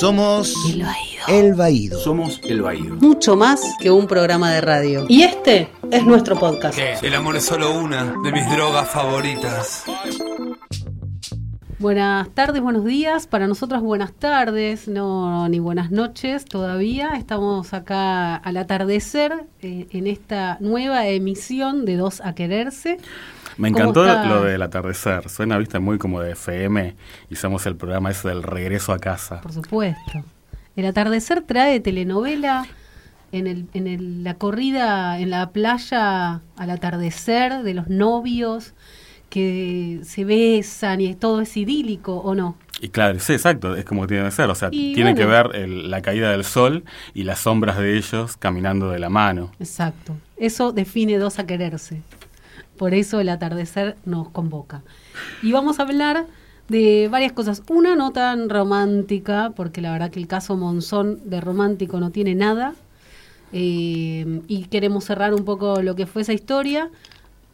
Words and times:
Somos 0.00 0.54
El 0.64 0.82
Baído. 0.82 1.24
El 1.28 1.54
Baído. 1.54 2.00
Somos 2.00 2.40
El 2.44 2.62
Baído. 2.62 2.96
Mucho 3.02 3.36
más 3.36 3.60
que 3.78 3.90
un 3.90 4.06
programa 4.06 4.50
de 4.50 4.62
radio. 4.62 5.04
Y 5.10 5.24
este 5.24 5.68
es 5.90 6.06
nuestro 6.06 6.38
podcast. 6.38 6.78
El 6.78 7.14
amor 7.14 7.36
es 7.36 7.44
solo 7.44 7.78
una 7.78 8.14
de 8.24 8.32
mis 8.32 8.50
drogas 8.50 8.88
favoritas. 8.88 9.84
Buenas 11.78 12.30
tardes, 12.30 12.62
buenos 12.62 12.86
días. 12.86 13.26
Para 13.26 13.46
nosotros 13.46 13.82
buenas 13.82 14.14
tardes, 14.14 14.88
no 14.88 15.46
ni 15.50 15.58
buenas 15.58 15.90
noches 15.90 16.46
todavía. 16.46 17.10
Estamos 17.18 17.74
acá 17.74 18.36
al 18.36 18.56
atardecer 18.56 19.44
eh, 19.60 19.86
en 19.90 20.06
esta 20.06 20.56
nueva 20.60 21.08
emisión 21.08 21.84
de 21.84 21.96
Dos 21.98 22.22
a 22.22 22.34
Quererse. 22.34 22.96
Me 23.58 23.70
¿Cómo 23.72 23.90
encantó 23.90 24.04
lo 24.28 24.42
del 24.44 24.62
atardecer. 24.62 25.28
Suena, 25.28 25.58
viste, 25.58 25.78
muy 25.78 25.98
como 25.98 26.20
de 26.20 26.32
FM. 26.32 26.94
Somos 27.34 27.66
el 27.66 27.76
programa 27.76 28.10
ese 28.10 28.28
del 28.28 28.42
regreso 28.42 28.92
a 28.92 28.98
casa. 28.98 29.40
Por 29.40 29.52
supuesto. 29.52 30.24
El 30.76 30.86
atardecer 30.86 31.42
trae 31.42 31.80
telenovela 31.80 32.66
en, 33.32 33.46
el, 33.46 33.66
en 33.74 33.86
el- 33.86 34.24
la 34.24 34.34
corrida 34.34 35.18
en 35.18 35.30
la 35.30 35.50
playa 35.50 36.40
al 36.56 36.70
atardecer 36.70 37.62
de 37.62 37.74
los 37.74 37.88
novios 37.88 38.74
que 39.28 40.00
se 40.02 40.24
besan 40.24 41.00
y 41.00 41.14
todo 41.14 41.40
es 41.40 41.56
idílico, 41.56 42.16
¿o 42.16 42.34
no? 42.34 42.56
Y 42.80 42.88
claro, 42.88 43.18
sí, 43.20 43.32
exacto, 43.34 43.76
es 43.76 43.84
como 43.84 44.06
tiene 44.06 44.24
que 44.24 44.30
ser. 44.32 44.50
O 44.50 44.54
sea, 44.54 44.70
Y 44.72 44.94
tiene 44.94 45.14
que 45.14 45.24
ver 45.26 45.50
el- 45.54 45.90
la 45.90 46.02
caída 46.02 46.30
del 46.32 46.44
sol 46.44 46.84
y 47.14 47.22
las 47.24 47.40
sombras 47.40 47.78
de 47.78 47.96
ellos 47.96 48.36
caminando 48.36 48.90
de 48.90 48.98
la 48.98 49.08
mano. 49.10 49.52
Exacto. 49.60 50.16
Eso 50.36 50.72
define 50.72 51.18
dos 51.18 51.38
a 51.38 51.46
quererse. 51.46 52.02
Por 52.80 52.94
eso 52.94 53.20
el 53.20 53.28
atardecer 53.28 53.96
nos 54.06 54.30
convoca. 54.30 54.80
Y 55.42 55.52
vamos 55.52 55.78
a 55.78 55.82
hablar 55.82 56.24
de 56.70 57.08
varias 57.10 57.32
cosas. 57.32 57.62
Una 57.68 57.94
no 57.94 58.10
tan 58.10 58.48
romántica, 58.48 59.52
porque 59.54 59.82
la 59.82 59.92
verdad 59.92 60.10
que 60.10 60.18
el 60.18 60.26
caso 60.26 60.56
Monzón 60.56 61.20
de 61.28 61.42
romántico 61.42 62.00
no 62.00 62.10
tiene 62.10 62.34
nada. 62.34 62.72
Eh, 63.52 64.40
y 64.48 64.64
queremos 64.70 65.04
cerrar 65.04 65.34
un 65.34 65.44
poco 65.44 65.82
lo 65.82 65.94
que 65.94 66.06
fue 66.06 66.22
esa 66.22 66.32
historia. 66.32 66.88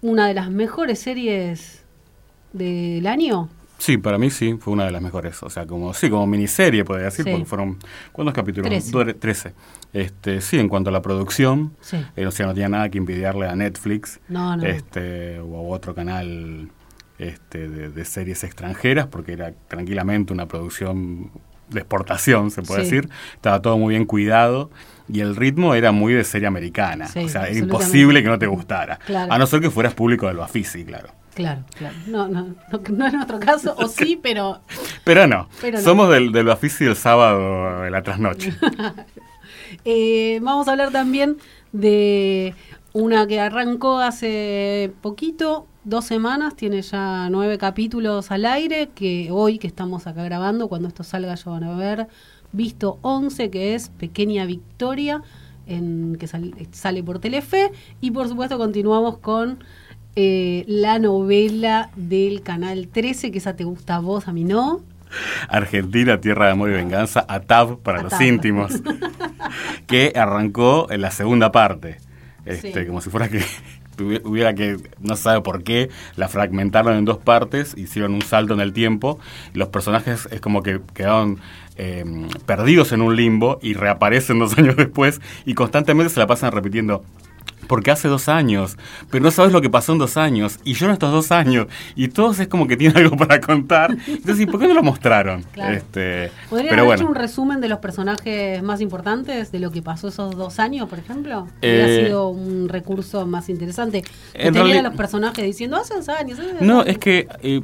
Una 0.00 0.28
de 0.28 0.34
las 0.34 0.48
mejores 0.48 1.00
series 1.00 1.82
del 2.52 3.04
año. 3.08 3.48
Sí, 3.78 3.98
para 3.98 4.18
mí 4.18 4.30
sí, 4.30 4.54
fue 4.60 4.72
una 4.74 4.84
de 4.84 4.92
las 4.92 5.02
mejores. 5.02 5.42
O 5.42 5.50
sea, 5.50 5.66
como 5.66 5.92
sí, 5.92 6.08
como 6.08 6.28
miniserie, 6.28 6.84
podría 6.84 7.06
decir, 7.06 7.24
Sí. 7.24 7.32
porque 7.32 7.46
fueron. 7.46 7.78
¿Cuántos 8.12 8.32
capítulos? 8.32 8.68
Trece. 8.70 9.14
Trece. 9.14 9.52
Este, 9.96 10.40
sí, 10.40 10.58
en 10.58 10.68
cuanto 10.68 10.90
a 10.90 10.92
la 10.92 11.00
producción, 11.02 11.72
Sí. 11.80 11.96
eh, 12.16 12.26
o 12.26 12.30
sea, 12.30 12.46
no 12.46 12.52
tenía 12.54 12.68
nada 12.68 12.88
que 12.90 12.98
envidiarle 12.98 13.46
a 13.48 13.56
Netflix 13.56 14.20
No, 14.28 14.56
no. 14.56 14.64
este 14.64 15.40
o 15.40 15.56
a 15.56 15.62
otro 15.74 15.94
canal 15.94 16.68
este, 17.18 17.68
de, 17.68 17.88
de 17.88 18.04
series 18.04 18.44
extranjeras, 18.44 19.06
porque 19.06 19.32
era 19.32 19.52
tranquilamente 19.68 20.32
una 20.34 20.46
producción 20.46 21.30
de 21.70 21.80
exportación, 21.80 22.50
se 22.50 22.60
puede 22.62 22.84
Sí. 22.84 22.90
decir. 22.96 23.10
Estaba 23.34 23.62
todo 23.62 23.78
muy 23.78 23.94
bien 23.94 24.04
cuidado 24.04 24.70
y 25.08 25.20
el 25.20 25.34
ritmo 25.34 25.74
era 25.74 25.92
muy 25.92 26.12
de 26.12 26.24
serie 26.24 26.46
americana. 26.46 27.08
Sí, 27.08 27.20
o 27.24 27.28
sea, 27.30 27.48
era 27.48 27.58
imposible 27.58 28.22
que 28.22 28.28
no 28.28 28.38
te 28.38 28.46
gustara. 28.46 28.98
Claro. 29.06 29.32
A 29.32 29.38
no 29.38 29.46
ser 29.46 29.60
que 29.62 29.70
fueras 29.70 29.94
público 29.94 30.26
del 30.26 30.36
Bafisi, 30.36 30.84
claro. 30.84 31.08
Claro, 31.34 31.64
claro. 31.76 31.94
No, 32.06 32.28
no, 32.28 32.48
no, 32.70 32.80
no 32.90 33.06
es 33.06 33.12
nuestro 33.14 33.40
caso, 33.40 33.74
o 33.78 33.88
sí, 33.88 34.18
pero 34.22 34.60
Pero 35.04 35.26
no, 35.26 35.48
Pero 35.60 35.78
no. 35.78 35.84
somos 35.84 36.10
del, 36.10 36.32
del 36.32 36.44
Bafisi 36.46 36.84
el 36.84 36.96
sábado 36.96 37.82
de 37.82 37.90
la 37.90 38.02
trasnoche. 38.02 38.52
Eh, 39.88 40.40
vamos 40.42 40.66
a 40.66 40.72
hablar 40.72 40.90
también 40.90 41.36
de 41.72 42.54
una 42.92 43.26
que 43.28 43.38
arrancó 43.38 43.98
hace 43.98 44.92
poquito, 45.00 45.66
dos 45.84 46.04
semanas, 46.04 46.56
tiene 46.56 46.82
ya 46.82 47.28
nueve 47.30 47.56
capítulos 47.56 48.32
al 48.32 48.46
aire, 48.46 48.88
que 48.96 49.28
hoy 49.30 49.58
que 49.58 49.68
estamos 49.68 50.08
acá 50.08 50.24
grabando, 50.24 50.66
cuando 50.68 50.88
esto 50.88 51.04
salga 51.04 51.36
ya 51.36 51.50
van 51.50 51.62
a 51.64 51.72
haber 51.74 52.08
visto 52.50 52.98
11, 53.02 53.48
que 53.50 53.74
es 53.76 53.90
Pequeña 53.90 54.44
Victoria, 54.44 55.22
que 55.66 56.26
sal- 56.26 56.54
sale 56.72 57.02
por 57.04 57.20
Telefe, 57.20 57.70
y 58.00 58.10
por 58.10 58.28
supuesto 58.28 58.58
continuamos 58.58 59.18
con 59.18 59.58
eh, 60.16 60.64
la 60.66 60.98
novela 60.98 61.90
del 61.96 62.42
Canal 62.42 62.88
13, 62.88 63.30
que 63.30 63.38
esa 63.38 63.54
te 63.54 63.62
gusta 63.64 63.96
a 63.96 64.00
vos, 64.00 64.26
a 64.26 64.32
mí 64.32 64.42
no. 64.42 64.80
Argentina, 65.48 66.20
Tierra 66.20 66.46
de 66.46 66.52
Amor 66.52 66.70
y 66.70 66.74
Venganza, 66.74 67.24
ATAV 67.28 67.78
para 67.80 68.02
los 68.02 68.20
íntimos, 68.20 68.72
que 69.86 70.12
arrancó 70.14 70.88
en 70.90 71.00
la 71.00 71.10
segunda 71.10 71.52
parte. 71.52 71.98
Este, 72.44 72.80
Sí. 72.82 72.86
Como 72.86 73.00
si 73.00 73.10
fuera 73.10 73.28
que 73.28 73.42
hubiera 74.24 74.54
que, 74.54 74.76
no 75.00 75.16
se 75.16 75.22
sabe 75.24 75.40
por 75.40 75.62
qué, 75.62 75.90
la 76.16 76.28
fragmentaron 76.28 76.96
en 76.96 77.04
dos 77.04 77.18
partes, 77.18 77.74
hicieron 77.76 78.14
un 78.14 78.22
salto 78.22 78.54
en 78.54 78.60
el 78.60 78.72
tiempo, 78.72 79.18
y 79.54 79.58
los 79.58 79.68
personajes 79.68 80.28
es 80.30 80.40
como 80.40 80.62
que 80.62 80.80
quedaron 80.94 81.40
eh, 81.76 82.04
perdidos 82.46 82.92
en 82.92 83.02
un 83.02 83.16
limbo 83.16 83.58
y 83.62 83.74
reaparecen 83.74 84.38
dos 84.38 84.56
años 84.58 84.76
después 84.76 85.20
y 85.44 85.54
constantemente 85.54 86.12
se 86.12 86.20
la 86.20 86.26
pasan 86.26 86.52
repitiendo. 86.52 87.04
Porque 87.66 87.90
hace 87.90 88.08
dos 88.08 88.28
años, 88.28 88.76
pero 89.10 89.24
no 89.24 89.30
sabes 89.30 89.52
lo 89.52 89.60
que 89.60 89.70
pasó 89.70 89.92
en 89.92 89.98
dos 89.98 90.16
años, 90.16 90.58
y 90.64 90.74
yo 90.74 90.86
en 90.86 90.92
estos 90.92 91.10
dos 91.12 91.32
años, 91.32 91.66
y 91.94 92.08
todos 92.08 92.38
es 92.38 92.48
como 92.48 92.66
que 92.66 92.76
tienen 92.76 92.96
algo 92.98 93.16
para 93.16 93.40
contar. 93.40 93.96
Entonces, 94.06 94.40
¿y 94.40 94.46
por 94.46 94.60
qué 94.60 94.68
no 94.68 94.74
lo 94.74 94.82
mostraron? 94.82 95.42
Claro. 95.52 95.76
Este, 95.76 96.30
¿Podrían 96.48 96.74
haber 96.74 96.84
bueno. 96.86 97.02
hecho 97.02 97.08
un 97.10 97.14
resumen 97.16 97.60
de 97.60 97.68
los 97.68 97.78
personajes 97.80 98.62
más 98.62 98.80
importantes 98.80 99.50
de 99.52 99.58
lo 99.60 99.70
que 99.70 99.82
pasó 99.82 100.08
esos 100.08 100.36
dos 100.36 100.58
años, 100.58 100.88
por 100.88 100.98
ejemplo? 100.98 101.46
Eh, 101.62 101.82
Hubiera 101.84 102.06
sido 102.06 102.28
un 102.28 102.68
recurso 102.68 103.26
más 103.26 103.48
interesante. 103.48 104.02
Que 104.02 104.42
en 104.42 104.48
Eh, 104.48 104.58
tener 104.58 104.78
a 104.78 104.82
los 104.82 104.94
personajes 104.94 105.44
diciendo 105.44 105.76
hace 105.76 105.94
dos 105.94 106.08
años. 106.08 106.38
hace 106.38 106.52
dos 106.52 106.62
No, 106.62 106.80
años". 106.80 106.86
es 106.88 106.98
que 106.98 107.28
eh, 107.42 107.62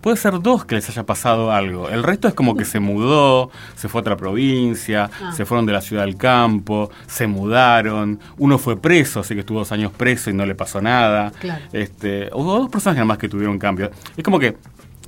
puede 0.00 0.16
ser 0.16 0.40
dos 0.40 0.64
que 0.64 0.74
les 0.76 0.88
haya 0.88 1.04
pasado 1.04 1.52
algo. 1.52 1.88
El 1.88 2.02
resto 2.02 2.28
es 2.28 2.34
como 2.34 2.56
que 2.56 2.64
se 2.64 2.80
mudó, 2.80 3.50
se 3.76 3.88
fue 3.88 4.00
a 4.00 4.02
otra 4.02 4.16
provincia, 4.16 5.10
Ah. 5.22 5.32
se 5.32 5.44
fueron 5.44 5.66
de 5.66 5.72
la 5.72 5.80
ciudad 5.80 6.04
al 6.04 6.16
campo, 6.16 6.90
se 7.06 7.26
mudaron. 7.26 8.20
Uno 8.38 8.58
fue 8.58 8.80
preso, 8.80 9.20
así 9.20 9.34
que 9.34 9.40
estuvo 9.40 9.58
dos 9.58 9.72
años 9.72 9.92
preso 9.96 10.30
y 10.30 10.34
no 10.34 10.46
le 10.46 10.54
pasó 10.54 10.80
nada. 10.80 11.32
Claro. 11.40 11.64
Este, 11.72 12.30
hubo 12.32 12.58
dos 12.60 12.68
personas 12.70 12.96
nada 12.96 13.06
más 13.06 13.18
que 13.18 13.28
tuvieron 13.28 13.58
cambio. 13.58 13.90
Es 14.16 14.24
como 14.24 14.38
que 14.38 14.56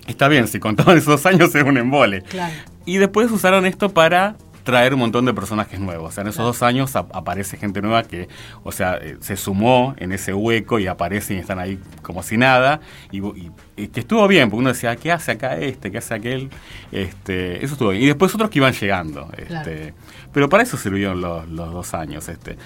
está 0.07 0.29
bien, 0.29 0.49
si 0.49 0.59
contaban 0.59 0.97
esos 0.99 1.23
dos 1.23 1.27
años 1.27 1.55
es 1.55 1.63
un 1.65 1.79
embole. 1.79 2.23
Claro. 2.23 2.55
Y 2.87 2.97
después 2.97 3.31
usaron 3.31 3.67
esto 3.67 3.91
para 3.91 4.37
traer 4.63 4.95
un 4.95 5.01
montón 5.01 5.25
de 5.25 5.35
personajes 5.35 5.81
nuevos. 5.81 6.09
O 6.09 6.13
sea, 6.13 6.23
en 6.23 6.29
esos 6.29 6.45
dos 6.45 6.63
años 6.63 6.95
ap- 6.97 7.15
aparece 7.15 7.57
gente 7.57 7.81
nueva 7.83 8.03
que, 8.05 8.29
o 8.63 8.73
sea, 8.73 8.97
eh, 9.01 9.17
se 9.21 9.37
sumó 9.37 9.95
en 9.99 10.13
ese 10.13 10.35
hueco 10.35 10.79
y 10.79 10.87
aparecen 10.87 11.39
y 11.39 11.41
están 11.41 11.59
ahí 11.59 11.79
como 12.03 12.23
si 12.23 12.37
nada. 12.37 12.81
Y, 13.11 13.19
y- 13.19 13.51
y 13.77 13.89
que 13.89 14.01
estuvo 14.01 14.27
bien, 14.29 14.51
porque 14.51 14.61
uno 14.61 14.69
decía, 14.71 14.95
¿qué 14.97 15.11
hace 15.13 15.33
acá 15.33 15.57
este? 15.57 15.91
¿Qué 15.91 15.99
hace 15.99 16.15
aquel? 16.15 16.51
Este, 16.93 17.65
eso 17.65 17.75
estuvo 17.75 17.91
bien. 17.91 18.03
Y 18.03 18.07
después 18.07 18.35
otros 18.35 18.51
que 18.51 18.59
iban 18.59 18.73
llegando. 18.73 19.29
Este, 19.37 19.47
Claro. 19.47 19.95
Pero 20.33 20.49
para 20.49 20.63
eso 20.63 20.77
sirvieron 20.77 21.21
los, 21.21 21.49
los 21.49 21.73
dos 21.73 21.93
años. 21.95 22.29
Este. 22.29 22.57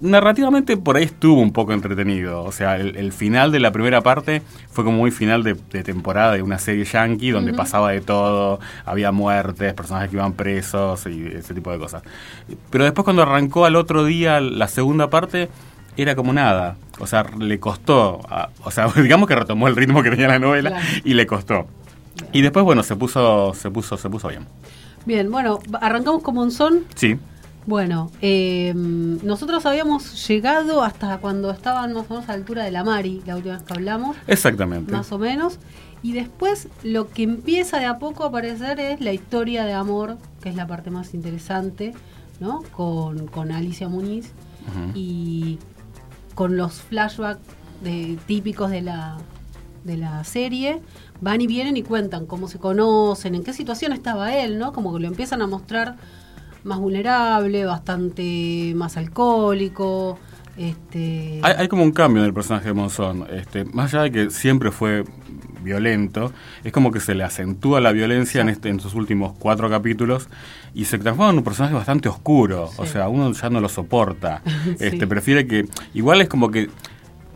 Narrativamente 0.00 0.76
por 0.78 0.96
ahí 0.96 1.04
estuvo 1.04 1.40
un 1.40 1.52
poco 1.52 1.72
entretenido. 1.72 2.42
O 2.44 2.52
sea, 2.52 2.76
el, 2.76 2.96
el 2.96 3.12
final 3.12 3.52
de 3.52 3.60
la 3.60 3.70
primera 3.70 4.00
parte 4.00 4.40
fue 4.70 4.82
como 4.84 4.96
muy 4.98 5.10
final 5.10 5.42
de, 5.42 5.54
de 5.70 5.82
temporada 5.82 6.32
de 6.32 6.42
una 6.42 6.58
serie 6.58 6.84
yankee 6.84 7.30
donde 7.30 7.52
pasaba 7.52 7.90
de 7.90 8.00
todo, 8.00 8.60
había 8.86 9.12
muertes, 9.12 9.74
personajes 9.74 10.08
que 10.10 10.16
iban 10.16 10.32
presos 10.32 11.06
y 11.06 11.26
ese 11.26 11.52
tipo 11.54 11.70
de 11.70 11.78
cosas. 11.78 12.02
Pero 12.70 12.84
después 12.84 13.04
cuando 13.04 13.22
arrancó 13.22 13.66
al 13.66 13.76
otro 13.76 14.04
día 14.04 14.40
la 14.40 14.68
segunda 14.68 15.10
parte, 15.10 15.48
era 15.96 16.14
como 16.16 16.32
nada. 16.32 16.76
O 16.98 17.06
sea, 17.06 17.26
le 17.38 17.60
costó. 17.60 18.20
o 18.64 18.70
sea, 18.70 18.86
digamos 18.96 19.28
que 19.28 19.34
retomó 19.34 19.68
el 19.68 19.76
ritmo 19.76 20.02
que 20.02 20.10
tenía 20.10 20.28
la 20.28 20.38
novela 20.38 20.70
Claro. 20.70 20.86
y 21.04 21.12
le 21.14 21.26
costó. 21.26 21.66
Y 22.32 22.40
después, 22.42 22.64
bueno, 22.64 22.82
se 22.82 22.96
puso, 22.96 23.52
se 23.54 23.70
puso, 23.70 23.96
se 23.98 24.08
puso 24.08 24.28
bien. 24.28 24.46
Bien, 25.06 25.30
bueno, 25.30 25.58
arrancamos 25.80 26.22
con 26.22 26.34
Monzón. 26.34 26.84
Sí. 26.94 27.18
Bueno, 27.66 28.10
eh, 28.20 28.72
nosotros 28.74 29.66
habíamos 29.66 30.26
llegado 30.28 30.82
hasta 30.82 31.18
cuando 31.18 31.50
estaban 31.50 31.92
más 31.92 32.06
o 32.08 32.14
menos 32.14 32.24
a 32.28 32.32
la 32.32 32.34
altura 32.38 32.64
de 32.64 32.70
la 32.70 32.84
Mari, 32.84 33.22
la 33.26 33.36
última 33.36 33.54
vez 33.56 33.62
que 33.64 33.74
hablamos. 33.74 34.16
Exactamente. 34.26 34.90
más 34.92 35.12
o 35.12 35.18
menos. 35.18 35.58
Y 36.02 36.12
después 36.12 36.68
lo 36.82 37.08
que 37.10 37.22
empieza 37.22 37.78
de 37.78 37.84
a 37.84 37.98
poco 37.98 38.24
a 38.24 38.28
aparecer 38.28 38.80
es 38.80 39.00
la 39.02 39.12
historia 39.12 39.64
de 39.66 39.74
amor, 39.74 40.16
que 40.40 40.48
es 40.48 40.56
la 40.56 40.66
parte 40.66 40.90
más 40.90 41.12
interesante, 41.12 41.92
¿no? 42.40 42.62
Con, 42.74 43.26
con 43.26 43.52
Alicia 43.52 43.88
Muniz 43.88 44.32
Ujú. 44.68 44.92
y 44.94 45.58
con 46.34 46.56
los 46.56 46.80
flashbacks 46.80 47.40
de, 47.84 48.18
típicos 48.26 48.70
de 48.70 48.80
la, 48.80 49.18
de 49.84 49.98
la 49.98 50.24
serie. 50.24 50.80
Van 51.20 51.42
y 51.42 51.46
vienen 51.46 51.76
y 51.76 51.82
cuentan 51.82 52.24
cómo 52.24 52.48
se 52.48 52.58
conocen, 52.58 53.34
en 53.34 53.44
qué 53.44 53.52
situación 53.52 53.92
estaba 53.92 54.34
él, 54.34 54.58
¿no? 54.58 54.72
Como 54.72 54.94
que 54.94 55.00
lo 55.00 55.06
empiezan 55.08 55.42
a 55.42 55.46
mostrar 55.46 55.96
más 56.64 56.78
vulnerable, 56.78 57.64
bastante 57.64 58.72
más 58.74 58.96
alcohólico. 58.96 60.18
Este, 60.56 61.40
Hay, 61.42 61.54
hay 61.58 61.68
como 61.68 61.82
un 61.82 61.92
cambio 61.92 62.22
en 62.22 62.26
el 62.26 62.34
personaje 62.34 62.66
de 62.66 62.74
Monzón. 62.74 63.26
Este, 63.30 63.64
más 63.64 63.94
allá 63.94 64.04
de 64.04 64.12
que 64.12 64.30
siempre 64.30 64.70
fue 64.70 65.04
violento, 65.62 66.32
es 66.64 66.72
como 66.72 66.90
que 66.90 67.00
se 67.00 67.14
le 67.14 67.24
acentúa 67.24 67.80
la 67.80 67.92
violencia 67.92 68.40
en, 68.40 68.48
este, 68.48 68.68
en 68.68 68.80
sus 68.80 68.94
últimos 68.94 69.34
cuatro 69.38 69.68
capítulos 69.70 70.28
y 70.74 70.86
se 70.86 70.98
transforma 70.98 71.32
en 71.32 71.38
un 71.38 71.44
personaje 71.44 71.74
bastante 71.74 72.08
oscuro. 72.08 72.70
O 72.76 72.86
sea, 72.86 73.08
uno 73.08 73.32
ya 73.32 73.50
no 73.50 73.60
lo 73.60 73.68
soporta. 73.68 74.42
Sí. 74.60 74.86
Este, 74.86 75.06
Prefiere 75.06 75.46
que. 75.46 75.66
Igual 75.94 76.20
es 76.20 76.28
como 76.28 76.50
que 76.50 76.68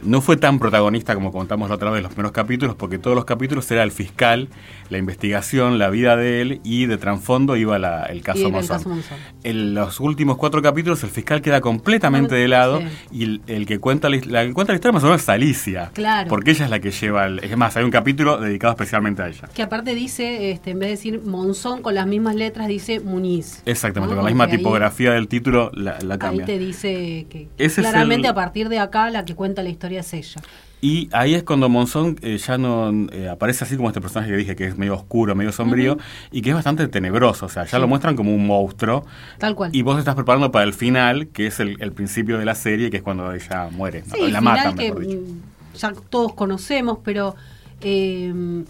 no 0.05 0.21
fue 0.21 0.37
tan 0.37 0.59
protagonista 0.59 1.15
como 1.15 1.33
contamos 1.33 1.69
la 1.69 1.75
otra 1.77 1.91
vez 1.91 2.03
los 2.03 2.13
primeros 2.13 2.33
capítulos, 2.33 2.75
porque 2.77 2.99
todos 2.99 3.15
los 3.17 3.25
capítulos 3.25 3.71
era 3.71 3.83
el 3.83 3.91
fiscal, 3.93 4.49
la 4.91 4.99
investigación, 4.99 5.79
la 5.79 5.91
vida 5.91 6.17
de 6.17 6.41
él 6.43 6.61
y 6.65 6.87
de 6.87 6.97
trasfondo 6.99 7.57
iba 7.57 7.79
la- 7.79 8.05
el 8.05 8.23
caso 8.23 8.51
Monzón. 8.51 9.01
En 9.43 9.75
los 9.75 10.01
últimos 10.01 10.37
cuatro 10.37 10.63
capítulos 10.63 11.03
el 11.05 11.11
fiscal 11.11 11.41
queda 11.43 11.61
completamente 11.61 12.35
de 12.35 12.49
lado 12.49 12.81
Sí. 12.81 12.87
y 13.13 13.25
el, 13.25 13.41
el 13.47 13.67
que 13.67 13.79
cuenta 13.79 14.09
la, 14.09 14.19
la 14.27 14.45
que 14.47 14.53
cuenta 14.53 14.73
la 14.73 14.77
historia 14.77 14.93
más 14.93 15.03
o 15.03 15.07
menos 15.07 15.23
es 15.23 15.29
Alicia. 15.29 15.91
Claro. 15.95 16.29
Porque 16.29 16.51
ella 16.53 16.65
es 16.65 16.71
la 16.71 16.81
que 16.81 16.91
lleva 16.91 17.27
el... 17.27 17.39
Es 17.43 17.57
más, 17.57 17.77
hay 17.77 17.85
un 17.85 17.91
capítulo 17.91 18.39
dedicado 18.39 18.73
especialmente 18.73 19.23
a 19.23 19.29
ella. 19.29 19.49
Que 19.55 19.63
aparte 19.63 19.95
dice, 19.95 20.51
este, 20.51 20.71
en 20.73 20.79
vez 20.79 20.89
de 20.89 20.91
decir 20.93 21.21
Monzón 21.25 21.83
con 21.83 21.95
las 21.95 22.07
mismas 22.07 22.35
letras, 22.35 22.69
dice 22.69 23.01
Muniz. 23.01 23.63
Exactamente, 23.65 24.15
¿no? 24.15 24.21
con 24.21 24.25
la 24.27 24.31
misma 24.31 24.45
ahí- 24.45 24.57
tipografía 24.59 25.13
del 25.13 25.29
título 25.29 25.71
la, 25.75 25.99
la 26.01 26.15
Ahí 26.15 26.19
cambia. 26.19 26.45
te 26.47 26.59
dice 26.59 27.27
que 27.31 27.49
Ese 27.59 27.81
claramente 27.83 28.27
el- 28.29 28.33
a 28.33 28.35
partir 28.35 28.69
de 28.69 28.79
acá 28.79 29.11
la 29.11 29.25
que 29.25 29.35
cuenta 29.35 29.63
la 29.63 29.69
historia 29.71 29.94
es 30.01 30.13
ella. 30.15 30.41
Y 30.81 31.09
ahí 31.13 31.33
es 31.35 31.45
cuando 31.45 31.71
Monzón 31.71 32.19
eh, 32.21 32.37
ya 32.37 32.59
no 32.59 32.91
eh, 33.11 33.29
aparece 33.31 33.65
así 33.65 33.75
como 33.77 33.89
este 33.89 34.03
personaje 34.03 34.31
que 34.31 34.37
dije 34.37 34.55
que 34.55 34.67
es 34.67 34.77
medio 34.77 34.95
oscuro, 34.95 35.35
medio 35.35 35.51
sombrío 35.51 35.97
y 36.31 36.43
que 36.43 36.51
es 36.51 36.55
bastante 36.55 36.87
tenebroso. 36.89 37.47
O 37.47 37.49
sea, 37.49 37.65
ya 37.65 37.79
lo 37.79 37.89
muestran 37.89 38.17
como 38.17 38.35
un 38.35 38.47
monstruo. 38.47 39.07
Tal 39.39 39.55
cual. 39.55 39.71
Y 39.75 39.81
vos 39.81 39.95
te 39.97 40.01
estás 40.01 40.15
preparando 40.15 40.51
para 40.53 40.65
el 40.67 40.75
final, 40.75 41.29
que 41.29 41.47
es 41.47 41.59
el, 41.59 41.81
el 41.81 41.93
principio 41.93 42.37
de 42.39 42.45
la 42.45 42.55
serie, 42.55 42.91
que 42.91 42.99
es 42.99 43.03
cuando 43.03 43.33
ella 43.33 43.69
muere. 43.71 44.01
la 44.07 44.15
final 44.15 44.43
matan, 44.43 44.75
que 44.77 44.89
mejor 44.91 45.07
dicho. 45.07 45.21
mm, 45.23 45.77
ya 45.79 45.93
todos 46.11 46.35
conocemos, 46.35 46.99
pero 47.03 47.35
eh, 47.81 48.65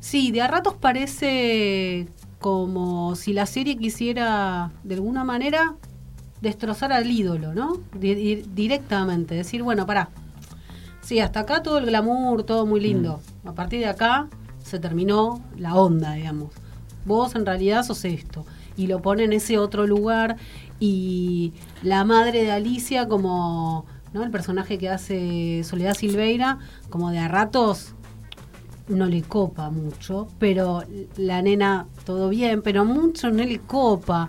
sí, 0.00 0.32
de 0.32 0.40
a 0.42 0.48
ratos 0.48 0.74
parece 0.74 2.08
como 2.40 3.14
si 3.14 3.32
la 3.32 3.46
serie 3.46 3.76
quisiera 3.78 4.72
de 4.82 4.96
alguna 4.96 5.22
manera 5.22 5.74
destrozar 6.40 6.92
al 6.92 7.08
ídolo, 7.08 7.54
¿no? 7.54 7.74
Di- 7.96 8.16
di- 8.16 8.42
directamente, 8.52 9.36
decir, 9.36 9.62
bueno, 9.62 9.86
pará, 9.86 10.08
sí, 11.02 11.20
hasta 11.20 11.40
acá 11.40 11.62
todo 11.62 11.78
el 11.78 11.86
glamour, 11.86 12.44
todo 12.44 12.64
muy 12.64 12.80
lindo. 12.80 13.20
Mm. 13.44 13.48
A 13.48 13.54
partir 13.54 13.80
de 13.80 13.86
acá 13.86 14.28
se 14.62 14.78
terminó 14.78 15.42
la 15.56 15.74
onda, 15.74 16.14
digamos. 16.14 16.52
Vos 17.04 17.34
en 17.34 17.44
realidad 17.44 17.84
sos 17.84 18.04
esto. 18.04 18.46
Y 18.76 18.86
lo 18.86 19.02
pone 19.02 19.24
en 19.24 19.34
ese 19.34 19.58
otro 19.58 19.86
lugar. 19.86 20.36
Y 20.80 21.52
la 21.82 22.04
madre 22.04 22.42
de 22.42 22.52
Alicia, 22.52 23.06
como 23.06 23.84
¿no? 24.12 24.22
el 24.22 24.30
personaje 24.30 24.78
que 24.78 24.88
hace 24.88 25.62
Soledad 25.64 25.94
Silveira, 25.94 26.58
como 26.88 27.10
de 27.10 27.18
a 27.18 27.28
ratos 27.28 27.94
no 28.88 29.06
le 29.06 29.22
copa 29.22 29.70
mucho, 29.70 30.28
pero 30.38 30.82
la 31.16 31.40
nena 31.42 31.86
todo 32.04 32.28
bien, 32.28 32.62
pero 32.62 32.84
mucho 32.84 33.30
no 33.30 33.44
le 33.44 33.58
copa. 33.60 34.28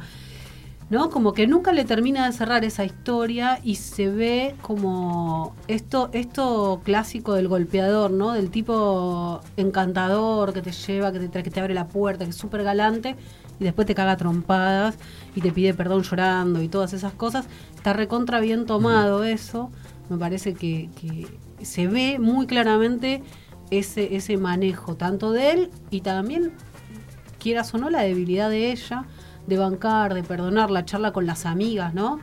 ¿No? 0.89 1.09
Como 1.09 1.33
que 1.33 1.47
nunca 1.47 1.71
le 1.73 1.85
termina 1.85 2.25
de 2.25 2.33
cerrar 2.33 2.63
esa 2.65 2.85
historia 2.85 3.59
y 3.63 3.75
se 3.75 4.09
ve 4.09 4.55
como 4.61 5.55
esto, 5.67 6.09
esto 6.13 6.81
clásico 6.83 7.33
del 7.33 7.47
golpeador, 7.47 8.11
¿no? 8.11 8.33
Del 8.33 8.49
tipo 8.49 9.41
encantador 9.57 10.53
que 10.53 10.61
te 10.61 10.71
lleva, 10.71 11.11
que 11.11 11.19
te, 11.19 11.43
que 11.43 11.49
te 11.49 11.59
abre 11.59 11.73
la 11.73 11.87
puerta, 11.87 12.25
que 12.25 12.31
es 12.31 12.37
súper 12.37 12.63
galante 12.63 13.15
y 13.59 13.63
después 13.63 13.87
te 13.87 13.95
caga 13.95 14.17
trompadas 14.17 14.95
y 15.35 15.41
te 15.41 15.51
pide 15.51 15.73
perdón 15.73 16.03
llorando 16.03 16.61
y 16.61 16.67
todas 16.67 16.93
esas 16.93 17.13
cosas. 17.13 17.45
Está 17.75 17.93
recontra 17.93 18.39
bien 18.39 18.65
tomado 18.65 19.23
eso. 19.23 19.71
Me 20.09 20.17
parece 20.17 20.53
que, 20.53 20.89
que 20.99 21.27
se 21.65 21.87
ve 21.87 22.19
muy 22.19 22.45
claramente 22.45 23.23
ese, 23.71 24.15
ese 24.15 24.37
manejo, 24.37 24.95
tanto 24.95 25.31
de 25.31 25.51
él 25.51 25.71
y 25.89 26.01
también 26.01 26.51
quieras 27.39 27.73
o 27.73 27.77
no, 27.77 27.89
la 27.89 28.01
debilidad 28.01 28.49
de 28.49 28.71
ella, 28.71 29.05
de 29.47 29.57
bancar, 29.57 30.13
de 30.13 30.23
perdonar, 30.23 30.71
la 30.71 30.85
charla 30.85 31.11
con 31.11 31.25
las 31.25 31.45
amigas, 31.45 31.93
¿no? 31.93 32.19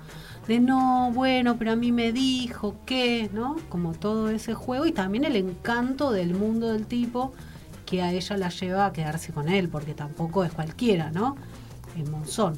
De 0.46 0.58
no, 0.58 1.12
bueno, 1.12 1.56
pero 1.58 1.72
a 1.72 1.76
mí 1.76 1.92
me 1.92 2.12
dijo 2.12 2.76
que, 2.86 3.30
¿no? 3.32 3.56
Como 3.68 3.92
todo 3.92 4.30
ese 4.30 4.54
juego 4.54 4.86
y 4.86 4.92
también 4.92 5.24
el 5.24 5.36
encanto 5.36 6.10
del 6.10 6.34
mundo 6.34 6.72
del 6.72 6.86
tipo 6.86 7.32
que 7.86 8.02
a 8.02 8.12
ella 8.12 8.36
la 8.36 8.48
lleva 8.48 8.86
a 8.86 8.92
quedarse 8.92 9.32
con 9.32 9.48
él, 9.48 9.68
porque 9.68 9.94
tampoco 9.94 10.44
es 10.44 10.52
cualquiera, 10.52 11.10
¿no? 11.10 11.36
Es 12.00 12.08
Monzón. 12.08 12.56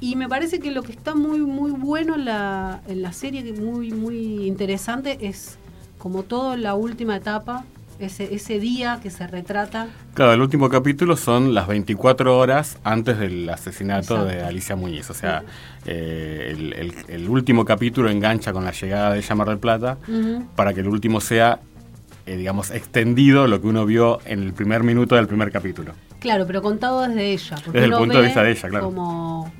Y 0.00 0.16
me 0.16 0.28
parece 0.28 0.58
que 0.60 0.70
lo 0.70 0.82
que 0.82 0.92
está 0.92 1.14
muy, 1.14 1.40
muy 1.40 1.70
bueno 1.70 2.16
en 2.16 2.24
la, 2.26 2.82
en 2.86 3.02
la 3.02 3.12
serie, 3.12 3.52
muy, 3.52 3.92
muy 3.92 4.46
interesante, 4.46 5.18
es 5.26 5.58
como 5.98 6.22
todo 6.22 6.56
la 6.56 6.74
última 6.74 7.16
etapa, 7.16 7.64
ese, 7.98 8.34
ese 8.34 8.58
día 8.60 9.00
que 9.02 9.10
se 9.10 9.26
retrata 9.26 9.88
Claro, 10.14 10.32
el 10.32 10.40
último 10.40 10.68
capítulo 10.68 11.16
son 11.16 11.54
las 11.54 11.66
24 11.66 12.36
horas 12.38 12.78
antes 12.84 13.18
del 13.18 13.48
asesinato 13.50 14.24
de 14.24 14.32
Exacto. 14.32 14.48
Alicia 14.48 14.76
Muñiz. 14.76 15.08
O 15.10 15.14
sea, 15.14 15.42
eh, 15.84 16.54
el, 16.56 16.72
el- 16.72 16.94
el 17.08 17.28
último 17.28 17.64
capítulo 17.64 18.10
engancha 18.10 18.52
con 18.52 18.64
la 18.64 18.72
llegada 18.72 19.12
de 19.12 19.18
ella 19.18 19.28
a 19.32 19.34
Mar 19.34 19.48
del 19.48 19.58
Plata 19.58 19.98
Ujú. 20.08 20.44
para 20.56 20.72
que 20.74 20.80
el 20.80 20.88
último 20.88 21.20
sea, 21.20 21.60
eh, 22.26 22.36
digamos, 22.36 22.70
extendido 22.70 23.46
lo 23.46 23.60
que 23.60 23.66
uno 23.68 23.86
vio 23.86 24.20
en 24.24 24.42
el 24.42 24.52
primer 24.52 24.82
minuto 24.82 25.14
del 25.16 25.26
primer 25.26 25.50
capítulo. 25.52 25.92
Claro, 26.18 26.46
pero 26.46 26.62
contado 26.62 27.02
desde 27.02 27.32
ella. 27.32 27.56
porque 27.64 27.78
Desde 27.80 27.92
el 27.92 27.98
punto 27.98 28.18
de 28.18 28.24
vista 28.24 28.42
de 28.42 28.50
ella, 28.52 28.68
claro. 28.68 28.84
Como 28.86 29.52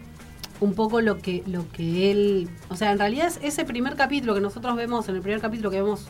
un 0.61 0.73
poco 0.75 1.01
lo 1.03 1.19
que, 1.19 1.43
lo 1.47 1.71
que 1.71 2.11
él. 2.11 2.49
O 2.71 2.77
sea, 2.77 2.91
en 2.93 2.99
realidad 2.99 3.27
es 3.27 3.39
ese 3.43 3.65
primer 3.67 3.95
capítulo 3.95 4.35
que 4.35 4.41
nosotros 4.41 4.75
vemos, 4.75 5.07
en 5.09 5.17
el 5.17 5.21
primer 5.21 5.41
capítulo 5.41 5.71
que 5.71 5.83
vemos 5.83 6.09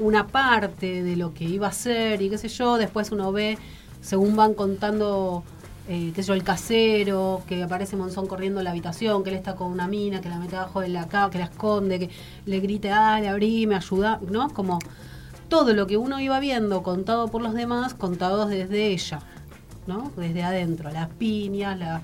una 0.00 0.26
parte 0.26 1.02
de 1.02 1.16
lo 1.16 1.34
que 1.34 1.44
iba 1.44 1.68
a 1.68 1.72
ser 1.72 2.22
y 2.22 2.30
qué 2.30 2.38
sé 2.38 2.48
yo, 2.48 2.78
después 2.78 3.12
uno 3.12 3.32
ve, 3.32 3.58
según 4.00 4.34
van 4.34 4.54
contando, 4.54 5.44
eh, 5.88 6.12
qué 6.14 6.22
sé 6.22 6.28
yo, 6.28 6.34
el 6.34 6.42
casero, 6.42 7.42
que 7.46 7.62
aparece 7.62 7.96
Monzón 7.96 8.26
corriendo 8.26 8.60
en 8.60 8.64
la 8.64 8.70
habitación, 8.70 9.22
que 9.22 9.30
él 9.30 9.36
está 9.36 9.54
con 9.54 9.70
una 9.70 9.86
mina, 9.86 10.20
que 10.20 10.28
la 10.28 10.38
mete 10.38 10.56
abajo 10.56 10.80
de 10.80 10.88
la 10.88 11.06
cama, 11.06 11.30
que 11.30 11.38
la 11.38 11.44
esconde, 11.44 11.98
que 11.98 12.10
le 12.46 12.60
grite, 12.60 12.88
dale, 12.88 13.28
abrime, 13.28 13.76
ayuda, 13.76 14.20
¿no? 14.28 14.48
Como 14.50 14.78
todo 15.48 15.74
lo 15.74 15.86
que 15.86 15.96
uno 15.96 16.18
iba 16.20 16.40
viendo 16.40 16.82
contado 16.82 17.28
por 17.28 17.42
los 17.42 17.52
demás, 17.52 17.92
contados 17.92 18.48
desde 18.48 18.86
ella, 18.86 19.20
¿no? 19.86 20.10
Desde 20.16 20.42
adentro, 20.42 20.90
las 20.90 21.08
piñas, 21.08 21.78
la... 21.78 22.02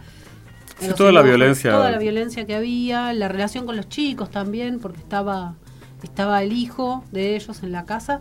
Sí, 0.78 0.90
toda 0.94 1.10
la 1.12 1.22
violencia. 1.22 1.70
Toda 1.70 1.90
la 1.90 1.98
violencia 1.98 2.46
que 2.46 2.54
había, 2.54 3.14
la 3.14 3.28
relación 3.28 3.64
con 3.64 3.76
los 3.76 3.88
chicos 3.88 4.30
también, 4.30 4.78
porque 4.78 4.98
estaba, 4.98 5.54
estaba 6.06 6.42
el 6.42 6.52
hijo 6.52 7.04
de 7.12 7.36
ellos 7.36 7.62
en 7.62 7.72
la 7.72 7.84
casa, 7.84 8.20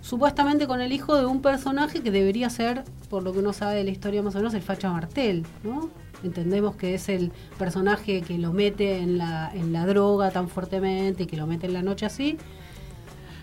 supuestamente 0.00 0.66
con 0.66 0.80
el 0.80 0.92
hijo 0.92 1.16
de 1.16 1.26
un 1.26 1.42
personaje 1.42 2.00
que 2.02 2.10
debería 2.10 2.48
ser, 2.48 2.84
por 3.10 3.22
lo 3.22 3.32
que 3.32 3.40
uno 3.40 3.52
sabe 3.52 3.76
de 3.76 3.84
la 3.84 3.90
historia 3.90 4.22
más 4.22 4.34
o 4.34 4.38
menos, 4.38 4.54
el 4.54 4.62
Facha 4.62 4.90
Martel, 4.90 5.44
¿no? 5.62 5.90
Entendemos 6.22 6.76
que 6.76 6.94
es 6.94 7.08
el 7.10 7.32
personaje 7.58 8.22
que 8.22 8.38
lo 8.38 8.52
mete 8.52 8.98
en 8.98 9.18
la, 9.18 9.50
en 9.52 9.72
la 9.72 9.84
droga 9.86 10.30
tan 10.30 10.48
fuertemente 10.48 11.24
y 11.24 11.26
que 11.26 11.36
lo 11.36 11.46
mete 11.46 11.66
en 11.66 11.74
la 11.74 11.82
noche 11.82 12.06
así, 12.06 12.38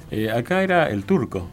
Eh, 0.10 0.30
acá 0.32 0.62
era 0.64 0.90
el 0.90 1.04
turco, 1.06 1.48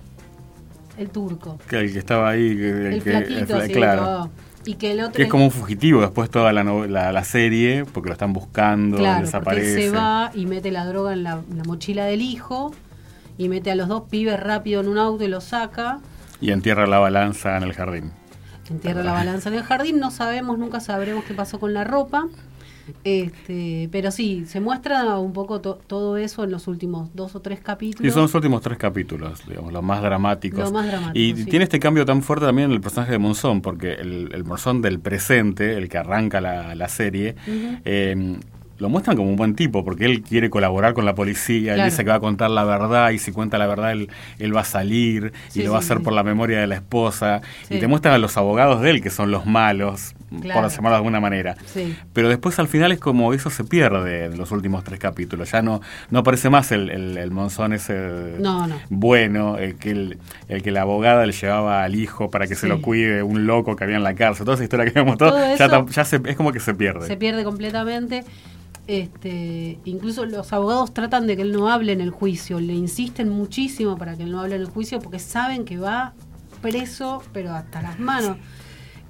el 0.97 1.11
turco. 1.11 1.59
que 1.69 1.79
el 1.79 1.93
que 1.93 1.99
estaba 1.99 2.31
ahí. 2.31 2.57
que- 2.57 2.89
El 2.95 3.03
que- 3.03 3.11
flaquito, 3.11 3.47
fla- 3.55 3.65
así, 3.65 3.73
claro. 3.73 4.05
todo. 4.05 4.31
Y 4.69 4.75
que 4.75 4.93
el 4.93 5.01
otro 5.01 5.15
Que 5.15 5.23
es 5.23 5.29
como 5.31 5.45
un 5.45 5.51
fugitivo 5.51 6.03
después 6.03 6.29
toda 6.31 6.53
la, 6.53 6.63
la, 6.63 7.11
la 7.13 7.25
serie, 7.25 7.87
porque 7.87 8.09
lo 8.09 8.13
están 8.13 8.33
buscando, 8.35 8.99
Claro, 8.99 9.25
desaparece. 9.25 9.89
se 9.89 9.91
va 9.91 10.31
y 10.35 10.45
mete 10.45 10.71
la 10.71 10.85
droga 10.85 11.15
en 11.15 11.23
la, 11.23 11.41
en 11.51 11.57
la 11.57 11.65
mochila 11.65 12.05
del 12.05 12.21
hijo 12.21 12.73
y 13.39 13.49
mete 13.49 13.71
a 13.71 13.75
los 13.77 13.89
dos 13.89 14.03
pibes 14.11 14.39
rápido 14.39 14.81
en 14.83 14.89
un 14.89 14.99
auto 14.99 15.25
y 15.25 15.29
los 15.29 15.45
saca. 15.45 16.01
Y 16.41 16.51
entierra 16.51 16.87
la 16.87 16.99
balanza 16.99 17.57
en 17.57 17.63
el 17.63 17.73
jardín. 17.73 18.13
Entierra 18.69 19.03
la 19.03 19.13
balanza 19.13 19.49
en 19.49 19.55
el 19.55 19.63
jardín. 19.63 19.99
No 20.01 20.11
sabemos, 20.11 20.59
nunca 20.59 20.81
sabremos 20.81 21.25
qué 21.25 21.33
pasó 21.33 21.59
con 21.59 21.73
la 21.73 21.85
ropa. 21.85 22.27
Este, 23.05 23.89
pero 23.91 24.11
sí, 24.11 24.45
se 24.47 24.61
muestra 24.61 25.19
un 25.19 25.33
poco 25.33 25.61
to- 25.61 25.79
todo 25.87 26.17
eso 26.17 26.45
en 26.45 26.51
los 26.51 26.69
últimos 26.69 27.11
dos 27.15 27.35
o 27.35 27.41
tres 27.41 27.61
capítulos. 27.61 28.11
Y 28.11 28.13
son 28.13 28.23
los 28.23 28.35
últimos 28.35 28.63
tres 28.63 28.79
capítulos, 28.79 29.43
digamos, 29.49 29.73
los 29.73 29.83
más 29.83 30.03
dramáticos. 30.03 30.61
Los 30.61 30.73
más 30.73 30.87
dramáticos, 30.87 31.17
Y 31.19 31.43
sí. 31.45 31.51
tiene 31.51 31.65
este 31.65 31.81
cambio 31.81 32.05
tan 32.05 32.23
fuerte 32.23 32.47
también 32.47 32.71
en 32.71 32.75
el 32.75 32.81
personaje 32.81 33.13
de 33.13 33.19
Monzón, 33.19 33.61
porque 33.61 33.93
el, 33.95 34.31
el 34.33 34.45
Monzón 34.45 34.83
del 34.83 35.01
presente, 35.01 35.77
el 35.77 35.89
que 35.89 35.99
arranca 35.99 36.41
la, 36.41 36.75
la 36.75 36.89
serie, 36.89 37.35
eh, 37.85 38.37
lo 38.79 38.89
muestran 38.89 39.17
como 39.17 39.29
un 39.29 39.35
buen 39.35 39.57
tipo, 39.57 39.85
porque 39.85 40.05
él 40.05 40.23
quiere 40.23 40.51
colaborar 40.51 40.95
con 40.95 41.05
la 41.05 41.15
policía, 41.17 41.75
él 41.75 41.85
dice 41.85 42.05
que 42.05 42.11
va 42.11 42.17
a 42.17 42.21
contar 42.21 42.49
la 42.51 42.63
verdad, 42.63 43.11
y 43.11 43.19
si 43.19 43.33
cuenta 43.33 43.59
la 43.59 43.67
verdad 43.67 43.91
él, 43.91 44.09
él 44.39 44.55
va 44.55 44.61
a 44.61 44.65
salir, 44.65 45.33
Sí, 45.49 45.61
y 45.61 45.65
lo 45.65 45.73
va 45.73 45.79
a 45.79 45.81
hacer 45.81 45.99
sí. 45.99 46.05
por 46.05 46.13
la 46.13 46.23
memoria 46.23 46.61
de 46.61 46.69
la 46.69 46.77
esposa, 46.77 47.41
y 47.71 47.81
te 47.81 47.89
muestran 47.89 48.15
a 48.15 48.19
los 48.19 48.37
abogados 48.37 48.81
de 48.81 48.91
él, 48.91 49.03
que 49.03 49.11
son 49.11 49.33
los 49.33 49.47
malos, 49.47 50.15
Claro. 50.41 50.61
por 50.63 50.71
llamarlo 50.71 50.91
de 50.91 50.97
alguna 50.97 51.21
manera. 51.21 51.57
Sí. 51.67 51.97
Pero 52.13 52.29
después 52.29 52.59
al 52.59 52.69
final 52.69 52.93
es 52.93 53.01
como 53.01 53.33
eso 53.33 53.49
se 53.51 53.65
pierde 53.65 54.27
en 54.27 54.37
los 54.37 54.51
últimos 54.53 54.85
tres 54.85 54.99
capítulos. 55.01 55.51
Ya 55.53 55.63
no, 55.63 55.81
no 56.11 56.19
aparece 56.19 56.51
más 56.51 56.71
el, 56.73 56.91
el, 56.91 57.17
el 57.17 57.31
monzón 57.31 57.73
ese 57.73 58.35
No, 58.39 58.67
no. 58.67 58.77
bueno, 58.91 59.57
el 59.57 59.77
que, 59.77 59.91
el, 59.91 60.19
el 60.49 60.63
que 60.63 60.71
la 60.71 60.83
abogada 60.83 61.25
le 61.25 61.33
llevaba 61.33 61.83
al 61.83 61.95
hijo 61.95 62.31
para 62.31 62.47
que 62.47 62.55
se 62.57 62.69
lo 62.69 62.83
cuide, 62.83 63.23
un 63.23 63.47
loco 63.47 63.75
que 63.75 63.85
había 63.85 63.97
en 63.97 64.03
la 64.03 64.15
cárcel. 64.15 64.45
Toda 64.45 64.57
esa 64.57 64.65
historia 64.65 64.85
que 64.85 64.93
vemos 64.93 65.17
todo, 65.17 65.31
Todo 65.31 65.57
ya, 65.57 65.87
ya 65.91 66.05
se- 66.05 66.21
es 66.27 66.37
como 66.37 66.53
que 66.53 66.61
se 66.61 66.75
pierde. 66.75 67.07
se 67.07 67.17
pierde 67.17 67.43
completamente. 67.45 68.25
Este, 68.87 69.79
incluso 69.85 70.25
los 70.25 70.51
abogados 70.53 70.95
tratan 70.95 71.27
de 71.27 71.37
que 71.37 71.43
él 71.43 71.53
no 71.53 71.69
hable 71.71 71.93
en 71.93 72.01
el 72.01 72.11
juicio, 72.11 72.59
le 72.59 72.73
insisten 72.73 73.29
muchísimo 73.29 73.99
para 73.99 74.17
que 74.17 74.23
él 74.23 74.31
no 74.33 74.41
hable 74.41 74.55
en 74.57 74.63
el 74.63 74.67
juicio 74.69 74.99
porque 75.01 75.19
saben 75.19 75.65
que 75.67 75.77
va 75.77 76.15
preso, 76.63 77.23
pero 77.35 77.53
hasta 77.53 77.83
las 77.83 78.01
manos. 78.01 78.39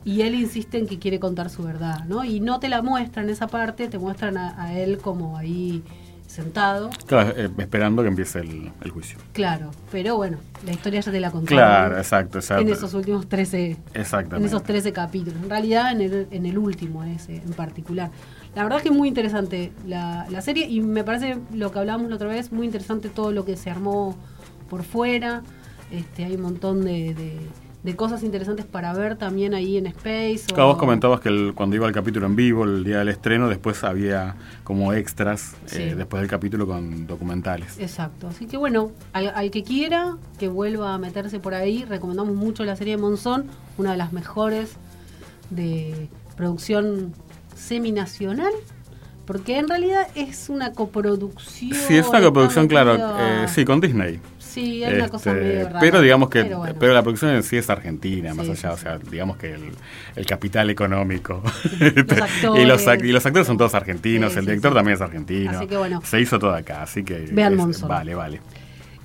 Y 0.08 0.22
él 0.22 0.34
insiste 0.34 0.78
en 0.78 0.86
que 0.86 0.98
quiere 0.98 1.18
contar 1.20 1.50
su 1.50 1.62
verdad, 1.62 2.04
¿no? 2.06 2.24
Y 2.24 2.40
no 2.40 2.60
te 2.60 2.68
la 2.70 2.80
muestran 2.80 3.28
esa 3.28 3.46
parte, 3.46 3.88
te 3.88 3.98
muestran 3.98 4.38
a, 4.38 4.62
a 4.62 4.72
él 4.78 4.98
como 4.98 5.36
ahí 5.36 5.82
sentado. 6.26 6.88
Claro, 7.06 7.32
eh, 7.36 7.50
esperando 7.58 8.00
que 8.02 8.08
empiece 8.08 8.38
el, 8.40 8.70
el 8.82 8.90
juicio. 8.90 9.18
Claro, 9.32 9.70
pero 9.92 10.16
bueno, 10.16 10.38
la 10.64 10.72
historia 10.72 11.00
ya 11.00 11.12
te 11.12 11.20
la 11.20 11.30
conté. 11.30 11.48
Claro, 11.48 11.98
exacto, 11.98 12.38
exacto. 12.38 12.62
En 12.62 12.70
esos 12.70 12.94
últimos 12.94 13.28
13, 13.28 13.76
en 13.92 14.44
esos 14.46 14.62
13 14.62 14.92
capítulos. 14.92 15.38
En 15.42 15.50
realidad, 15.50 15.92
en 15.92 16.00
el, 16.00 16.26
en 16.30 16.46
el 16.46 16.56
último, 16.56 17.04
ese 17.04 17.36
en 17.36 17.52
particular. 17.52 18.10
La 18.54 18.62
verdad 18.62 18.78
es 18.78 18.82
que 18.84 18.88
es 18.88 18.94
muy 18.96 19.08
interesante 19.08 19.72
la, 19.86 20.26
la 20.30 20.40
serie 20.40 20.66
y 20.68 20.80
me 20.80 21.04
parece 21.04 21.36
lo 21.52 21.70
que 21.70 21.78
hablábamos 21.80 22.08
la 22.08 22.16
otra 22.16 22.28
vez, 22.28 22.50
muy 22.50 22.64
interesante 22.66 23.10
todo 23.10 23.30
lo 23.30 23.44
que 23.44 23.56
se 23.58 23.68
armó 23.70 24.16
por 24.70 24.84
fuera. 24.84 25.42
Este, 25.90 26.24
hay 26.24 26.34
un 26.36 26.42
montón 26.42 26.82
de, 26.84 27.14
de- 27.14 27.67
de 27.82 27.94
cosas 27.94 28.24
interesantes 28.24 28.66
para 28.66 28.92
ver 28.92 29.16
también 29.16 29.54
ahí 29.54 29.76
en 29.76 29.86
Space. 29.86 30.46
o- 30.50 30.54
Claro, 30.54 30.68
vos 30.70 30.78
comentabas 30.78 31.20
que 31.20 31.28
el- 31.28 31.52
cuando 31.54 31.76
iba 31.76 31.86
el 31.86 31.92
capítulo 31.92 32.26
en 32.26 32.34
vivo, 32.34 32.64
el 32.64 32.82
día 32.82 32.98
del 32.98 33.08
estreno, 33.08 33.48
después 33.48 33.84
había 33.84 34.34
como 34.64 34.92
extras 34.92 35.54
Sí. 35.66 35.82
eh, 35.82 35.94
después 35.94 36.20
del 36.20 36.28
capítulo 36.28 36.66
con 36.66 37.06
documentales. 37.06 37.78
Exacto, 37.78 38.26
así 38.28 38.46
que 38.46 38.56
bueno, 38.56 38.90
al, 39.12 39.28
al 39.28 39.50
que 39.52 39.62
quiera 39.62 40.16
que 40.38 40.48
vuelva 40.48 40.94
a 40.94 40.98
meterse 40.98 41.38
por 41.38 41.54
ahí, 41.54 41.84
recomendamos 41.84 42.34
mucho 42.34 42.64
la 42.64 42.74
serie 42.74 42.96
de 42.96 43.02
Monzón, 43.02 43.46
una 43.78 43.92
de 43.92 43.96
las 43.96 44.12
mejores 44.12 44.72
de 45.50 46.08
producción 46.36 47.12
seminacional, 47.54 48.52
porque 49.24 49.58
en 49.58 49.68
realidad 49.68 50.06
es 50.14 50.48
una 50.48 50.72
coproducción. 50.72 51.74
Sí, 51.78 51.96
es 51.96 52.08
una 52.08 52.22
coproducción, 52.22 52.66
claro, 52.66 52.96
eh, 53.18 53.46
sí, 53.48 53.64
con 53.64 53.80
Disney. 53.80 54.20
Sí, 54.48 54.82
hay 54.82 54.94
una 54.94 55.08
cosa 55.08 55.30
Este, 55.32 55.42
medio 55.44 55.66
rara. 55.66 55.80
Pero 55.80 56.00
digamos 56.00 56.30
que, 56.30 56.42
Pero 56.44 56.58
bueno. 56.58 56.74
pero 56.80 56.94
la 56.94 57.02
producción 57.02 57.30
en 57.32 57.42
sí 57.42 57.56
es 57.56 57.68
argentina, 57.70 58.34
más 58.34 58.46
Sí, 58.46 58.52
allá, 58.52 58.72
o 58.72 58.76
sea, 58.76 58.98
digamos 58.98 59.36
que 59.36 59.52
el, 59.54 59.62
el 60.16 60.26
capital 60.26 60.70
económico. 60.70 61.42
actores. 61.44 61.94
y, 62.62 62.64
los, 62.66 62.84
y 63.04 63.12
los 63.12 63.26
actores 63.26 63.46
son 63.46 63.58
todos 63.58 63.74
argentinos, 63.74 64.36
el 64.36 64.46
director 64.46 64.72
también 64.74 64.94
es 64.96 65.00
argentino. 65.00 65.50
Así 65.50 65.66
que 65.66 65.76
bueno. 65.76 66.00
Se 66.04 66.20
hizo 66.20 66.38
todo 66.38 66.54
acá, 66.54 66.82
así 66.82 67.04
que... 67.04 67.18
Vean 67.32 67.52
es- 67.52 67.58
Monzón. 67.58 67.88
Vale, 67.88 68.14
vale. 68.14 68.40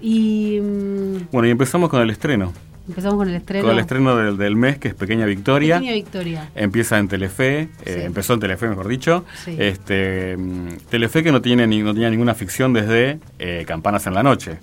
Y 0.01 0.59
mm, 0.61 1.27
Bueno, 1.31 1.47
y 1.47 1.51
empezamos 1.51 1.89
con 1.89 2.01
el 2.01 2.09
estreno. 2.09 2.51
empezamos 2.87 3.17
con 3.17 3.29
el 3.29 3.35
estreno. 3.35 3.63
Con 3.65 3.73
el 3.73 3.79
estreno 3.79 4.15
del, 4.17 4.37
del 4.37 4.55
mes, 4.55 4.77
que 4.77 4.89
es 4.89 4.93
Pequeña 4.95 5.25
Victoria. 5.25 5.75
Pequeña 5.77 5.93
Victoria. 5.95 6.49
Empieza 6.55 6.99
en 6.99 7.07
Telefe, 7.07 7.69
eh, 7.85 8.03
empezó 8.05 8.33
en 8.33 8.39
Telefe, 8.41 8.67
mejor 8.67 8.87
dicho. 8.87 9.23
Sí. 9.45 9.55
Este, 9.57 10.35
mm, 10.37 10.67
Telefe 10.89 11.23
que 11.23 11.31
no 11.31 11.41
tiene 11.41 11.67
ni, 11.67 11.81
no 11.81 11.93
tenía 11.93 12.09
ninguna 12.09 12.33
ficción 12.35 12.73
desde 12.73 13.19
eh, 13.39 13.63
Campanas 13.67 14.05
en 14.07 14.13
la 14.13 14.23
Noche. 14.23 14.57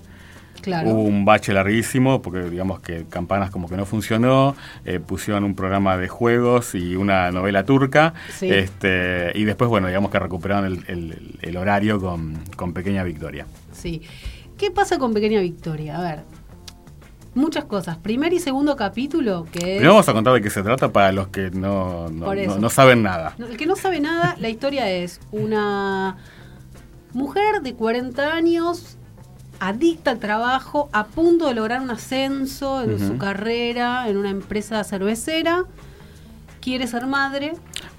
Claro. 0.61 0.89
Hubo 0.91 1.01
un 1.03 1.25
bache 1.25 1.53
larguísimo 1.53 2.21
porque 2.21 2.43
digamos 2.49 2.79
que 2.81 3.05
Campanas 3.09 3.49
como 3.51 3.67
que 3.67 3.75
no 3.77 3.85
funcionó, 3.85 4.55
eh, 4.85 4.99
pusieron 4.99 5.43
un 5.43 5.55
programa 5.55 5.97
de 5.97 6.07
juegos 6.07 6.75
y 6.75 6.95
una 6.95 7.31
novela 7.31 7.65
turca, 7.65 8.13
Sí. 8.37 8.49
este, 8.51 9.31
y 9.35 9.43
después 9.43 9.69
bueno, 9.69 9.87
digamos 9.87 10.11
que 10.11 10.19
recuperaron 10.19 10.65
el, 10.65 10.83
el- 10.87 11.39
el 11.41 11.57
horario 11.57 11.99
con, 11.99 12.37
con 12.55 12.73
Pequeña 12.73 13.03
Victoria. 13.03 13.45
Sí. 13.71 14.01
¿Qué 14.57 14.69
pasa 14.71 14.99
con 14.99 15.13
Pequeña 15.13 15.39
Victoria? 15.39 15.97
A 15.97 16.01
ver, 16.01 16.19
muchas 17.33 17.65
cosas. 17.65 17.97
Primer 17.97 18.31
y 18.33 18.39
segundo 18.39 18.75
capítulo, 18.75 19.47
que 19.51 19.57
es... 19.59 19.63
Primero 19.77 19.93
vamos 19.93 20.09
a 20.09 20.13
contar 20.13 20.33
de 20.33 20.41
qué 20.41 20.49
se 20.51 20.61
trata 20.61 20.91
para 20.91 21.11
los 21.11 21.29
que 21.29 21.49
no, 21.49 22.09
no, 22.09 22.69
saben 22.69 23.01
nada. 23.01 23.33
El 23.39 23.57
que 23.57 23.65
no 23.65 23.75
sabe 23.75 23.99
nada, 23.99 24.35
la 24.39 24.49
historia 24.49 24.89
es 24.91 25.19
una 25.31 26.17
mujer 27.13 27.61
de 27.63 27.73
40 27.73 28.33
años, 28.33 28.97
adicta 29.61 30.09
al 30.09 30.17
trabajo, 30.17 30.89
a 30.91 31.05
punto 31.05 31.45
de 31.45 31.53
lograr 31.53 31.81
un 31.81 31.91
ascenso 31.91 32.81
en 32.81 32.97
su 32.97 33.19
carrera 33.19 34.09
en 34.09 34.17
una 34.17 34.31
empresa 34.31 34.83
cervecera, 34.83 35.65
quiere 36.61 36.87
ser 36.87 37.05
madre. 37.05 37.53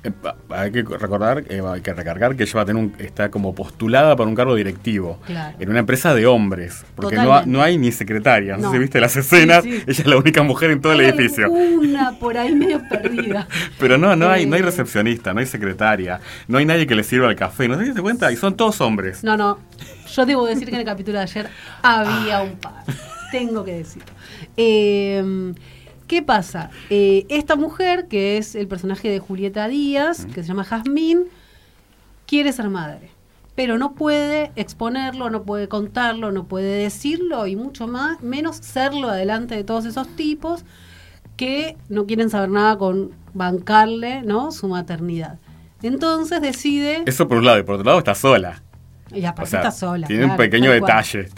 Eh, 0.04 0.10
hay 0.48 0.72
que 0.72 0.82
recordar, 0.82 1.44
eh, 1.48 1.62
hay 1.64 1.80
que 1.80 1.94
recargar 1.94 2.34
que 2.34 2.42
ella 2.42 2.52
va 2.56 2.62
a 2.62 2.64
tener 2.64 2.82
un- 2.82 2.92
está 2.98 3.30
como 3.30 3.54
postulada 3.54 4.16
para 4.16 4.28
un 4.28 4.34
cargo 4.34 4.56
directivo 4.56 5.20
Claro. 5.26 5.56
en 5.60 5.70
una 5.70 5.78
empresa 5.78 6.12
de 6.12 6.26
hombres, 6.26 6.84
porque 6.96 7.14
no, 7.14 7.32
ha- 7.34 7.46
no 7.46 7.62
hay 7.62 7.78
ni 7.78 7.92
secretaria. 7.92 8.56
No, 8.56 8.62
No. 8.62 8.70
sé 8.70 8.76
si 8.76 8.80
viste 8.80 9.00
las 9.00 9.14
escenas, 9.16 9.62
Sí, 9.62 9.70
sí. 9.70 9.76
ella 9.86 10.00
es 10.02 10.06
la 10.06 10.16
única 10.16 10.42
mujer 10.42 10.72
en 10.72 10.80
todo 10.80 10.92
el 10.94 11.02
edificio. 11.02 11.48
Una 11.52 12.18
por 12.18 12.36
ahí 12.36 12.52
medio 12.52 12.80
perdida. 12.88 13.46
Pero 13.78 13.96
no, 13.96 14.16
no 14.16 14.28
hay, 14.28 14.44
no 14.44 14.56
hay 14.56 14.62
Eh, 14.62 14.64
recepcionista, 14.64 15.32
no 15.34 15.38
hay 15.40 15.46
secretaria, 15.46 16.20
no 16.48 16.58
hay 16.58 16.64
nadie 16.64 16.86
que 16.88 16.96
le 16.96 17.04
sirva 17.04 17.28
el 17.30 17.36
café. 17.36 17.68
¿No 17.68 17.78
se 17.78 17.92
te 17.92 18.02
cuenta? 18.02 18.32
Y 18.32 18.36
son 18.36 18.56
todos 18.56 18.80
hombres. 18.80 19.22
No, 19.22 19.36
no. 19.36 19.60
Yo 20.12 20.26
debo 20.26 20.46
decir 20.46 20.64
que 20.68 20.74
en 20.74 20.80
el 20.80 20.84
capítulo 20.86 21.18
de 21.18 21.22
ayer 21.24 21.48
había 21.82 22.42
un 22.42 22.56
par. 22.56 22.82
Tengo 23.30 23.64
que 23.64 23.72
decirlo. 23.74 24.12
Eh, 24.56 25.52
¿Qué 26.12 26.20
pasa? 26.20 26.68
Eh, 26.90 27.24
esta 27.30 27.56
mujer, 27.56 28.06
que 28.06 28.36
es 28.36 28.54
el 28.54 28.68
personaje 28.68 29.08
de 29.08 29.18
Julieta 29.18 29.66
Díaz, 29.66 30.26
que 30.26 30.42
se 30.42 30.48
llama 30.48 30.62
Jazmín, 30.62 31.22
quiere 32.26 32.52
ser 32.52 32.68
madre. 32.68 33.08
Pero 33.54 33.78
no 33.78 33.94
puede 33.94 34.52
exponerlo, 34.54 35.30
no 35.30 35.44
puede 35.44 35.68
contarlo, 35.68 36.30
no 36.30 36.44
puede 36.44 36.82
decirlo 36.82 37.46
y 37.46 37.56
mucho 37.56 37.86
más, 37.86 38.20
menos 38.20 38.56
serlo 38.56 39.08
adelante 39.08 39.56
de 39.56 39.64
todos 39.64 39.86
esos 39.86 40.06
tipos 40.14 40.66
que 41.38 41.78
no 41.88 42.04
quieren 42.04 42.28
saber 42.28 42.50
nada 42.50 42.76
con 42.76 43.12
bancarle 43.32 44.20
¿no? 44.20 44.52
su 44.52 44.68
maternidad. 44.68 45.38
Entonces 45.82 46.42
decide. 46.42 47.04
Eso 47.06 47.26
por 47.26 47.38
un 47.38 47.46
lado, 47.46 47.58
y 47.58 47.62
por 47.62 47.76
otro 47.76 47.86
lado 47.86 48.00
está 48.00 48.14
sola. 48.14 48.62
Y 49.14 49.24
O 49.24 49.28
aparte 49.30 49.50
sea, 49.50 49.60
está 49.60 49.70
sola. 49.70 50.06
tiene 50.06 50.26
un 50.26 50.36
pequeño 50.36 50.72
detalle. 50.72 51.30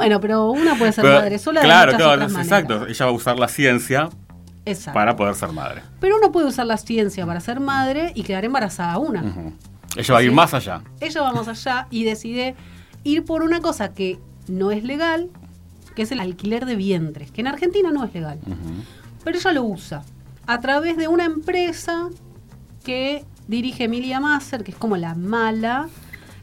Bueno, 0.00 0.20
pero 0.20 0.50
una 0.50 0.74
puede 0.76 0.92
ser 0.92 1.02
Pero, 1.02 1.16
madre 1.16 1.38
sola 1.38 1.60
de 1.60 1.66
claro, 1.66 1.92
muchas 1.92 2.06
claro, 2.06 2.24
otras 2.24 2.44
exacto. 2.44 2.86
Ella 2.86 3.04
va 3.04 3.10
a 3.10 3.14
usar 3.14 3.38
la 3.38 3.48
ciencia 3.48 4.08
Exacto. 4.64 4.94
para 4.94 5.16
poder 5.16 5.34
ser 5.34 5.52
madre. 5.52 5.82
Pero 6.00 6.16
uno 6.16 6.32
puede 6.32 6.46
usar 6.46 6.66
la 6.66 6.76
ciencia 6.76 7.26
para 7.26 7.40
ser 7.40 7.60
madre 7.60 8.12
y 8.14 8.22
quedar 8.22 8.44
embarazada 8.44 8.98
una. 8.98 9.52
Ella 9.96 10.14
va 10.14 10.20
a 10.20 10.22
ir 10.22 10.32
más 10.32 10.54
allá. 10.54 10.82
Ella 11.00 11.22
va 11.22 11.32
más 11.32 11.48
allá 11.48 11.86
y 11.90 12.04
decide 12.04 12.54
ir 13.04 13.24
por 13.24 13.42
una 13.42 13.60
cosa 13.60 13.92
que 13.92 14.18
no 14.48 14.70
es 14.70 14.84
legal, 14.84 15.30
que 15.94 16.02
es 16.02 16.12
el 16.12 16.20
alquiler 16.20 16.66
de 16.66 16.76
vientres, 16.76 17.30
que 17.30 17.40
en 17.40 17.46
Argentina 17.48 17.90
no 17.90 18.04
es 18.04 18.14
legal. 18.14 18.38
Pero 19.24 19.38
ella 19.38 19.52
lo 19.52 19.64
usa 19.64 20.02
a 20.46 20.60
través 20.60 20.96
de 20.96 21.08
una 21.08 21.24
empresa 21.24 22.08
que 22.84 23.24
dirige 23.48 23.84
Emilia 23.84 24.20
Masser, 24.20 24.64
que 24.64 24.70
es 24.70 24.76
como 24.76 24.96
la 24.96 25.14
mala, 25.14 25.88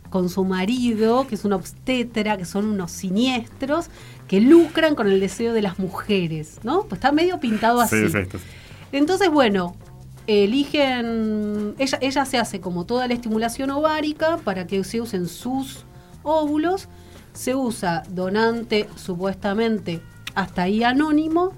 con 0.10 0.30
su 0.30 0.44
marido, 0.46 1.28
que 1.28 1.36
es 1.36 1.46
una 1.46 1.56
obstetra, 1.56 2.38
que 2.38 2.46
son 2.46 2.66
unos 2.66 2.92
siniestros, 2.92 3.90
que 4.28 4.42
lucran 4.42 4.96
con 4.96 5.08
el 5.08 5.20
deseo 5.20 5.54
de 5.54 5.62
las 5.62 5.80
mujeres, 5.80 6.60
¿no? 6.64 6.82
Pues 6.84 6.94
está 7.00 7.12
medio 7.12 7.40
pintado 7.40 7.80
así. 7.82 8.08
Sí, 8.08 8.10
sí, 8.10 8.30
sí. 8.32 8.38
Entonces, 8.92 9.30
bueno, 9.30 9.76
eligen, 10.62 11.76
ella, 11.78 11.98
ella 12.02 12.26
se 12.26 12.38
hace 12.38 12.60
como 12.62 12.86
toda 12.86 13.08
la 13.08 13.14
estimulación 13.14 13.70
ovárica 13.72 14.38
para 14.38 14.66
que 14.68 14.84
se 14.84 15.02
usen 15.02 15.28
sus 15.28 15.86
óvulos, 16.24 16.88
se 17.34 17.56
usa 17.56 18.04
donante 18.10 18.88
supuestamente 18.96 20.02
hasta 20.36 20.64
ahí 20.64 20.84
anónimo 20.84 21.52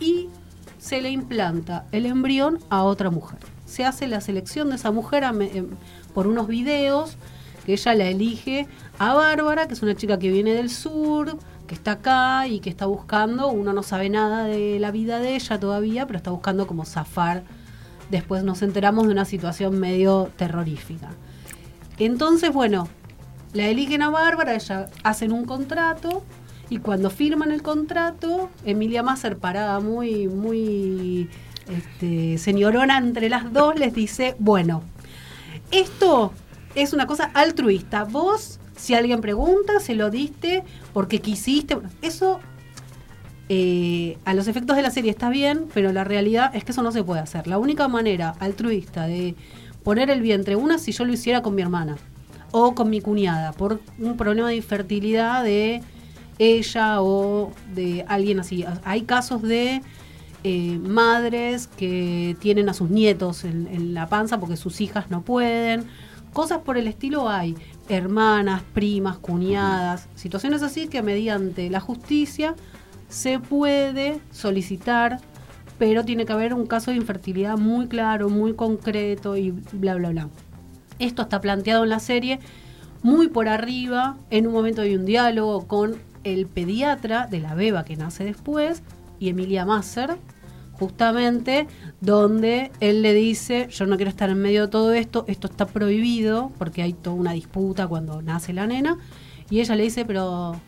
y 0.00 0.28
se 0.78 1.00
le 1.00 1.10
implanta 1.10 1.86
el 1.92 2.06
embrión 2.06 2.58
a 2.70 2.82
otra 2.82 3.10
mujer. 3.10 3.38
Se 3.66 3.84
hace 3.84 4.06
la 4.06 4.20
selección 4.20 4.68
de 4.70 4.76
esa 4.76 4.90
mujer 4.90 5.24
a 5.24 5.32
me- 5.32 5.56
em, 5.56 5.68
por 6.12 6.26
unos 6.26 6.46
videos 6.46 7.16
que 7.64 7.72
ella 7.72 7.94
la 7.94 8.04
elige 8.06 8.66
a 8.98 9.14
Bárbara, 9.14 9.66
que 9.66 9.74
es 9.74 9.82
una 9.82 9.94
chica 9.94 10.18
que 10.18 10.30
viene 10.30 10.54
del 10.54 10.70
sur, 10.70 11.38
que 11.66 11.74
está 11.74 11.92
acá 11.92 12.46
y 12.46 12.60
que 12.60 12.70
está 12.70 12.86
buscando, 12.86 13.48
uno 13.48 13.72
no 13.72 13.82
sabe 13.82 14.10
nada 14.10 14.44
de 14.44 14.78
la 14.78 14.90
vida 14.90 15.18
de 15.18 15.34
ella 15.34 15.58
todavía, 15.58 16.06
pero 16.06 16.18
está 16.18 16.30
buscando 16.30 16.66
como 16.66 16.84
zafar. 16.84 17.42
Después 18.10 18.44
nos 18.44 18.62
enteramos 18.62 19.06
de 19.06 19.12
una 19.12 19.24
situación 19.24 19.80
medio 19.80 20.30
terrorífica. 20.36 21.10
Entonces, 21.98 22.52
bueno, 22.52 22.88
la 23.54 23.66
eligen 23.68 24.02
a 24.02 24.10
Bárbara, 24.10 24.54
ella 24.54 24.90
hacen 25.02 25.32
un 25.32 25.46
contrato 25.46 26.22
y 26.68 26.78
cuando 26.78 27.08
firman 27.08 27.50
el 27.50 27.62
contrato, 27.62 28.50
Emilia 28.64 29.02
Masser, 29.02 29.38
parada 29.38 29.80
muy, 29.80 30.28
muy 30.28 31.30
este, 31.68 32.36
señorona 32.38 32.98
entre 32.98 33.28
las 33.28 33.52
dos, 33.52 33.78
les 33.78 33.94
dice, 33.94 34.34
bueno, 34.38 34.82
esto 35.70 36.32
es 36.74 36.92
una 36.92 37.06
cosa 37.06 37.30
altruista. 37.34 38.04
Vos, 38.04 38.58
si 38.76 38.94
alguien 38.94 39.20
pregunta, 39.20 39.80
se 39.80 39.94
lo 39.94 40.10
diste 40.10 40.62
porque 40.92 41.20
quisiste. 41.20 41.78
Eso 42.02 42.40
eh, 43.48 44.16
a 44.24 44.32
los 44.34 44.48
efectos 44.48 44.76
de 44.76 44.82
la 44.82 44.90
serie 44.90 45.10
está 45.10 45.28
bien, 45.28 45.66
pero 45.74 45.92
la 45.92 46.04
realidad 46.04 46.54
es 46.54 46.64
que 46.64 46.72
eso 46.72 46.82
no 46.82 46.92
se 46.92 47.04
puede 47.04 47.20
hacer. 47.20 47.46
La 47.46 47.58
única 47.58 47.88
manera 47.88 48.34
altruista 48.40 49.06
de 49.06 49.34
poner 49.82 50.10
el 50.10 50.22
vientre, 50.22 50.56
una 50.56 50.78
si 50.78 50.92
yo 50.92 51.04
lo 51.04 51.12
hiciera 51.12 51.42
con 51.42 51.54
mi 51.54 51.62
hermana 51.62 51.96
o 52.52 52.74
con 52.74 52.88
mi 52.88 53.00
cuñada, 53.00 53.52
por 53.52 53.80
un 53.98 54.16
problema 54.16 54.48
de 54.48 54.56
infertilidad 54.56 55.44
de 55.44 55.82
ella 56.38 57.02
o 57.02 57.52
de 57.74 58.04
alguien 58.08 58.40
así. 58.40 58.64
Hay 58.84 59.02
casos 59.02 59.42
de 59.42 59.82
eh, 60.42 60.78
madres 60.78 61.66
que 61.66 62.36
tienen 62.40 62.68
a 62.68 62.74
sus 62.74 62.90
nietos 62.90 63.44
en 63.44 63.92
la 63.92 64.08
panza 64.08 64.40
porque 64.40 64.56
sus 64.56 64.80
hijas 64.80 65.10
no 65.10 65.22
pueden. 65.22 65.84
Cosas 66.34 66.58
por 66.58 66.76
el 66.76 66.88
estilo 66.88 67.30
hay. 67.30 67.54
Hermanas, 67.88 68.62
primas, 68.74 69.18
cuñadas, 69.18 70.08
situaciones 70.16 70.62
así 70.62 70.88
que 70.88 71.00
mediante 71.00 71.70
la 71.70 71.78
justicia 71.78 72.56
se 73.08 73.38
puede 73.38 74.20
solicitar, 74.32 75.20
pero 75.78 76.04
tiene 76.04 76.26
que 76.26 76.32
haber 76.32 76.52
un 76.52 76.66
caso 76.66 76.90
de 76.90 76.96
infertilidad 76.96 77.56
muy 77.56 77.86
claro, 77.86 78.30
muy 78.30 78.54
concreto 78.54 79.36
y 79.36 79.52
bla, 79.72 79.94
bla, 79.94 80.10
bla. 80.10 80.28
Esto 80.98 81.22
está 81.22 81.40
planteado 81.40 81.84
en 81.84 81.90
la 81.90 82.00
serie 82.00 82.40
muy 83.04 83.28
por 83.28 83.48
arriba. 83.48 84.16
En 84.30 84.48
un 84.48 84.54
momento 84.54 84.82
hay 84.82 84.96
un 84.96 85.04
diálogo 85.04 85.68
con 85.68 85.94
el 86.24 86.46
pediatra 86.48 87.28
de 87.28 87.38
la 87.38 87.54
beba 87.54 87.84
que 87.84 87.96
nace 87.96 88.24
después 88.24 88.82
y 89.20 89.28
Emilia 89.28 89.64
Masser, 89.64 90.16
justamente 90.78 91.66
donde 92.00 92.70
él 92.80 93.02
le 93.02 93.14
dice, 93.14 93.68
yo 93.70 93.86
no 93.86 93.96
quiero 93.96 94.10
estar 94.10 94.30
en 94.30 94.38
medio 94.38 94.62
de 94.62 94.68
todo 94.68 94.92
esto, 94.92 95.24
esto 95.28 95.48
está 95.48 95.66
prohibido, 95.66 96.52
porque 96.58 96.82
hay 96.82 96.92
toda 96.92 97.16
una 97.16 97.32
disputa 97.32 97.86
cuando 97.86 98.22
nace 98.22 98.52
la 98.52 98.66
nena, 98.66 98.98
y 99.50 99.60
ella 99.60 99.76
le 99.76 99.84
dice, 99.84 100.04
pero... 100.04 100.60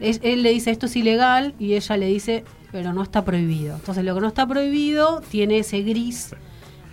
Él 0.00 0.42
le 0.42 0.50
dice, 0.50 0.70
esto 0.70 0.86
es 0.86 0.96
ilegal, 0.96 1.54
y 1.58 1.74
ella 1.74 1.96
le 1.98 2.06
dice, 2.06 2.44
pero 2.72 2.94
no 2.94 3.02
está 3.02 3.22
prohibido. 3.22 3.76
Entonces 3.76 4.02
lo 4.02 4.14
que 4.14 4.22
no 4.22 4.28
está 4.28 4.46
prohibido 4.46 5.20
tiene 5.28 5.58
ese 5.58 5.82
gris, 5.82 6.34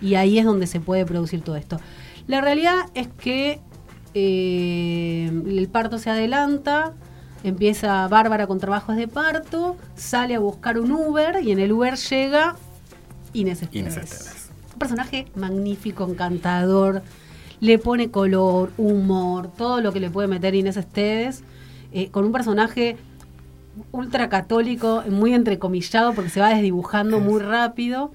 y 0.02 0.14
ahí 0.14 0.38
es 0.38 0.44
donde 0.44 0.66
se 0.66 0.78
puede 0.78 1.06
producir 1.06 1.40
todo 1.40 1.56
esto. 1.56 1.80
La 2.26 2.42
realidad 2.42 2.76
es 2.94 3.08
que 3.08 3.60
eh, 4.12 5.30
el 5.46 5.68
parto 5.68 5.98
se 5.98 6.10
adelanta, 6.10 6.92
empieza 7.42 8.06
Bárbara 8.08 8.46
con 8.46 8.58
trabajos 8.58 8.96
de 8.96 9.08
parto, 9.08 9.76
sale 9.94 10.34
a 10.34 10.38
buscar 10.38 10.78
un 10.78 10.92
Uber 10.92 11.40
y 11.42 11.52
en 11.52 11.58
el 11.58 11.72
Uber 11.72 11.96
llega 11.96 12.56
Inés 13.32 13.62
Esteves. 13.62 14.50
Un 14.72 14.78
personaje 14.78 15.26
magnífico, 15.34 16.08
encantador, 16.08 17.02
le 17.60 17.78
pone 17.78 18.10
color, 18.10 18.70
humor, 18.76 19.50
todo 19.56 19.80
lo 19.80 19.92
que 19.92 20.00
le 20.00 20.10
puede 20.10 20.28
meter 20.28 20.54
Inés 20.54 20.76
Esteves, 20.76 21.42
eh, 21.92 22.10
con 22.10 22.24
un 22.24 22.32
personaje 22.32 22.96
ultra 23.92 24.28
católico, 24.28 25.02
muy 25.08 25.34
entrecomillado 25.34 26.12
porque 26.12 26.30
se 26.30 26.40
va 26.40 26.50
desdibujando 26.50 27.20
muy 27.20 27.40
rápido. 27.40 28.12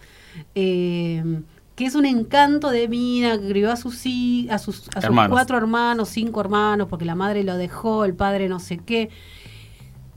Eh, 0.55 1.41
que 1.75 1.85
es 1.85 1.95
un 1.95 2.05
encanto 2.05 2.69
de 2.69 2.87
Mina, 2.87 3.39
que 3.39 3.49
crió 3.49 3.71
a 3.71 3.75
sus, 3.75 4.05
a 4.49 4.59
sus, 4.59 4.89
a 4.95 5.01
sus 5.01 5.27
cuatro 5.29 5.57
hermanos, 5.57 6.09
cinco 6.09 6.41
hermanos, 6.41 6.87
porque 6.89 7.05
la 7.05 7.15
madre 7.15 7.43
lo 7.43 7.57
dejó, 7.57 8.05
el 8.05 8.13
padre 8.13 8.47
no 8.47 8.59
sé 8.59 8.77
qué. 8.77 9.09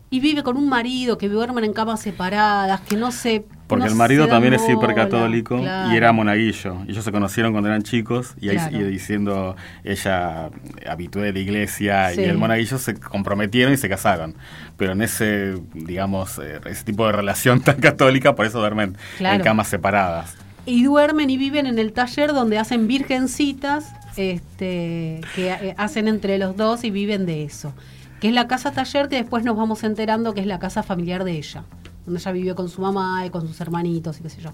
Y 0.08 0.20
vive 0.20 0.44
con 0.44 0.56
un 0.56 0.68
marido 0.68 1.18
que 1.18 1.28
duermen 1.28 1.64
en 1.64 1.72
camas 1.72 2.00
separadas, 2.00 2.80
que 2.82 2.96
no 2.96 3.10
se. 3.10 3.44
Porque 3.66 3.86
el 3.86 3.96
marido 3.96 4.28
también 4.28 4.54
es 4.54 4.68
hipercatólico 4.68 5.58
y 5.58 5.96
era 5.96 6.12
monaguillo. 6.12 6.76
Ellos 6.86 7.04
se 7.04 7.10
conocieron 7.10 7.50
cuando 7.50 7.68
eran 7.68 7.82
chicos 7.82 8.34
y 8.40 8.50
ahí 8.50 8.84
diciendo 8.84 9.56
ella 9.82 10.50
habitué 10.88 11.22
de 11.22 11.32
la 11.32 11.38
iglesia 11.40 12.14
y 12.14 12.20
el 12.20 12.38
monaguillo 12.38 12.78
se 12.78 12.94
comprometieron 12.94 13.75
y 13.75 13.76
se 13.76 13.88
casaron. 13.88 14.36
Pero 14.76 14.92
en 14.92 15.02
ese, 15.02 15.60
digamos, 15.75 16.38
eh, 16.38 16.60
ese 16.66 16.84
tipo 16.84 17.06
de 17.06 17.12
relación 17.12 17.60
tan 17.62 17.80
católica, 17.80 18.36
por 18.36 18.46
eso 18.46 18.60
duermen 18.60 18.96
en 19.18 19.40
camas 19.40 19.66
separadas 19.66 20.36
y 20.66 20.82
duermen 20.82 21.30
y 21.30 21.38
viven 21.38 21.66
en 21.66 21.78
el 21.78 21.92
taller 21.92 22.32
donde 22.32 22.58
hacen 22.58 22.88
virgencitas 22.88 23.92
este, 24.16 25.20
que 25.35 25.50
eh, 25.50 25.75
hacen 25.78 26.08
entre 26.08 26.38
los 26.38 26.56
dos 26.56 26.85
y 26.85 26.90
viven 26.90 27.25
de 27.25 27.44
eso. 27.44 27.73
Que 28.20 28.28
es 28.28 28.35
la 28.35 28.49
casa 28.49 28.73
taller 28.73 29.08
que 29.08 29.16
después 29.16 29.44
nos 29.44 29.56
vamos 29.56 29.85
enterando 29.85 30.35
que 30.35 30.40
es 30.40 30.46
la 30.46 30.58
casa 30.58 30.82
familiar 30.82 31.23
de 31.25 31.32
ella, 31.32 31.64
donde 32.04 32.20
ella 32.20 32.32
vive 32.32 32.54
con 32.54 32.68
su 32.68 32.80
mamá 32.80 33.25
y 33.26 33.30
con 33.30 33.46
sus 33.46 33.61
hermanitos 33.61 34.18
y 34.18 34.23
qué 34.23 34.30
sé 34.30 34.42
yo. 34.42 34.52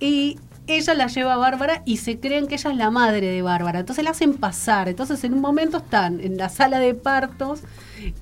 Y 0.00 0.38
ella 0.68 0.94
la 0.94 1.06
lleva 1.08 1.34
a 1.34 1.36
Bárbara 1.38 1.82
y 1.86 1.96
se 1.96 2.20
creen 2.20 2.46
que 2.46 2.54
ella 2.54 2.70
es 2.70 2.76
la 2.76 2.90
madre 2.90 3.26
de 3.26 3.42
Bárbara. 3.42 3.80
Entonces 3.80 4.04
la 4.04 4.10
hacen 4.10 4.34
pasar. 4.34 4.88
Entonces 4.88 5.24
en 5.24 5.32
un 5.32 5.40
momento 5.40 5.78
están 5.78 6.20
en 6.20 6.36
la 6.36 6.50
sala 6.50 6.78
de 6.78 6.94
partos, 6.94 7.62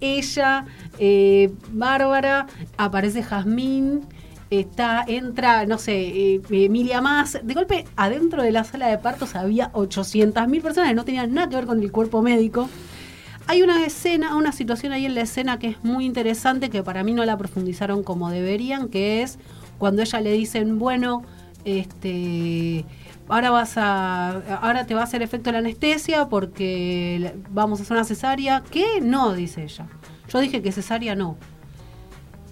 ella, 0.00 0.64
eh, 0.98 1.52
Bárbara, 1.72 2.46
aparece 2.78 3.22
Jazmín 3.22 4.02
está, 4.50 5.04
entra, 5.06 5.66
no 5.66 5.78
sé, 5.78 5.94
eh, 6.34 6.40
Emilia 6.50 7.00
Más. 7.00 7.38
De 7.42 7.54
golpe, 7.54 7.84
adentro 7.96 8.42
de 8.42 8.52
la 8.52 8.64
sala 8.64 8.88
de 8.88 8.98
partos 8.98 9.34
había 9.34 9.72
800.000 9.72 10.62
personas 10.62 10.90
que 10.90 10.94
no 10.94 11.04
tenían 11.04 11.34
nada 11.34 11.48
que 11.48 11.56
ver 11.56 11.66
con 11.66 11.82
el 11.82 11.92
cuerpo 11.92 12.22
médico. 12.22 12.68
Hay 13.48 13.62
una 13.62 13.84
escena, 13.84 14.36
una 14.36 14.52
situación 14.52 14.92
ahí 14.92 15.06
en 15.06 15.14
la 15.14 15.20
escena 15.20 15.58
que 15.58 15.68
es 15.68 15.84
muy 15.84 16.04
interesante, 16.04 16.68
que 16.68 16.82
para 16.82 17.04
mí 17.04 17.12
no 17.12 17.24
la 17.24 17.36
profundizaron 17.36 18.02
como 18.02 18.30
deberían, 18.30 18.88
que 18.88 19.22
es 19.22 19.38
cuando 19.78 20.02
ella 20.02 20.20
le 20.20 20.32
dicen, 20.32 20.78
bueno, 20.78 21.22
este 21.64 22.84
ahora 23.28 23.50
vas 23.50 23.76
a 23.76 24.30
ahora 24.62 24.86
te 24.86 24.94
va 24.94 25.00
a 25.00 25.04
hacer 25.04 25.22
efecto 25.22 25.50
la 25.50 25.58
anestesia 25.58 26.28
porque 26.28 27.34
vamos 27.50 27.80
a 27.80 27.82
hacer 27.82 27.96
una 27.96 28.04
cesárea 28.04 28.62
¿qué? 28.70 29.00
no 29.02 29.32
dice 29.32 29.64
ella 29.64 29.88
yo 30.28 30.38
dije 30.38 30.62
que 30.62 30.70
cesárea 30.70 31.16
no 31.16 31.36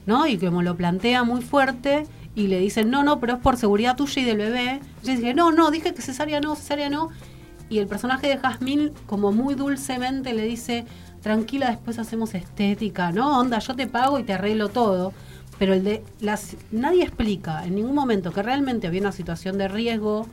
¿no? 0.07 0.27
Y 0.27 0.39
como 0.39 0.63
lo 0.63 0.77
plantea 0.77 1.25
muy 1.25 1.43
fuerte 1.43 2.07
y 2.35 2.49
le 2.49 2.59
dicen, 2.59 2.91
no, 2.91 3.03
no, 3.05 3.21
pero 3.21 3.35
es 3.35 3.39
por 3.41 3.57
seguridad 3.57 3.97
tuya 3.97 4.23
y 4.23 4.25
del 4.25 4.39
bebé. 4.39 4.81
Y 5.03 5.11
dice, 5.11 5.35
no, 5.35 5.53
no, 5.53 5.71
dije 5.71 5.95
que 5.95 6.03
cesárea 6.03 6.41
no, 6.41 6.55
cesárea 6.57 6.89
no. 6.89 7.11
Y 7.69 7.79
el 7.79 7.87
personaje 7.87 8.29
de 8.29 8.39
Jazmín, 8.39 8.93
como 9.07 9.33
muy 9.33 9.55
dulcemente, 9.55 10.35
le 10.35 10.43
dice, 10.43 10.85
tranquila, 11.23 11.71
después 11.71 11.99
hacemos 11.99 12.35
estética, 12.35 13.13
¿no? 13.13 13.39
Onda, 13.39 13.59
yo 13.59 13.75
te 13.75 13.87
pago 13.87 14.19
y 14.19 14.25
te 14.25 14.35
arreglo 14.35 14.69
todo. 14.69 15.13
Pero 15.59 15.73
el 15.73 15.85
de 15.85 16.03
las, 16.21 16.57
nadie 16.73 17.05
explica 17.05 17.65
en 17.65 17.77
ningún 17.77 17.95
momento 17.95 18.33
que 18.33 18.43
realmente 18.43 18.89
había 18.89 19.01
una 19.01 19.13
situación 19.13 19.57
de 19.57 19.69
riesgo 19.69 20.27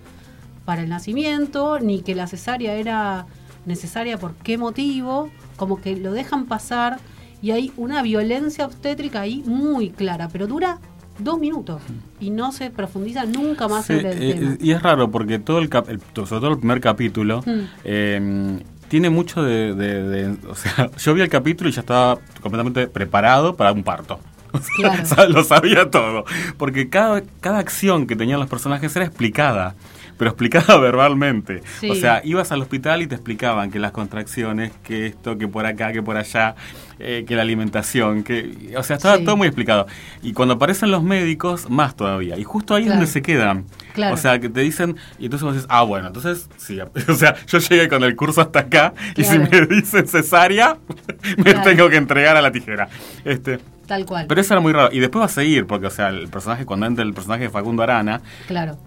para 0.65 0.81
el 0.81 0.89
nacimiento, 0.89 1.79
ni 1.79 2.01
que 2.01 2.15
la 2.15 2.27
cesárea 2.27 2.73
era 2.73 3.27
necesaria 3.65 4.17
por 4.17 4.33
qué 4.35 4.57
motivo, 4.57 5.29
como 5.55 5.79
que 5.79 5.95
lo 5.95 6.11
dejan 6.11 6.45
pasar 6.45 6.99
y 7.41 7.51
hay 7.51 7.71
una 7.77 8.01
violencia 8.01 8.65
obstétrica 8.65 9.21
ahí 9.21 9.43
muy 9.45 9.89
clara, 9.89 10.29
pero 10.31 10.47
dura 10.47 10.79
dos 11.17 11.39
minutos 11.39 11.81
y 12.19 12.29
no 12.29 12.51
se 12.51 12.69
profundiza 12.69 13.25
nunca 13.25 13.67
más 13.67 13.89
en 13.89 14.05
el 14.05 14.05
eh, 14.05 14.33
tema. 14.33 14.57
Y 14.59 14.71
es 14.71 14.81
raro 14.81 15.11
porque 15.11 15.39
todo 15.39 15.59
el, 15.59 15.69
sobre 15.69 16.27
todo 16.27 16.51
el 16.51 16.57
primer 16.57 16.81
capítulo 16.81 17.43
mm. 17.45 17.61
em, 17.83 18.59
tiene 18.87 19.09
mucho 19.09 19.43
de, 19.43 20.35
o 20.49 20.55
sea, 20.55 20.89
yo 20.97 21.13
vi 21.13 21.21
el 21.21 21.29
capítulo 21.29 21.69
y 21.69 21.73
ya 21.73 21.81
estaba 21.81 22.19
completamente 22.41 22.87
preparado 22.87 23.55
para 23.55 23.71
un 23.71 23.83
parto. 23.83 24.19
lo 25.29 25.43
sabía 25.43 25.89
todo, 25.89 26.25
porque 26.57 26.89
cada, 26.89 27.23
cada 27.39 27.59
acción 27.59 28.05
que 28.05 28.15
tenían 28.15 28.39
los 28.39 28.49
personajes 28.49 28.93
era 28.95 29.05
explicada 29.05 29.75
pero 30.21 30.29
explicada 30.29 30.77
verbalmente. 30.79 31.63
O 31.89 31.95
sea, 31.95 32.21
ibas 32.23 32.51
al 32.51 32.61
hospital 32.61 33.01
y 33.01 33.07
te 33.07 33.15
explicaban 33.15 33.71
que 33.71 33.79
las 33.79 33.91
contracciones, 33.91 34.71
que 34.83 35.07
esto, 35.07 35.35
que 35.39 35.47
por 35.47 35.65
acá, 35.65 35.91
que 35.93 36.03
por 36.03 36.15
allá, 36.15 36.53
eh, 36.99 37.25
que 37.27 37.35
la 37.35 37.41
alimentación, 37.41 38.21
que, 38.21 38.71
o 38.77 38.83
sea, 38.83 38.97
estaba 38.97 39.17
todo 39.17 39.35
muy 39.35 39.47
explicado. 39.47 39.87
Y 40.21 40.33
cuando 40.33 40.53
aparecen 40.53 40.91
los 40.91 41.01
médicos, 41.01 41.71
más 41.71 41.95
todavía. 41.95 42.37
Y 42.37 42.43
justo 42.43 42.75
ahí 42.75 42.83
es 42.83 42.89
donde 42.89 43.07
se 43.07 43.23
quedan. 43.23 43.65
O 44.11 44.15
sea, 44.15 44.37
que 44.39 44.47
te 44.47 44.61
dicen, 44.61 44.95
y 45.17 45.25
entonces 45.25 45.43
vos 45.43 45.53
dices, 45.55 45.67
ah, 45.71 45.81
bueno, 45.81 46.09
entonces 46.09 46.47
sí. 46.57 46.77
O 47.07 47.15
sea, 47.15 47.35
yo 47.47 47.57
llegué 47.57 47.89
con 47.89 48.03
el 48.03 48.15
curso 48.15 48.41
hasta 48.41 48.59
acá 48.59 48.93
y 49.15 49.23
si 49.23 49.39
me 49.39 49.49
dicen 49.65 50.07
cesárea, 50.07 50.77
me 51.43 51.55
tengo 51.55 51.89
que 51.89 51.95
entregar 51.95 52.37
a 52.37 52.43
la 52.43 52.51
tijera. 52.51 52.89
Este, 53.25 53.57
Tal 53.87 54.05
cual. 54.05 54.27
Pero 54.27 54.39
eso 54.39 54.53
era 54.53 54.61
muy 54.61 54.71
raro. 54.71 54.89
Y 54.93 54.99
después 54.99 55.21
va 55.21 55.25
a 55.25 55.29
seguir, 55.29 55.65
porque, 55.65 55.87
o 55.87 55.89
sea, 55.89 56.09
el 56.09 56.27
personaje, 56.27 56.67
cuando 56.67 56.85
entra 56.85 57.03
el 57.03 57.15
personaje 57.15 57.45
de 57.45 57.49
Facundo 57.49 57.81
Arana, 57.81 58.21
claro 58.45 58.77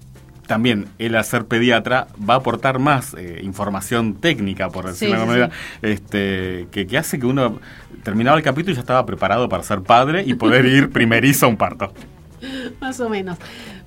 también 0.47 0.89
al 0.99 1.25
ser 1.25 1.47
pediatra 1.47 2.09
va 2.29 2.35
a 2.35 2.37
aportar 2.39 2.79
más 2.79 3.15
eh, 3.15 3.41
información 3.43 4.15
técnica, 4.15 4.71
por 4.71 4.87
decirlo 4.87 5.15
de 5.15 5.21
alguna 5.21 5.39
manera, 5.39 5.57
este, 5.83 6.69
que, 6.71 6.99
hace 6.99 7.19
que 7.19 7.27
uno 7.27 7.59
terminaba 8.03 8.37
el 8.37 8.43
capítulo 8.43 8.73
y 8.73 8.75
ya 8.75 8.81
estaba 8.81 9.05
preparado 9.07 9.49
para 9.49 9.63
ser 9.63 9.83
padre 9.83 10.25
y 10.27 10.35
poder 10.35 10.67
ir 10.67 10.91
primerizo 10.93 11.47
a 11.47 11.49
un 11.49 11.57
parto. 11.57 11.93
Más 12.81 13.01
o 13.01 13.09
menos. 13.09 13.39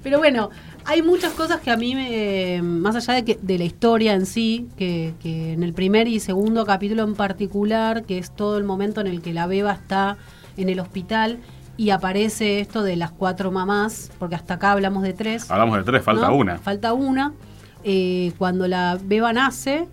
Pero 0.02 0.18
bueno, 0.18 0.50
hay 0.86 1.02
muchas 1.02 1.34
cosas 1.34 1.60
que 1.60 1.70
a 1.70 1.78
mí, 1.78 1.94
me, 1.94 2.62
más 2.64 2.96
allá 2.96 3.14
de, 3.14 3.26
que, 3.26 3.38
de 3.42 3.58
la 3.58 3.66
historia 3.66 4.14
en 4.14 4.26
sí, 4.26 4.68
que, 4.78 5.14
que 5.22 5.54
en 5.54 5.64
el 5.64 5.74
primer 5.74 6.08
y 6.08 6.20
segundo 6.20 6.66
capítulo 6.66 7.04
en 7.04 7.14
particular, 7.14 8.04
que 8.04 8.18
es 8.18 8.36
todo 8.36 8.58
el 8.58 8.64
momento 8.64 9.02
en 9.02 9.08
el 9.08 9.22
que 9.22 9.34
la 9.34 9.48
beba 9.48 9.74
está 9.74 10.18
en 10.56 10.70
el 10.70 10.80
hospital, 10.80 11.40
y 11.78 11.92
aparece 11.92 12.60
esto 12.60 12.82
de 12.84 12.96
las 12.96 13.12
cuatro 13.12 13.52
mamás, 13.52 14.12
porque 14.18 14.36
hasta 14.36 14.56
acá 14.56 14.72
hablamos 14.72 15.04
de 15.04 15.14
tres. 15.14 15.50
Hablamos 15.50 15.78
de 15.78 15.84
tres, 15.84 16.04
falta 16.04 16.32
una. 16.32 16.58
Falta 16.58 16.94
una. 16.94 17.34
Eh, 17.84 18.34
cuando 18.38 18.68
la 18.68 18.98
beba 19.02 19.32
nace 19.32 19.88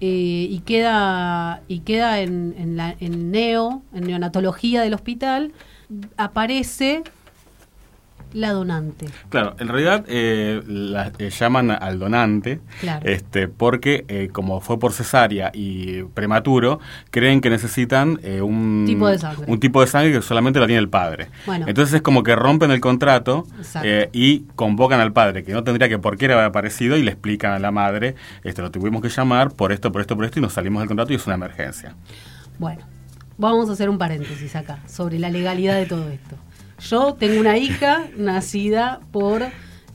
eh, 0.00 0.46
y 0.50 0.60
queda, 0.60 1.62
y 1.68 1.80
queda 1.80 2.20
en, 2.20 2.54
en, 2.56 2.76
la, 2.76 2.94
en 3.00 3.30
neo, 3.32 3.82
en 3.92 4.04
neonatología 4.04 4.82
del 4.82 4.94
hospital, 4.94 5.52
aparece 6.16 7.02
la 8.36 8.52
donante. 8.52 9.06
Claro, 9.30 9.56
en 9.58 9.68
realidad 9.68 10.04
eh, 10.08 10.62
la 10.66 11.10
eh, 11.18 11.30
llaman 11.30 11.70
al 11.70 11.98
donante 11.98 12.60
este, 13.02 13.48
porque 13.48 14.04
eh, 14.08 14.28
como 14.30 14.60
fue 14.60 14.78
por 14.78 14.92
cesárea 14.92 15.50
y 15.54 16.02
prematuro, 16.02 16.78
creen 17.10 17.40
que 17.40 17.48
necesitan 17.48 18.20
un, 18.42 18.84
tipo 18.86 19.08
de 19.08 19.18
sangre. 19.18 19.44
un 19.48 19.58
tipo 19.58 19.80
de 19.80 19.86
sangre 19.86 20.12
que 20.12 20.20
solamente 20.20 20.60
la 20.60 20.66
tiene 20.66 20.80
el 20.80 20.90
padre. 20.90 21.28
Entonces 21.66 21.94
es 21.94 22.02
como 22.02 22.22
que 22.22 22.36
rompen 22.36 22.70
el 22.70 22.80
contrato 22.80 23.46
y 24.12 24.40
convocan 24.54 25.00
al 25.00 25.14
padre, 25.14 25.42
que 25.42 25.52
no 25.52 25.64
tendría 25.64 25.88
que 25.88 25.98
por 25.98 26.18
qué 26.18 26.26
haber 26.26 26.44
aparecido, 26.44 26.98
y 26.98 27.02
le 27.02 27.12
explican 27.12 27.52
a 27.52 27.58
la 27.58 27.70
madre, 27.70 28.16
este, 28.44 28.60
lo 28.60 28.70
tuvimos 28.70 29.00
que 29.00 29.08
llamar 29.08 29.52
por 29.52 29.72
esto, 29.72 29.90
por 29.90 30.02
esto, 30.02 30.14
por 30.14 30.26
esto, 30.26 30.40
y 30.40 30.42
nos 30.42 30.52
salimos 30.52 30.82
del 30.82 30.88
contrato 30.88 31.12
y 31.12 31.16
es 31.16 31.26
una 31.26 31.36
emergencia. 31.36 31.94
Bueno, 32.58 32.82
vamos 33.38 33.70
a 33.70 33.72
hacer 33.72 33.88
un 33.88 33.96
paréntesis 33.96 34.54
acá 34.56 34.80
sobre 34.86 35.18
la 35.18 35.30
legalidad 35.30 35.76
de 35.76 35.86
todo 35.86 36.10
esto. 36.10 36.36
Yo 36.80 37.14
tengo 37.14 37.40
una 37.40 37.56
hija 37.58 38.04
nacida 38.16 39.00
por 39.12 39.42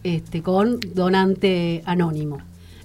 este 0.03 0.41
con 0.41 0.79
donante 0.93 1.81
anónimo. 1.85 2.39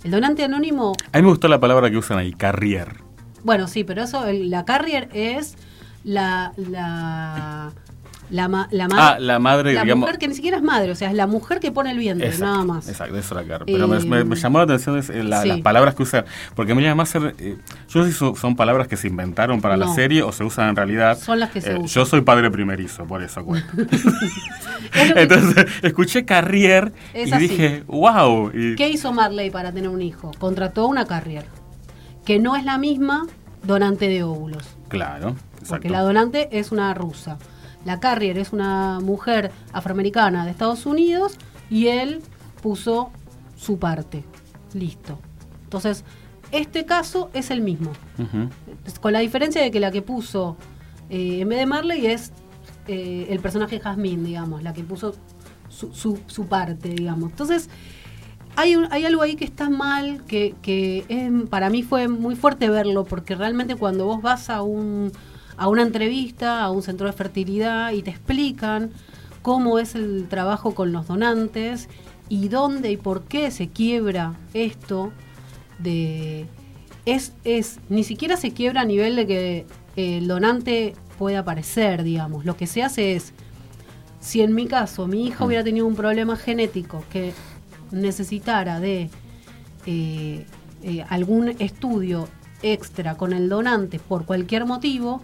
El 0.05 0.11
donante 0.11 0.45
anónimo. 0.45 0.93
A 1.13 1.19
mí 1.19 1.23
me 1.23 1.29
gustó 1.31 1.49
la 1.49 1.59
palabra 1.59 1.91
que 1.91 1.97
usan 1.97 2.19
ahí, 2.19 2.33
carrier. 2.33 2.97
Bueno, 3.43 3.67
sí, 3.69 3.85
pero 3.85 4.03
eso, 4.03 4.27
el- 4.27 4.51
la 4.51 4.65
carrier 4.65 5.09
es 5.13 5.57
la. 6.05 6.53
la 6.57 7.73
la, 8.31 8.49
ma- 8.49 8.69
la, 8.71 8.89
Ah, 8.93 9.19
la 9.21 9.39
madre, 9.39 9.73
la 9.75 9.83
digamos- 9.83 10.01
mujer 10.01 10.19
que 10.19 10.29
ni 10.29 10.35
siquiera 10.35 10.57
es 10.57 10.63
madre, 10.63 10.91
o 10.91 10.95
sea, 10.97 11.09
es 11.11 11.15
la 11.17 11.27
mujer 11.27 11.61
que 11.61 11.71
pone 11.73 11.91
el 11.93 11.99
vientre, 11.99 12.27
Exacto, 12.29 12.45
nada 12.47 12.65
más. 12.65 12.89
Exacto, 12.89 13.17
eso 13.17 13.35
era 13.39 13.45
claro. 13.47 13.67
Pero 13.67 13.87
me, 13.89 13.99
Eh, 13.99 14.05
me- 14.05 14.25
me 14.25 14.37
llamó 14.37 14.59
la 14.59 14.65
atención 14.65 14.99
es, 14.99 15.11
eh, 15.11 15.23
la- 15.23 15.43
sí. 15.43 15.49
las 15.49 15.61
palabras 15.61 15.95
que 15.95 16.03
usa. 16.03 16.25
Porque 16.55 16.73
Emilia 16.73 16.95
Masser, 16.95 17.35
eh, 17.39 17.57
yo 17.89 18.01
no 18.01 18.05
sé 18.07 18.13
si 18.13 18.19
son, 18.19 18.35
son 18.37 18.57
palabras 18.57 18.89
que 18.89 18.97
se 18.97 19.09
inventaron 19.09 19.61
para 19.61 19.77
la 19.77 19.89
serie 19.95 20.23
o 20.23 20.33
se 20.33 20.43
usan 20.45 20.71
en 20.71 20.77
realidad. 20.77 21.19
Son 21.19 21.39
las 21.39 21.51
que 21.51 21.61
se 21.61 21.71
Eh, 21.73 21.75
usan. 21.75 21.87
Yo 21.87 22.05
soy 22.07 22.23
padre 22.23 22.51
primerizo, 22.51 23.05
por 23.05 23.23
eso 23.23 23.45
cuento. 23.45 23.69
Es 24.95 25.11
Entonces, 25.17 25.67
escuché 25.83 26.25
Carrier 26.25 26.93
Es 27.15 27.29
y 27.29 27.33
así. 27.33 27.49
dije, 27.49 27.85
wow. 27.87 28.51
Y, 28.55 28.77
¿Qué 28.77 28.89
hizo 28.89 29.13
Marley 29.13 29.51
para 29.51 29.73
tener 29.73 29.89
un 29.91 30.03
hijo? 30.03 30.31
Contrató 30.39 30.87
una 30.87 31.07
carrier, 31.07 31.45
que 32.25 32.39
no 32.39 32.57
es 32.57 32.65
la 32.65 32.79
misma 32.79 33.27
donante 33.63 34.09
de 34.09 34.23
óvulos. 34.23 34.65
Claro, 34.89 35.35
Porque 35.69 35.91
la 35.91 36.01
donante 36.03 36.49
es 36.53 36.71
una 36.73 36.95
rusa. 36.95 37.39
La 37.87 38.01
carrier 38.01 38.37
es 38.37 38.53
una 38.53 39.01
mujer 39.01 39.51
afroamericana 39.73 40.45
de 40.45 40.51
Estados 40.51 40.85
Unidos 40.85 41.39
y 41.71 41.87
él 41.87 42.21
puso 42.63 43.11
su 43.57 43.79
parte. 43.79 44.25
Listo. 44.75 45.19
Entonces, 45.65 46.05
este 46.53 46.85
caso 46.85 47.31
es 47.33 47.51
el 47.51 47.61
mismo. 47.63 47.93
Ujú. 48.19 48.49
Es 48.85 48.99
Con 48.99 49.13
la 49.13 49.21
diferencia 49.21 49.63
de 49.63 49.71
que 49.71 49.81
la 49.81 49.91
que 49.91 50.03
puso 50.03 50.57
eh, 51.09 51.39
en 51.41 51.49
vez 51.49 51.59
de 51.59 51.67
Marley 51.67 52.07
es 52.07 52.33
eh, 52.89 53.29
el 53.31 53.39
personaje 53.41 53.81
Jasmine, 53.81 54.23
digamos, 54.25 54.63
la 54.63 54.73
que 54.73 54.83
puso 54.85 55.15
su, 55.69 55.93
su- 55.95 56.19
su 56.27 56.47
parte, 56.47 56.89
digamos. 56.91 57.31
Entonces, 57.31 57.69
hay, 58.57 58.75
un- 58.77 58.89
hay 58.91 59.05
algo 59.05 59.23
ahí 59.23 59.37
que 59.37 59.45
está 59.45 59.69
mal, 59.71 60.25
que, 60.27 60.55
que 60.63 61.05
es- 61.09 61.49
para 61.49 61.71
mí 61.71 61.83
fue 61.83 62.09
muy 62.09 62.35
fuerte 62.37 62.69
verlo, 62.71 63.05
porque 63.05 63.35
realmente 63.37 63.77
cuando 63.77 64.07
vos 64.07 64.23
vas 64.23 64.51
a, 64.51 64.63
un, 64.63 65.13
a 65.57 65.69
una 65.69 65.83
entrevista, 65.83 66.63
a 66.63 66.71
un 66.71 66.83
centro 66.83 67.07
de 67.07 67.13
fertilidad, 67.13 67.93
y 67.93 68.03
te 68.03 68.11
explican 68.11 68.91
cómo 69.43 69.79
es 69.79 69.95
el 69.95 70.27
trabajo 70.29 70.75
con 70.75 70.93
los 70.93 71.07
donantes 71.07 71.89
y 72.29 72.49
dónde 72.49 72.91
y 72.91 72.97
por 72.97 73.25
qué 73.25 73.51
se 73.51 73.69
quiebra 73.69 74.35
esto 74.55 75.13
de 75.79 76.47
es, 77.05 77.33
es 77.45 77.79
ni 77.89 78.03
siquiera 78.03 78.37
se 78.37 78.53
quiebra 78.53 78.81
a 78.81 78.85
nivel 78.85 79.15
de 79.17 79.27
que 79.27 79.67
el 79.97 80.27
donante 80.27 80.95
pueda 81.19 81.41
aparecer, 81.41 82.03
digamos. 82.03 82.45
Lo 82.45 82.57
que 82.57 82.67
se 82.67 82.83
hace 82.83 83.15
es, 83.15 83.33
si 84.21 84.43
en 84.43 84.55
mi 84.55 84.67
caso 84.67 85.07
mi 85.07 85.27
hija 85.27 85.45
hubiera 85.45 85.65
tenido 85.65 85.87
un 85.87 85.95
problema 85.95 86.37
genético 86.37 87.05
que 87.11 87.33
necesitara 87.93 88.81
de 88.81 89.09
eh, 89.87 90.47
eh, 90.83 91.05
algún 91.09 91.51
estudio 91.61 92.29
extra 92.63 93.17
con 93.17 93.33
el 93.33 93.49
donante 93.49 93.99
por 94.01 94.27
cualquier 94.27 94.67
motivo, 94.67 95.23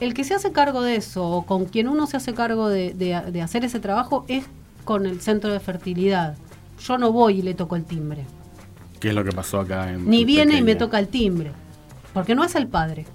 el 0.00 0.14
que 0.14 0.24
se 0.24 0.34
hace 0.34 0.52
cargo 0.52 0.82
de 0.82 0.96
eso 0.96 1.26
o 1.28 1.46
con 1.46 1.66
quien 1.66 1.88
uno 1.88 2.06
se 2.06 2.16
hace 2.16 2.34
cargo 2.34 2.68
de, 2.68 2.94
de- 2.94 3.30
de 3.30 3.42
hacer 3.42 3.64
ese 3.64 3.80
trabajo 3.80 4.24
es 4.28 4.44
con 4.84 5.06
el 5.06 5.20
centro 5.20 5.52
de 5.52 5.60
fertilidad. 5.60 6.36
Yo 6.82 6.98
no 6.98 7.12
voy 7.12 7.38
y 7.40 7.42
le 7.42 7.54
toco 7.54 7.76
el 7.76 7.84
timbre. 7.84 8.24
¿Qué 8.98 9.10
es 9.10 9.14
lo 9.14 9.24
que 9.24 9.32
pasó 9.32 9.60
acá 9.60 9.92
en 9.92 10.08
Ni 10.08 10.20
en 10.22 10.26
viene 10.26 10.58
y 10.58 10.62
me 10.62 10.74
toca 10.74 10.98
el 10.98 11.08
timbre. 11.08 11.52
Porque 12.14 12.34
no 12.34 12.42
es 12.44 12.54
el 12.54 12.66
padre, 12.66 13.06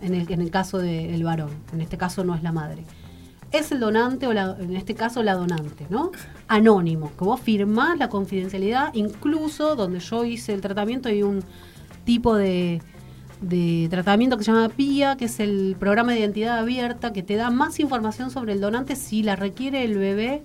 en 0.00 0.14
el, 0.14 0.30
en 0.30 0.40
el 0.40 0.50
caso 0.50 0.78
del 0.78 1.22
varón. 1.24 1.50
En 1.72 1.80
este 1.80 1.96
caso 1.96 2.22
no 2.24 2.34
es 2.34 2.42
la 2.42 2.52
madre. 2.52 2.84
Es 3.52 3.72
el 3.72 3.80
donante, 3.80 4.26
o 4.26 4.32
la- 4.32 4.56
en 4.58 4.76
este 4.76 4.94
caso 4.94 5.22
la 5.22 5.34
donante, 5.34 5.86
¿no? 5.90 6.12
Anónimo, 6.48 7.10
que 7.18 7.24
vos 7.24 7.40
firmás 7.40 7.98
la 7.98 8.08
confidencialidad, 8.08 8.92
incluso 8.94 9.74
donde 9.76 10.00
yo 10.00 10.24
hice 10.24 10.52
el 10.52 10.60
tratamiento 10.60 11.08
hay 11.08 11.22
un 11.22 11.42
tipo 12.04 12.34
de, 12.36 12.80
de 13.48 13.86
tratamiento 13.90 14.36
que 14.36 14.44
se 14.44 14.52
llama 14.52 14.68
PIA, 14.68 15.16
que 15.16 15.26
es 15.26 15.40
el 15.40 15.76
programa 15.78 16.12
de 16.12 16.20
identidad 16.20 16.58
abierta, 16.58 17.12
que 17.12 17.22
te 17.22 17.36
da 17.36 17.50
más 17.50 17.78
información 17.80 18.30
sobre 18.30 18.52
el 18.52 18.60
donante 18.60 18.96
si 18.96 19.22
la 19.22 19.36
requiere 19.36 19.84
el 19.84 19.96
bebé 19.98 20.42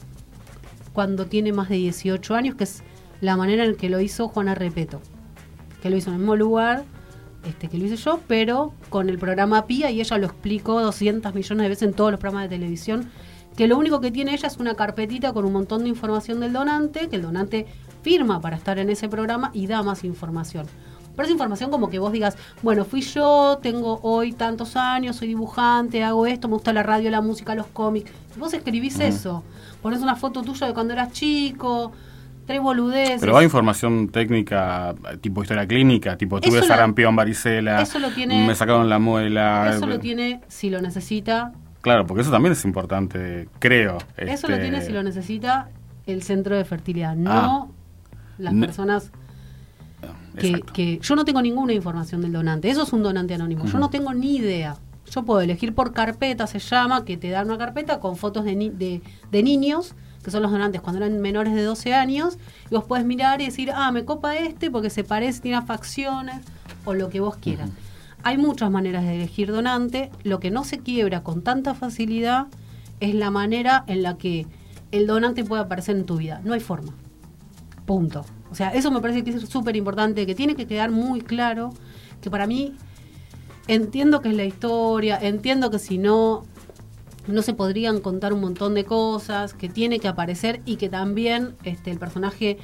cuando 0.93 1.25
tiene 1.25 1.53
más 1.53 1.69
de 1.69 1.75
18 1.75 2.35
años, 2.35 2.55
que 2.55 2.65
es 2.65 2.83
la 3.21 3.37
manera 3.37 3.65
en 3.65 3.75
que 3.75 3.89
lo 3.89 3.99
hizo 4.01 4.27
Juana 4.27 4.55
Repeto, 4.55 5.01
que 5.81 5.89
lo 5.89 5.97
hizo 5.97 6.09
en 6.09 6.15
el 6.15 6.19
mismo 6.19 6.35
lugar 6.35 6.83
este, 7.45 7.69
que 7.69 7.77
lo 7.77 7.85
hice 7.85 7.95
yo, 7.95 8.19
pero 8.27 8.73
con 8.89 9.09
el 9.09 9.17
programa 9.17 9.65
PIA 9.65 9.89
y 9.89 9.99
ella 9.99 10.17
lo 10.19 10.27
explicó 10.27 10.79
200 10.79 11.33
millones 11.33 11.63
de 11.63 11.69
veces 11.69 11.87
en 11.87 11.93
todos 11.93 12.11
los 12.11 12.19
programas 12.19 12.49
de 12.49 12.55
televisión, 12.55 13.09
que 13.55 13.67
lo 13.67 13.77
único 13.77 13.99
que 13.99 14.11
tiene 14.11 14.33
ella 14.33 14.47
es 14.47 14.57
una 14.57 14.75
carpetita 14.75 15.33
con 15.33 15.45
un 15.45 15.53
montón 15.53 15.83
de 15.83 15.89
información 15.89 16.39
del 16.39 16.53
donante, 16.53 17.09
que 17.09 17.15
el 17.15 17.23
donante 17.23 17.65
firma 18.03 18.39
para 18.41 18.57
estar 18.57 18.77
en 18.77 18.89
ese 18.89 19.09
programa 19.09 19.49
y 19.53 19.65
da 19.65 19.81
más 19.81 20.03
información. 20.03 20.67
Pero 21.15 21.25
es 21.25 21.31
información 21.31 21.69
como 21.71 21.89
que 21.89 21.99
vos 21.99 22.11
digas, 22.11 22.37
bueno, 22.61 22.85
fui 22.85 23.01
yo, 23.01 23.59
tengo 23.61 23.99
hoy 24.03 24.31
tantos 24.33 24.75
años, 24.75 25.15
soy 25.17 25.27
dibujante, 25.27 26.03
hago 26.03 26.25
esto, 26.25 26.47
me 26.47 26.53
gusta 26.55 26.73
la 26.73 26.83
radio, 26.83 27.09
la 27.11 27.21
música, 27.21 27.53
los 27.55 27.67
cómics. 27.67 28.11
Vos 28.37 28.53
escribís 28.53 28.99
eso, 28.99 29.43
pones 29.81 30.01
una 30.01 30.15
foto 30.15 30.41
tuya 30.41 30.67
de 30.67 30.73
cuando 30.73 30.93
eras 30.93 31.11
chico, 31.11 31.91
tres 32.45 32.61
boludeces. 32.61 33.19
Pero 33.19 33.37
hay 33.37 33.45
información 33.45 34.09
técnica, 34.09 34.95
tipo 35.21 35.41
historia 35.41 35.67
clínica, 35.67 36.17
tipo 36.17 36.39
tuve 36.39 36.57
Eso 36.57 36.67
lo- 36.67 36.73
sarampión, 36.73 37.15
varicela, 37.15 37.81
eso 37.81 37.99
lo 37.99 38.09
tiene- 38.11 38.47
me 38.47 38.55
sacaron 38.55 38.89
la 38.89 38.99
muela. 38.99 39.71
Eso 39.75 39.85
lo 39.85 39.99
tiene 39.99 40.41
si 40.47 40.69
lo 40.69 40.81
necesita. 40.81 41.51
Claro, 41.81 42.05
porque 42.05 42.21
eso 42.21 42.31
también 42.31 42.53
es 42.53 42.63
importante, 42.63 43.49
creo. 43.59 43.97
Eso 44.15 44.47
lo 44.47 44.53
este, 44.55 44.69
tiene 44.69 44.81
si 44.81 44.91
lo 44.91 45.01
necesita 45.03 45.69
el 46.05 46.23
centro 46.23 46.55
de 46.55 46.63
fertilidad, 46.63 47.15
no 47.15 47.71
las 48.37 48.53
personas 48.55 49.11
que, 50.39 50.61
que- 50.73 50.99
Yo 51.01 51.15
no 51.15 51.25
tengo 51.25 51.41
ninguna 51.41 51.73
información 51.73 52.21
del 52.21 52.33
donante. 52.33 52.69
Eso 52.69 52.83
es 52.83 52.93
un 52.93 53.03
donante 53.03 53.33
anónimo. 53.33 53.65
Yo 53.65 53.77
no 53.79 53.89
tengo 53.89 54.13
ni 54.13 54.37
idea. 54.37 54.77
Yo 55.09 55.23
puedo 55.23 55.41
elegir 55.41 55.73
por 55.75 55.91
carpeta, 55.93 56.47
se 56.47 56.59
llama, 56.59 57.03
que 57.03 57.17
te 57.17 57.29
dan 57.29 57.47
una 57.47 57.57
carpeta 57.57 57.99
con 57.99 58.15
fotos 58.15 58.45
de, 58.45 58.55
ni- 58.55 58.69
de, 58.69 59.01
de 59.31 59.43
niños, 59.43 59.93
que 60.23 60.31
son 60.31 60.41
los 60.41 60.51
donantes 60.51 60.79
cuando 60.81 61.03
eran 61.03 61.19
menores 61.19 61.53
de 61.53 61.63
12 61.63 61.93
años, 61.93 62.37
y 62.69 62.75
vos 62.75 62.85
podés 62.85 63.03
mirar 63.05 63.41
y 63.41 63.45
decir, 63.45 63.71
ah, 63.75 63.91
me 63.91 64.05
copa 64.05 64.37
este 64.37 64.71
porque 64.71 64.89
se 64.89 65.03
parece, 65.03 65.41
tiene 65.41 65.61
facciones, 65.63 66.37
o 66.85 66.93
lo 66.93 67.09
que 67.09 67.19
vos 67.19 67.35
quieras. 67.35 67.69
Hay 68.23 68.37
muchas 68.37 68.69
maneras 68.71 69.03
de 69.03 69.15
elegir 69.15 69.51
donante. 69.51 70.11
Lo 70.23 70.39
que 70.39 70.51
no 70.51 70.63
se 70.63 70.77
quiebra 70.79 71.23
con 71.23 71.41
tanta 71.41 71.73
facilidad 71.73 72.45
es 72.99 73.15
la 73.15 73.31
manera 73.31 73.83
en 73.87 74.03
la 74.03 74.17
que 74.17 74.45
el 74.91 75.07
donante 75.07 75.43
puede 75.43 75.63
aparecer 75.63 75.95
en 75.97 76.05
tu 76.05 76.17
vida. 76.17 76.39
No 76.45 76.53
hay 76.53 76.59
forma. 76.59 76.93
Punto. 77.85 78.23
O 78.51 78.55
sea, 78.55 78.69
eso 78.69 78.91
me 78.91 78.99
parece 78.99 79.23
que 79.23 79.31
es 79.31 79.49
súper 79.49 79.75
importante, 79.77 80.25
que 80.25 80.35
tiene 80.35 80.55
que 80.55 80.67
quedar 80.67 80.91
muy 80.91 81.21
claro, 81.21 81.73
que 82.19 82.29
para 82.29 82.47
mí 82.47 82.75
entiendo 83.67 84.21
que 84.21 84.29
es 84.29 84.35
la 84.35 84.43
historia, 84.43 85.17
entiendo 85.21 85.71
que 85.71 85.79
si 85.79 85.97
no, 85.97 86.43
no 87.27 87.41
se 87.41 87.53
podrían 87.53 88.01
contar 88.01 88.33
un 88.33 88.41
montón 88.41 88.73
de 88.73 88.83
cosas, 88.83 89.53
que 89.53 89.69
tiene 89.69 89.99
que 89.99 90.09
aparecer 90.09 90.61
y 90.65 90.75
que 90.75 90.89
también 90.89 91.55
este, 91.63 91.91
el 91.91 91.97
personaje 91.97 92.57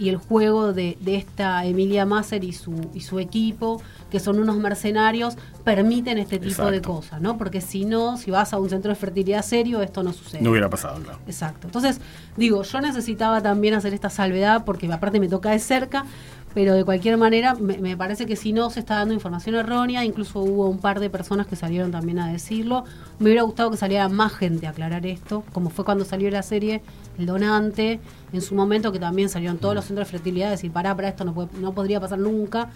y 0.00 0.08
el 0.08 0.16
juego 0.16 0.72
de, 0.72 0.96
de 1.02 1.16
esta 1.16 1.62
Emilia 1.66 2.06
Masser 2.06 2.42
y 2.42 2.54
su, 2.54 2.72
y 2.94 3.00
su 3.00 3.18
equipo, 3.18 3.82
que 4.10 4.18
son 4.18 4.38
unos 4.38 4.56
mercenarios, 4.56 5.36
permiten 5.62 6.16
este 6.16 6.38
tipo 6.38 6.70
de 6.70 6.80
cosas, 6.80 7.20
¿no? 7.20 7.36
Porque 7.36 7.60
si 7.60 7.84
no, 7.84 8.16
si 8.16 8.30
vas 8.30 8.54
a 8.54 8.58
un 8.58 8.70
centro 8.70 8.88
de 8.88 8.94
fertilidad 8.94 9.42
serio, 9.42 9.82
esto 9.82 10.02
no 10.02 10.14
sucede. 10.14 10.40
No 10.40 10.52
hubiera 10.52 10.70
pasado, 10.70 11.02
claro. 11.02 11.18
Exacto. 11.26 11.66
Entonces, 11.66 12.00
digo, 12.38 12.62
yo 12.62 12.80
necesitaba 12.80 13.42
también 13.42 13.74
hacer 13.74 13.92
esta 13.92 14.08
salvedad 14.08 14.64
porque 14.64 14.90
aparte 14.90 15.20
me 15.20 15.28
toca 15.28 15.50
de 15.50 15.58
cerca, 15.58 16.06
pero 16.54 16.72
de 16.72 16.84
cualquier 16.84 17.18
manera 17.18 17.54
me, 17.54 17.76
me 17.76 17.94
parece 17.94 18.24
que 18.24 18.36
si 18.36 18.54
no 18.54 18.70
se 18.70 18.80
está 18.80 18.94
dando 18.94 19.12
información 19.12 19.54
errónea, 19.54 20.02
incluso 20.02 20.40
hubo 20.40 20.66
un 20.66 20.78
par 20.78 20.98
de 20.98 21.10
personas 21.10 21.46
que 21.46 21.56
salieron 21.56 21.90
también 21.92 22.20
a 22.20 22.32
decirlo. 22.32 22.84
Me 23.18 23.26
hubiera 23.26 23.42
gustado 23.42 23.70
que 23.70 23.76
saliera 23.76 24.08
más 24.08 24.32
gente 24.32 24.66
a 24.66 24.70
aclarar 24.70 25.04
esto, 25.04 25.44
como 25.52 25.68
fue 25.68 25.84
cuando 25.84 26.06
salió 26.06 26.30
la 26.30 26.42
serie 26.42 26.80
El 27.18 27.26
Donante, 27.26 28.00
en 28.32 28.40
su 28.40 28.54
momento 28.54 28.92
que 28.92 28.98
también 28.98 29.28
salieron 29.28 29.58
todos 29.58 29.74
los 29.74 29.84
centros 29.84 30.08
de 30.08 30.12
fertilidad 30.12 30.48
a 30.48 30.52
decir, 30.52 30.70
pará, 30.70 30.94
para 30.96 31.08
esto 31.08 31.24
no, 31.24 31.34
puede- 31.34 31.48
no 31.60 31.72
podría 31.72 32.00
pasar 32.00 32.18
nunca. 32.18 32.68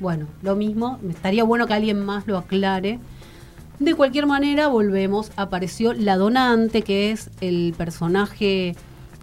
Bueno, 0.00 0.26
lo 0.42 0.56
mismo, 0.56 0.98
estaría 1.08 1.44
bueno 1.44 1.66
que 1.66 1.74
alguien 1.74 2.04
más 2.04 2.26
lo 2.26 2.38
aclare. 2.38 2.98
De 3.78 3.94
cualquier 3.94 4.26
manera, 4.26 4.68
volvemos. 4.68 5.30
Apareció 5.36 5.92
la 5.92 6.16
donante, 6.16 6.82
que 6.82 7.10
es 7.12 7.30
el 7.40 7.74
personaje 7.76 8.74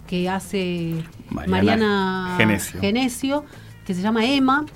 que 0.06 0.28
hace 0.28 1.04
Mariana 1.30 1.50
Mariana, 1.50 2.34
Genesio. 2.38 2.80
Genesio, 2.80 3.44
que 3.86 3.94
se 3.94 4.02
llama 4.02 4.24
Emma, 4.26 4.66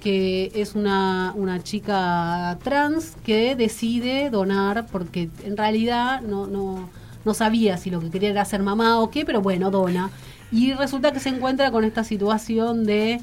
que 0.00 0.52
es 0.54 0.74
una, 0.74 1.32
una 1.34 1.62
chica 1.62 2.56
trans 2.62 3.16
que 3.24 3.56
decide 3.56 4.30
donar 4.30 4.86
porque 4.92 5.28
en 5.44 5.56
realidad 5.56 6.20
no, 6.20 6.46
no, 6.46 6.88
no 7.26 7.34
sabía 7.34 7.76
si 7.76 7.90
lo 7.90 8.00
que 8.00 8.08
quería 8.08 8.30
era 8.30 8.44
ser 8.44 8.62
mamá 8.62 9.00
o 9.00 9.10
qué, 9.10 9.26
pero 9.26 9.42
bueno, 9.42 9.70
dona. 9.70 10.10
Y 10.50 10.72
resulta 10.72 11.12
que 11.12 11.20
se 11.20 11.28
encuentra 11.28 11.70
con 11.72 11.84
esta 11.84 12.04
situación 12.04 12.84
de 12.84 13.20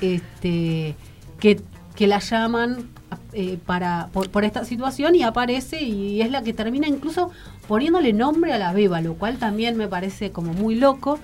este 0.00 0.96
que, 1.38 1.60
que 1.94 2.06
la 2.08 2.18
llaman 2.18 2.90
eh, 3.32 3.58
para 3.64 4.08
por, 4.12 4.28
por 4.30 4.44
esta 4.44 4.64
situación 4.64 5.14
y 5.14 5.22
aparece 5.22 5.82
y 5.82 6.20
es 6.20 6.30
la 6.32 6.42
que 6.42 6.52
termina 6.52 6.88
incluso 6.88 7.30
poniéndole 7.68 8.12
nombre 8.12 8.52
a 8.52 8.58
la 8.58 8.72
beba, 8.72 9.00
lo 9.00 9.14
cual 9.14 9.38
también 9.38 9.76
me 9.76 9.86
parece 9.86 10.32
como 10.32 10.52
muy 10.52 10.74
loco. 10.74 11.20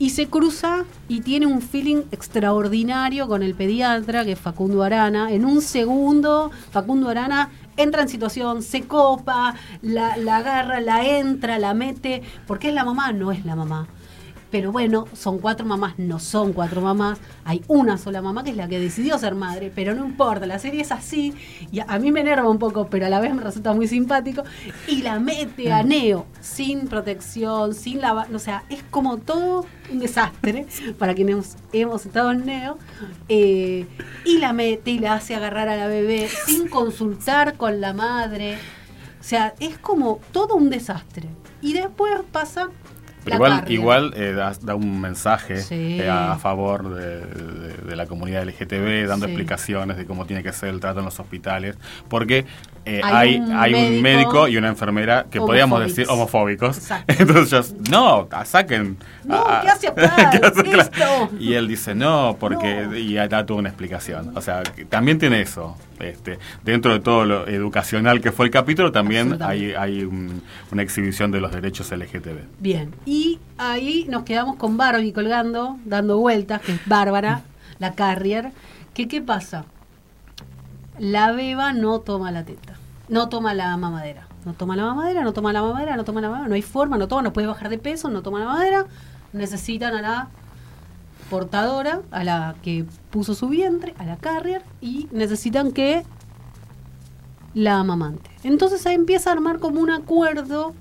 y 0.00 0.10
se 0.10 0.28
cruza 0.28 0.84
y 1.08 1.22
tiene 1.22 1.46
un 1.46 1.60
feeling 1.60 2.02
extraordinario 2.12 3.26
con 3.26 3.42
el 3.42 3.56
pediatra, 3.56 4.24
que 4.24 4.32
es 4.32 4.38
Facundo 4.38 4.84
Arana. 4.84 5.32
En 5.32 5.44
un 5.44 5.60
segundo, 5.60 6.52
Facundo 6.70 7.08
Arana 7.08 7.50
entra 7.78 8.02
en 8.02 8.08
situación, 8.08 8.62
se 8.62 8.82
copa, 8.82 9.54
la, 9.82 10.16
la 10.16 10.36
agarra, 10.38 10.80
la 10.80 11.04
entra, 11.06 11.58
la 11.58 11.74
mete, 11.74 12.22
porque 12.46 12.68
es 12.68 12.74
la 12.74 12.84
mamá, 12.84 13.12
no 13.12 13.32
es 13.32 13.44
la 13.44 13.56
mamá. 13.56 13.88
Pero 14.50 14.72
bueno, 14.72 15.06
son 15.12 15.38
cuatro 15.38 15.66
mamás, 15.66 15.98
no 15.98 16.18
son 16.18 16.52
cuatro 16.52 16.80
mamás. 16.80 17.18
Hay 17.44 17.62
una 17.68 17.98
sola 17.98 18.22
mamá 18.22 18.44
que 18.44 18.50
es 18.50 18.56
la 18.56 18.68
que 18.68 18.80
decidió 18.80 19.18
ser 19.18 19.34
madre, 19.34 19.70
pero 19.74 19.94
no 19.94 20.06
importa, 20.06 20.46
la 20.46 20.58
serie 20.58 20.80
es 20.80 20.92
así. 20.92 21.34
Y 21.70 21.80
a 21.80 21.98
mí 21.98 22.12
me 22.12 22.20
enerva 22.20 22.48
un 22.48 22.58
poco, 22.58 22.88
pero 22.88 23.06
a 23.06 23.08
la 23.10 23.20
vez 23.20 23.34
me 23.34 23.42
resulta 23.42 23.74
muy 23.74 23.86
simpático. 23.88 24.44
Y 24.86 25.02
la 25.02 25.20
mete 25.20 25.72
a 25.72 25.82
Neo, 25.82 26.26
sin 26.40 26.88
protección, 26.88 27.74
sin 27.74 28.00
la. 28.00 28.26
O 28.32 28.38
sea, 28.38 28.64
es 28.70 28.82
como 28.90 29.18
todo 29.18 29.66
un 29.92 29.98
desastre 29.98 30.66
para 30.98 31.14
quienes 31.14 31.56
hemos 31.72 32.06
estado 32.06 32.32
en 32.32 32.46
Neo. 32.46 32.78
Eh, 33.28 33.86
y 34.24 34.38
la 34.38 34.52
mete 34.52 34.92
y 34.92 34.98
la 34.98 35.14
hace 35.14 35.34
agarrar 35.34 35.68
a 35.68 35.76
la 35.76 35.88
bebé 35.88 36.28
sin 36.46 36.68
consultar 36.68 37.56
con 37.56 37.80
la 37.80 37.92
madre. 37.92 38.58
O 39.20 39.22
sea, 39.22 39.54
es 39.60 39.76
como 39.78 40.20
todo 40.32 40.54
un 40.54 40.70
desastre. 40.70 41.28
Y 41.60 41.72
después 41.72 42.14
pasa 42.30 42.68
pero 43.28 43.36
igual, 43.36 43.64
igual 43.70 44.14
eh, 44.16 44.32
da, 44.32 44.74
un 44.74 45.00
mensaje 45.00 45.62
eh, 45.70 46.08
a, 46.08 46.36
favor 46.36 46.94
de, 46.94 47.96
la 47.96 48.06
comunidad 48.06 48.44
LGTB, 48.44 49.06
dando 49.06 49.26
explicaciones 49.26 49.96
de 49.96 50.06
cómo 50.06 50.26
tiene 50.26 50.42
que 50.42 50.52
ser 50.52 50.70
el 50.70 50.80
trato 50.80 51.00
en 51.00 51.04
los 51.04 51.18
hospitales, 51.18 51.76
porque 52.08 52.46
eh, 52.88 53.00
hay, 53.04 53.42
hay, 53.54 53.74
un, 53.74 54.00
médico, 54.00 54.48
y 54.48 54.56
una 54.56 54.68
enfermera 54.68 55.26
que 55.30 55.40
podríamos 55.40 55.78
decir 55.80 56.06
homofóbicos. 56.08 56.80
Entonces, 57.06 57.74
no, 57.90 58.26
saquen. 58.46 58.96
No, 59.24 59.44
¿qué 59.60 59.68
hace? 59.68 59.92
Y 61.38 61.52
él 61.52 61.68
dice, 61.68 61.94
no, 61.94 62.38
porque. 62.40 62.88
Y 62.96 63.14
da 63.14 63.44
toda 63.44 63.60
una 63.60 63.68
explicación. 63.68 64.32
O 64.34 64.40
sea, 64.40 64.62
también 64.88 65.18
tiene 65.18 65.42
eso. 65.42 65.76
Este, 66.00 66.38
dentro 66.64 66.92
de 66.92 67.00
todo 67.00 67.26
lo 67.26 67.46
educacional 67.46 68.22
que 68.22 68.32
fue 68.32 68.46
el 68.46 68.52
capítulo, 68.52 68.90
también 68.90 69.42
hay, 69.42 69.72
hay 69.72 70.04
una 70.04 70.82
exhibición 70.82 71.30
de 71.30 71.40
los 71.40 71.52
derechos 71.52 71.90
LGTB. 71.90 72.38
Bien, 72.58 72.94
y 73.04 73.38
ahí 73.58 74.06
nos 74.08 74.22
quedamos 74.22 74.56
con 74.56 74.78
Barbie 74.78 75.12
colgando, 75.12 75.76
dando 75.84 76.18
vueltas, 76.18 76.62
que 76.62 76.72
es 76.72 76.80
Bárbara, 76.86 77.42
la 77.80 77.92
carrier. 77.94 78.52
Que, 78.94 79.08
¿Qué 79.08 79.20
pasa? 79.20 79.66
La 80.98 81.32
beba 81.32 81.72
no 81.72 82.00
toma 82.00 82.32
la 82.32 82.44
teta, 82.44 82.74
no 83.08 83.28
toma 83.28 83.54
la 83.54 83.76
mamadera. 83.76 84.28
No 84.44 84.54
toma 84.54 84.76
la 84.76 84.84
mamadera, 84.84 85.24
no 85.24 85.32
toma 85.32 85.52
la 85.52 85.62
mamadera, 85.62 85.96
no 85.96 86.04
toma 86.04 86.20
la 86.20 86.28
mamadera, 86.28 86.48
no 86.48 86.54
hay 86.54 86.62
forma, 86.62 86.96
no 86.96 87.08
toma, 87.08 87.22
no 87.22 87.32
puede 87.32 87.46
bajar 87.46 87.68
de 87.68 87.78
peso, 87.78 88.08
no 88.08 88.22
toma 88.22 88.38
la 88.38 88.46
mamadera. 88.46 88.86
Necesitan 89.32 89.94
a 89.94 90.00
la 90.00 90.28
portadora, 91.28 92.00
a 92.10 92.24
la 92.24 92.54
que 92.62 92.86
puso 93.10 93.34
su 93.34 93.48
vientre, 93.48 93.94
a 93.98 94.04
la 94.06 94.16
carrier, 94.16 94.62
y 94.80 95.08
necesitan 95.12 95.72
que 95.72 96.04
la 97.52 97.78
amamante. 97.78 98.30
Entonces 98.42 98.86
ahí 98.86 98.94
empieza 98.94 99.30
a 99.30 99.32
armar 99.34 99.58
como 99.58 99.80
un 99.80 99.90
acuerdo 99.90 100.74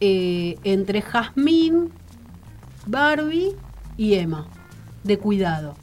eh, 0.00 0.58
entre 0.64 1.02
Jazmín, 1.02 1.92
Barbie 2.86 3.56
y 3.96 4.14
Emma, 4.14 4.46
de 5.02 5.18
cuidado. 5.18 5.74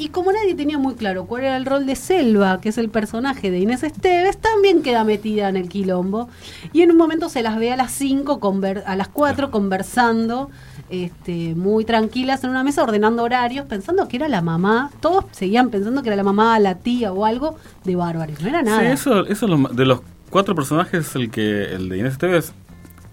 Y 0.00 0.08
como 0.08 0.32
nadie 0.32 0.54
tenía 0.54 0.78
muy 0.78 0.94
claro 0.94 1.26
cuál 1.26 1.44
era 1.44 1.58
el 1.58 1.66
rol 1.66 1.84
de 1.84 1.94
Selva, 1.94 2.58
que 2.62 2.70
es 2.70 2.78
el 2.78 2.88
personaje 2.88 3.50
de 3.50 3.58
Inés 3.58 3.82
Esteves, 3.82 4.38
también 4.38 4.82
queda 4.82 5.04
metida 5.04 5.50
en 5.50 5.58
el 5.58 5.68
quilombo. 5.68 6.30
Y 6.72 6.80
en 6.80 6.90
un 6.90 6.96
momento 6.96 7.28
se 7.28 7.42
las 7.42 7.58
ve 7.58 7.70
a 7.70 7.76
las 7.76 7.92
5, 7.92 8.40
a 8.86 8.96
las 8.96 9.08
4 9.08 9.50
conversando, 9.50 10.48
este, 10.88 11.54
muy 11.54 11.84
tranquilas 11.84 12.42
en 12.44 12.50
una 12.50 12.64
mesa, 12.64 12.82
ordenando 12.82 13.22
horarios, 13.22 13.66
pensando 13.66 14.08
que 14.08 14.16
era 14.16 14.28
la 14.28 14.40
mamá. 14.40 14.90
Todos 15.00 15.26
seguían 15.32 15.68
pensando 15.68 16.02
que 16.02 16.08
era 16.08 16.16
la 16.16 16.24
mamá, 16.24 16.58
la 16.60 16.76
tía 16.76 17.12
o 17.12 17.26
algo 17.26 17.56
de 17.84 17.94
Bárbaros. 17.94 18.40
No 18.40 18.48
era 18.48 18.62
nada. 18.62 18.80
Sí, 18.80 18.86
eso, 18.86 19.26
eso 19.26 19.46
de 19.70 19.84
los 19.84 20.00
cuatro 20.30 20.54
personajes, 20.54 21.14
el 21.14 21.30
que 21.30 21.74
el 21.74 21.90
de 21.90 21.98
Inés 21.98 22.12
Esteves 22.12 22.54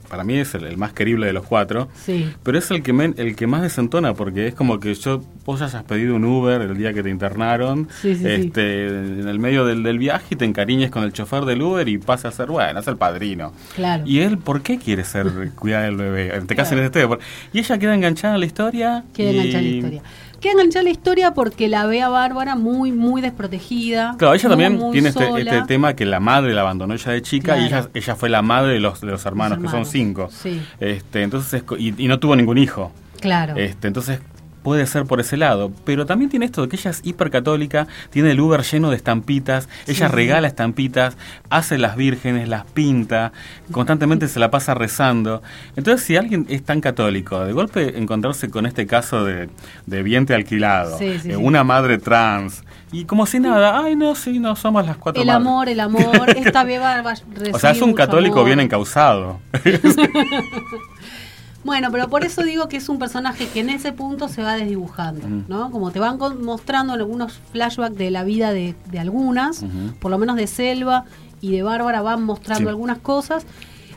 para 0.10 0.24
mí 0.24 0.36
es 0.36 0.54
el, 0.56 0.78
más 0.78 0.94
querible 0.94 1.28
de 1.28 1.34
los 1.34 1.46
cuatro, 1.46 1.90
sí. 2.06 2.32
pero 2.44 2.58
es 2.58 2.70
el 2.72 2.84
que 2.84 2.92
el 3.18 3.36
que 3.36 3.48
más 3.48 3.62
desentona 3.62 4.14
porque 4.14 4.48
es 4.48 4.56
como 4.56 4.80
que 4.80 4.94
yo 4.94 5.24
vos 5.46 5.62
hayas 5.62 5.84
pedido 5.84 6.16
un 6.16 6.26
Uber 6.26 6.62
el 6.62 6.78
día 6.78 6.94
que 6.94 7.04
te 7.04 7.10
internaron, 7.10 7.88
este, 8.04 8.88
en 8.88 9.28
el 9.28 9.40
medio 9.40 9.66
del, 9.66 9.98
viaje 9.98 10.26
y 10.32 10.36
te 10.36 10.46
encariñes 10.46 10.92
con 10.92 11.04
el 11.04 11.14
chofer 11.14 11.46
del 11.46 11.62
Uber 11.62 11.88
y 11.88 11.98
pasa 11.98 12.28
a 12.28 12.32
ser, 12.32 12.48
bueno, 12.48 12.80
es 12.80 12.88
el 12.88 12.98
padrino. 12.98 13.54
Claro. 13.76 14.04
Y 14.06 14.20
él, 14.20 14.38
¿por 14.38 14.62
qué 14.62 14.78
quiere 14.78 15.04
ser 15.04 15.52
cuidar 15.56 15.84
del 15.84 15.96
bebé? 15.96 16.30
Te 16.46 16.56
claro. 16.56 16.78
en 16.78 16.84
este 16.84 17.08
Y 17.54 17.60
ella 17.60 17.78
queda 17.78 17.96
enganchada 17.96 18.36
en 18.36 18.40
la 18.42 18.46
historia. 18.46 19.04
Queda 19.14 19.32
enganchada 19.32 19.60
en 19.60 19.64
la 19.64 19.76
historia. 19.76 20.02
Queda 20.48 20.62
enganchada 20.62 20.84
la 20.84 20.92
historia 20.92 21.34
porque 21.34 21.68
la 21.68 21.86
ve 21.88 22.02
a 22.02 22.08
Bárbara 22.08 22.56
muy, 22.56 22.94
muy 22.94 23.22
desprotegida. 23.22 24.16
Claro, 24.18 24.34
ella 24.34 24.48
también 24.48 24.80
tiene 24.94 25.10
este, 25.10 25.26
este, 25.42 25.62
tema 25.64 25.94
que 25.94 26.06
la 26.06 26.22
madre 26.22 26.54
la 26.54 26.62
abandonó 26.62 26.94
ella 26.94 27.12
de 27.12 27.22
chica 27.22 27.58
y 27.58 27.66
ella, 27.66 27.90
ella 27.94 28.16
fue 28.16 28.30
la 28.30 28.42
madre 28.42 28.72
de 28.72 28.80
los, 28.80 29.02
de 29.02 29.08
los 29.08 29.26
hermanos, 29.26 29.60
que 29.60 29.68
son 29.68 29.86
cinco. 29.86 30.30
Sí. 30.32 30.62
Este, 30.80 31.24
entonces, 31.24 31.66
y, 31.78 32.02
y, 32.02 32.08
no 32.08 32.18
tuvo 32.22 32.38
ningún 32.38 32.58
hijo. 32.60 32.94
Claro. 33.20 33.58
Este, 33.58 33.90
entonces 33.90 34.22
puede 34.68 34.86
ser 34.86 35.06
por 35.06 35.22
ese 35.22 35.38
lado, 35.38 35.72
pero 35.86 36.06
también 36.06 36.30
tiene 36.30 36.46
esto 36.46 36.62
de 36.62 36.68
que 36.68 36.76
ella 36.76 36.92
es 36.92 37.00
hipercatólica, 37.06 37.88
tiene 38.10 38.32
el 38.32 38.42
Uber 38.42 38.64
lleno 38.64 38.90
de 38.90 38.98
estampitas, 38.98 39.70
ella 39.88 40.10
regala 40.10 40.46
estampitas, 40.46 41.16
hace 41.50 41.78
las 41.78 41.96
vírgenes, 41.96 42.50
las 42.50 42.66
pinta, 42.66 43.32
constantemente 43.72 44.28
se 44.28 44.42
la 44.42 44.52
pasa 44.52 44.74
rezando. 44.74 45.42
Entonces, 45.78 46.06
si 46.06 46.18
alguien 46.18 46.46
es 46.50 46.64
tan 46.64 46.82
católico, 46.82 47.40
de 47.46 47.54
golpe 47.54 47.98
encontrarse 47.98 48.50
con 48.50 48.66
este 48.66 48.86
caso 48.86 49.24
de, 49.24 49.48
de 49.86 50.04
vientre 50.04 50.36
alquilado, 50.36 50.98
eh, 51.00 51.38
una 51.38 51.64
madre 51.64 51.98
trans, 51.98 52.66
y 52.92 53.06
como 53.06 53.26
si 53.26 53.40
nada, 53.40 53.82
ay 53.82 53.96
no, 53.96 54.16
sí, 54.16 54.38
no, 54.38 54.58
somos 54.58 54.86
las 54.86 54.98
cuatro 54.98 55.24
El 55.24 55.30
amor, 55.30 55.70
el 55.70 55.80
amor, 55.80 56.30
esta 56.36 56.66
beba 56.66 57.02
va 57.04 57.12
a 57.12 57.16
O 57.54 57.60
sea, 57.60 57.72
es 57.72 57.82
un 57.82 57.94
católico 57.94 58.44
bien 58.44 58.60
encausado. 58.60 59.40
Bueno, 61.68 61.92
pero 61.92 62.08
por 62.08 62.24
eso 62.24 62.44
digo 62.44 62.70
que 62.70 62.78
es 62.78 62.88
un 62.88 62.98
personaje 62.98 63.46
que 63.50 63.60
en 63.60 63.70
ese 63.70 63.92
punto 63.92 64.30
se 64.30 64.42
va 64.42 64.56
desdibujando, 64.56 65.28
¿no? 65.50 65.70
Como 65.70 65.92
te 65.92 66.00
van 66.00 66.18
mostrando 66.42 66.94
algunos 66.94 67.34
flashbacks 67.52 67.98
de 67.98 68.10
la 68.10 68.24
vida 68.24 68.54
de, 68.54 68.74
algunas, 68.98 69.66
por 70.00 70.10
lo 70.10 70.18
menos 70.18 70.38
de 70.38 70.48
Selva 70.48 71.04
y 71.42 71.52
de 71.52 71.64
Bárbara 71.64 72.02
van 72.02 72.24
mostrando 72.24 72.70
algunas 72.70 73.00
cosas. 73.00 73.46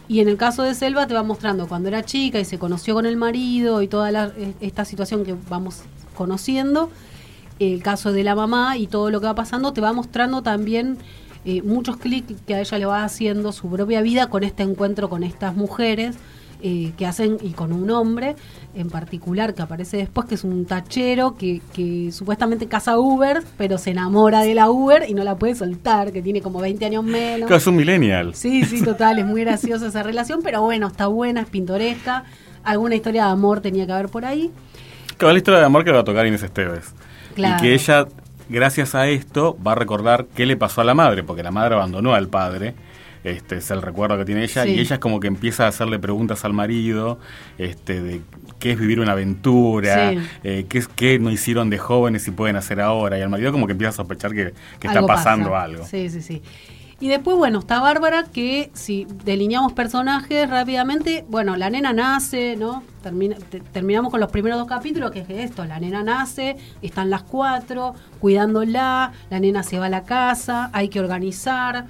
Y 0.09 0.19
en 0.19 0.27
el 0.27 0.37
caso 0.37 0.65
de 0.65 0.75
Selva 0.75 1.07
te 1.07 1.15
va 1.15 1.23
mostrando 1.23 1.69
cuando 1.69 1.87
era 1.87 2.05
chica 2.05 2.41
y 2.41 2.45
se 2.45 2.59
conoció 2.59 2.95
con 2.95 3.07
el 3.07 3.17
marido 3.17 3.83
y 3.83 3.87
toda 3.87 4.11
e, 4.37 4.55
esta 4.61 4.85
situación 4.85 5.25
que 5.25 5.37
vamos 5.49 5.83
conociendo. 6.17 6.91
El 7.61 7.85
caso 7.85 8.11
de 8.13 8.25
la 8.25 8.35
mamá 8.35 8.79
y 8.79 8.89
todo 8.89 9.13
lo 9.13 9.21
que 9.21 9.27
va 9.27 9.37
pasando 9.37 9.73
te 9.73 9.81
va 9.81 9.93
mostrando 9.93 10.43
también 10.43 10.99
eh, 11.45 11.63
muchos 11.63 11.99
clics 11.99 12.35
que 12.49 12.57
a 12.57 12.61
ella 12.63 12.79
le 12.79 12.87
va 12.87 13.05
haciendo 13.05 13.53
su 13.53 13.71
propia 13.71 14.03
vida 14.03 14.27
con 14.27 14.43
este 14.43 14.65
encuentro 14.65 15.09
con 15.09 15.23
estas 15.23 15.55
mujeres 15.55 16.17
eh, 16.63 16.93
que 16.97 17.07
hacen, 17.07 17.39
y 17.41 17.51
con 17.53 17.73
un 17.73 17.91
hombre 17.91 18.37
en 18.75 18.89
particular 18.91 19.55
que 19.55 19.63
aparece 19.63 19.97
después, 19.97 20.27
que 20.27 20.35
es 20.35 20.45
un 20.45 20.67
tachero 20.67 21.37
que, 21.37 21.61
que 21.73 22.13
supuestamente 22.13 22.67
casa 22.67 22.99
Uber, 22.99 23.43
pero 23.57 23.79
se 23.79 23.91
enamora 23.91 24.43
de 24.43 24.55
la 24.55 24.71
Uber 24.71 25.05
y 25.09 25.15
no 25.15 25.25
la 25.25 25.37
puede 25.37 25.55
soltar, 25.55 26.13
que 26.13 26.23
tiene 26.23 26.41
como 26.41 26.61
20 26.61 26.85
años 26.85 27.05
menos. 27.05 27.49
Que 27.49 27.57
es 27.57 27.67
un 27.67 27.77
millennial. 27.77 28.35
Sí, 28.35 28.65
sí, 28.65 28.83
total, 28.83 29.19
es 29.19 29.27
muy 29.27 29.43
graciosa 29.43 29.87
esa 29.87 30.03
relación, 30.03 30.41
pero 30.43 30.63
bueno, 30.63 30.87
está 30.87 31.07
buena, 31.07 31.43
es 31.43 31.49
pintoresca. 31.49 32.25
Alguna 32.63 32.95
historia 32.95 33.25
de 33.25 33.31
amor 33.31 33.61
tenía 33.61 33.87
que 33.87 33.93
haber 33.93 34.09
por 34.09 34.25
ahí. 34.25 34.51
Claro, 35.17 35.33
la 35.33 35.39
historia 35.39 35.61
de 35.61 35.67
amor 35.67 35.85
que 35.85 35.93
va 35.93 36.01
a 36.01 36.05
tocar 36.05 36.27
Inés 36.27 36.43
Esteves. 36.43 36.95
Y 37.37 37.57
que 37.61 37.75
ella, 37.75 38.07
gracias 38.49 38.95
a 38.95 39.09
esto, 39.09 39.57
va 39.67 39.73
a 39.73 39.75
recordar 39.75 40.27
qué 40.35 40.47
le 40.47 40.57
pasó 40.57 40.81
a 40.81 40.85
la 40.85 40.95
madre, 40.95 41.23
porque 41.23 41.43
la 41.43 41.51
madre 41.51 41.75
abandonó 41.75 42.15
al 42.15 42.29
padre 42.29 42.75
este 43.25 43.57
es 43.57 43.71
el 43.71 43.83
recuerdo 43.83 44.17
que 44.19 44.25
tiene 44.25 44.43
ella, 44.45 44.67
y 44.67 44.79
ella 44.79 44.95
es 44.95 45.01
como 45.01 45.21
que 45.21 45.29
empieza 45.29 45.67
a 45.67 45.69
hacerle 45.69 45.99
preguntas 45.99 46.45
al 46.45 46.53
marido, 46.53 47.19
este, 47.59 48.01
de 48.01 48.21
qué 48.59 48.73
es 48.73 48.79
vivir 48.79 49.01
una 49.01 49.13
aventura, 49.13 50.13
eh, 50.43 50.67
qué, 50.69 50.83
qué 50.97 51.19
no 51.19 51.31
hicieron 51.31 51.71
de 51.71 51.79
jóvenes 51.79 52.27
y 52.29 52.31
pueden 52.31 52.57
hacer 52.57 52.81
ahora, 52.81 53.19
y 53.19 53.23
al 53.23 53.29
marido 53.29 53.53
como 53.53 53.67
que 53.67 53.73
empieza 53.73 53.91
a 53.91 53.93
sospechar 53.93 54.33
que, 54.33 54.55
está 54.81 55.07
pasando 55.07 55.57
algo. 55.57 55.85
Sí, 55.87 56.09
sí, 56.11 56.23
sí. 56.23 56.43
Y 57.03 57.09
después, 57.09 57.35
bueno, 57.39 57.61
está 57.61 57.81
Bárbara, 57.81 58.27
que 58.31 58.71
si 58.75 59.07
delineamos 59.25 59.73
personajes 59.73 60.49
rápidamente, 60.51 61.25
bueno, 61.29 61.57
la 61.57 61.71
nena 61.71 61.95
nace, 61.95 62.57
¿no? 62.57 62.83
terminamos 63.73 64.11
con 64.11 64.21
los 64.21 64.31
primeros 64.31 64.59
dos 64.59 64.69
capítulos, 64.69 65.11
que 65.11 65.21
es 65.21 65.31
esto, 65.31 65.65
la 65.65 65.81
nena 65.81 66.03
nace, 66.03 66.57
están 66.83 67.09
las 67.09 67.23
cuatro, 67.23 67.95
cuidándola, 68.21 69.13
la 69.31 69.41
nena 69.41 69.63
se 69.63 69.79
va 69.79 69.87
a 69.87 69.89
la 69.89 70.05
casa, 70.05 70.69
hay 70.75 70.91
que 70.91 71.01
organizar, 71.01 71.87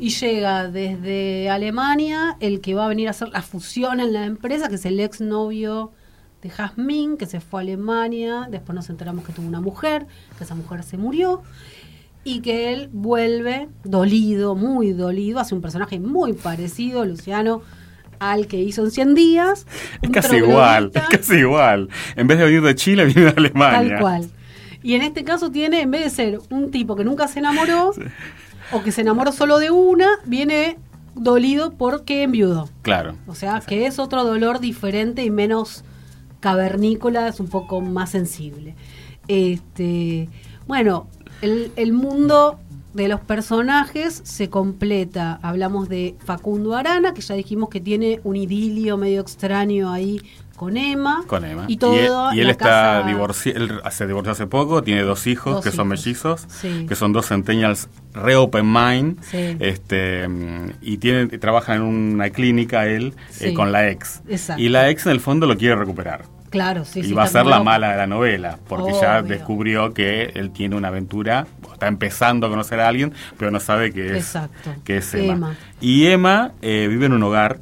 y 0.00 0.08
llega 0.08 0.68
desde 0.68 1.50
Alemania 1.50 2.36
el 2.40 2.60
que 2.60 2.74
va 2.74 2.86
a 2.86 2.88
venir 2.88 3.08
a 3.08 3.10
hacer 3.10 3.28
la 3.28 3.42
fusión 3.42 4.00
en 4.00 4.12
la 4.12 4.24
empresa, 4.24 4.68
que 4.68 4.76
es 4.76 4.86
el 4.86 4.98
exnovio 4.98 5.92
de 6.42 6.48
Jazmín, 6.48 7.18
que 7.18 7.26
se 7.26 7.40
fue 7.40 7.60
a 7.60 7.62
Alemania, 7.62 8.48
después 8.50 8.74
nos 8.74 8.88
enteramos 8.88 9.24
que 9.24 9.32
tuvo 9.32 9.46
una 9.46 9.60
mujer, 9.60 10.06
que 10.38 10.44
esa 10.44 10.54
mujer 10.54 10.82
se 10.82 10.96
murió, 10.96 11.42
y 12.24 12.40
que 12.40 12.72
él 12.72 12.88
vuelve 12.92 13.68
dolido, 13.84 14.54
muy 14.54 14.92
dolido, 14.92 15.38
hace 15.38 15.54
un 15.54 15.60
personaje 15.60 16.00
muy 16.00 16.32
parecido, 16.32 17.04
Luciano 17.04 17.62
al 18.20 18.46
que 18.46 18.58
hizo 18.58 18.84
en 18.84 18.90
100 18.90 19.14
días. 19.14 19.66
Es 20.02 20.10
casi 20.10 20.36
igual, 20.36 20.92
es 20.94 21.02
casi 21.08 21.36
igual. 21.36 21.88
En 22.16 22.26
vez 22.26 22.38
de 22.38 22.44
venir 22.44 22.62
de 22.62 22.74
Chile, 22.74 23.06
viene 23.06 23.22
de 23.22 23.34
Alemania. 23.36 23.88
Tal 23.88 23.98
cual. 23.98 24.30
Y 24.82 24.94
en 24.94 25.02
este 25.02 25.24
caso 25.24 25.50
tiene, 25.50 25.80
en 25.82 25.90
vez 25.90 26.04
de 26.04 26.10
ser 26.10 26.38
un 26.50 26.70
tipo 26.70 26.96
que 26.96 27.04
nunca 27.04 27.28
se 27.28 27.38
enamoró, 27.38 27.92
o 28.72 28.82
que 28.82 28.92
se 28.92 29.00
enamoró 29.00 29.32
solo 29.32 29.58
de 29.58 29.70
una, 29.70 30.08
viene 30.24 30.78
dolido 31.14 31.72
porque 31.72 32.22
enviudó. 32.22 32.68
Claro. 32.82 33.16
O 33.26 33.34
sea, 33.34 33.60
que 33.60 33.86
es 33.86 33.98
otro 33.98 34.24
dolor 34.24 34.60
diferente 34.60 35.24
y 35.24 35.30
menos 35.30 35.84
cavernícola, 36.40 37.28
es 37.28 37.40
un 37.40 37.48
poco 37.48 37.80
más 37.80 38.10
sensible. 38.10 38.74
Este, 39.28 40.28
bueno, 40.66 41.06
el, 41.42 41.72
el 41.76 41.92
mundo 41.92 42.58
de 42.94 43.08
los 43.08 43.20
personajes 43.20 44.20
se 44.24 44.50
completa. 44.50 45.38
Hablamos 45.42 45.88
de 45.88 46.16
Facundo 46.24 46.74
Arana, 46.74 47.14
que 47.14 47.20
ya 47.20 47.34
dijimos 47.34 47.68
que 47.68 47.80
tiene 47.80 48.20
un 48.24 48.36
idilio 48.36 48.96
medio 48.96 49.20
extraño 49.20 49.92
ahí 49.92 50.20
con 50.60 50.76
Emma. 50.76 51.24
Con 51.26 51.42
Emma. 51.46 51.64
Y 51.68 51.78
todo 51.78 51.94
y 51.94 51.98
él, 52.00 52.12
y 52.34 52.40
él 52.42 52.50
está 52.50 53.02
casa- 53.02 53.08
él 53.46 53.80
se 53.90 54.06
divorció 54.06 54.32
hace 54.32 54.46
poco, 54.46 54.82
tiene 54.82 55.00
dos 55.00 55.26
hijos 55.26 55.54
Dos 55.54 55.64
que 55.64 55.70
son 55.70 55.88
mellizos, 55.88 56.44
Sí. 56.50 56.84
que 56.86 56.94
son 56.96 57.14
dos 57.14 57.26
centennials 57.28 57.88
re 58.12 58.36
open 58.36 58.70
mind, 58.70 59.22
Sí. 59.22 59.56
este 59.58 60.28
y 60.82 60.98
tiene, 60.98 61.28
trabaja 61.38 61.74
en 61.76 61.80
una 61.80 62.28
clínica 62.28 62.86
él 62.86 63.14
eh, 63.40 63.54
con 63.54 63.72
la 63.72 63.88
ex. 63.88 64.20
Exacto. 64.28 64.60
Y 64.62 64.68
la 64.68 64.90
ex 64.90 65.06
en 65.06 65.12
el 65.12 65.20
fondo 65.20 65.46
lo 65.46 65.56
quiere 65.56 65.76
recuperar. 65.76 66.24
Claro, 66.50 66.84
sí, 66.84 67.00
y 67.00 67.12
va 67.12 67.22
a 67.22 67.26
ser 67.28 67.46
la 67.46 67.62
mala 67.62 67.92
de 67.92 67.96
la 67.96 68.06
novela, 68.06 68.58
porque 68.68 68.92
ya 69.00 69.22
descubrió 69.22 69.94
que 69.94 70.32
él 70.34 70.50
tiene 70.50 70.76
una 70.76 70.88
aventura, 70.88 71.46
está 71.72 71.86
empezando 71.88 72.46
a 72.46 72.50
conocer 72.50 72.80
a 72.80 72.88
alguien, 72.88 73.14
pero 73.38 73.50
no 73.50 73.60
sabe 73.60 73.92
que 73.92 74.08
es, 74.08 74.16
Exacto. 74.26 74.74
que 74.84 74.98
es 74.98 75.14
Emma. 75.14 75.32
Emma. 75.32 75.54
Y 75.80 76.06
Emma 76.08 76.52
eh, 76.60 76.86
vive 76.90 77.06
en 77.06 77.12
un 77.14 77.22
hogar 77.22 77.60